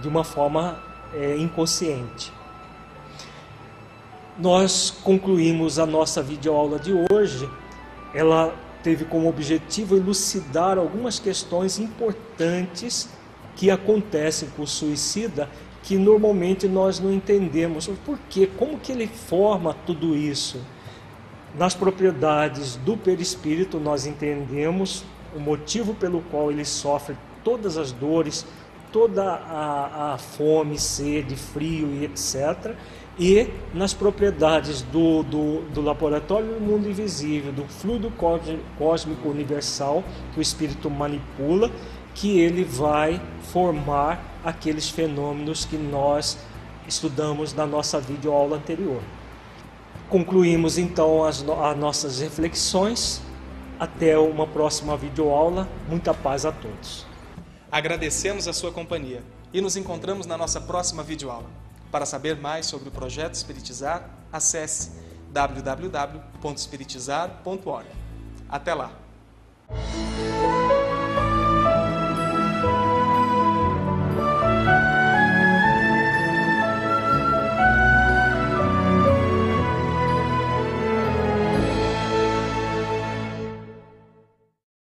de 0.01 0.07
uma 0.07 0.23
forma 0.23 0.79
é, 1.13 1.37
inconsciente. 1.37 2.31
Nós 4.37 4.89
concluímos 4.89 5.77
a 5.77 5.85
nossa 5.85 6.21
videoaula 6.21 6.79
de 6.79 6.91
hoje. 7.11 7.47
Ela 8.13 8.53
teve 8.81 9.05
como 9.05 9.29
objetivo 9.29 9.95
elucidar 9.95 10.77
algumas 10.77 11.19
questões 11.19 11.79
importantes 11.79 13.09
que 13.55 13.69
acontecem 13.69 14.49
com 14.49 14.63
o 14.63 14.67
suicida 14.67 15.47
que 15.83 15.97
normalmente 15.97 16.67
nós 16.67 16.99
não 16.99 17.11
entendemos. 17.11 17.87
Por 18.05 18.17
quê? 18.29 18.49
Como 18.57 18.79
que 18.79 18.91
ele 18.91 19.07
forma 19.07 19.75
tudo 19.85 20.15
isso? 20.15 20.59
Nas 21.55 21.75
propriedades 21.75 22.77
do 22.77 22.97
perispírito, 22.97 23.79
nós 23.79 24.07
entendemos 24.07 25.05
o 25.35 25.39
motivo 25.39 25.93
pelo 25.93 26.21
qual 26.21 26.51
ele 26.51 26.65
sofre 26.65 27.15
todas 27.43 27.77
as 27.77 27.91
dores, 27.91 28.43
toda 28.91 29.23
a, 29.23 30.13
a 30.13 30.17
fome, 30.17 30.79
sede, 30.79 31.35
frio 31.35 31.89
e 31.93 32.05
etc. 32.05 32.73
E 33.19 33.49
nas 33.71 33.93
propriedades 33.93 34.81
do, 34.81 35.21
do, 35.21 35.61
do 35.69 35.81
laboratório 35.81 36.55
do 36.55 36.59
mundo 36.59 36.89
invisível, 36.89 37.51
do 37.51 37.65
fluido 37.65 38.11
cósmico 38.77 39.29
universal 39.29 40.03
que 40.33 40.39
o 40.39 40.41
espírito 40.41 40.89
manipula, 40.89 41.69
que 42.15 42.39
ele 42.39 42.63
vai 42.63 43.21
formar 43.51 44.39
aqueles 44.43 44.89
fenômenos 44.89 45.65
que 45.65 45.77
nós 45.77 46.37
estudamos 46.87 47.53
na 47.53 47.67
nossa 47.67 47.99
videoaula 47.99 48.57
anterior. 48.57 49.01
Concluímos 50.13 50.77
então 50.77 51.23
as, 51.23 51.41
as 51.41 51.75
nossas 51.75 52.19
reflexões. 52.19 53.19
Até 53.79 54.15
uma 54.15 54.45
próxima 54.45 54.95
videoaula. 54.95 55.67
Muita 55.89 56.13
paz 56.13 56.45
a 56.45 56.51
todos. 56.51 57.07
Agradecemos 57.71 58.47
a 58.47 58.53
sua 58.53 58.71
companhia 58.71 59.23
e 59.51 59.59
nos 59.59 59.75
encontramos 59.75 60.27
na 60.27 60.37
nossa 60.37 60.61
próxima 60.61 61.01
videoaula. 61.01 61.49
Para 61.91 62.05
saber 62.05 62.35
mais 62.35 62.67
sobre 62.67 62.89
o 62.89 62.91
projeto 62.91 63.33
Espiritizar, 63.33 64.07
acesse 64.31 64.91
www.espiritizar.org. 65.31 67.87
Até 68.47 68.75
lá! 68.75 68.91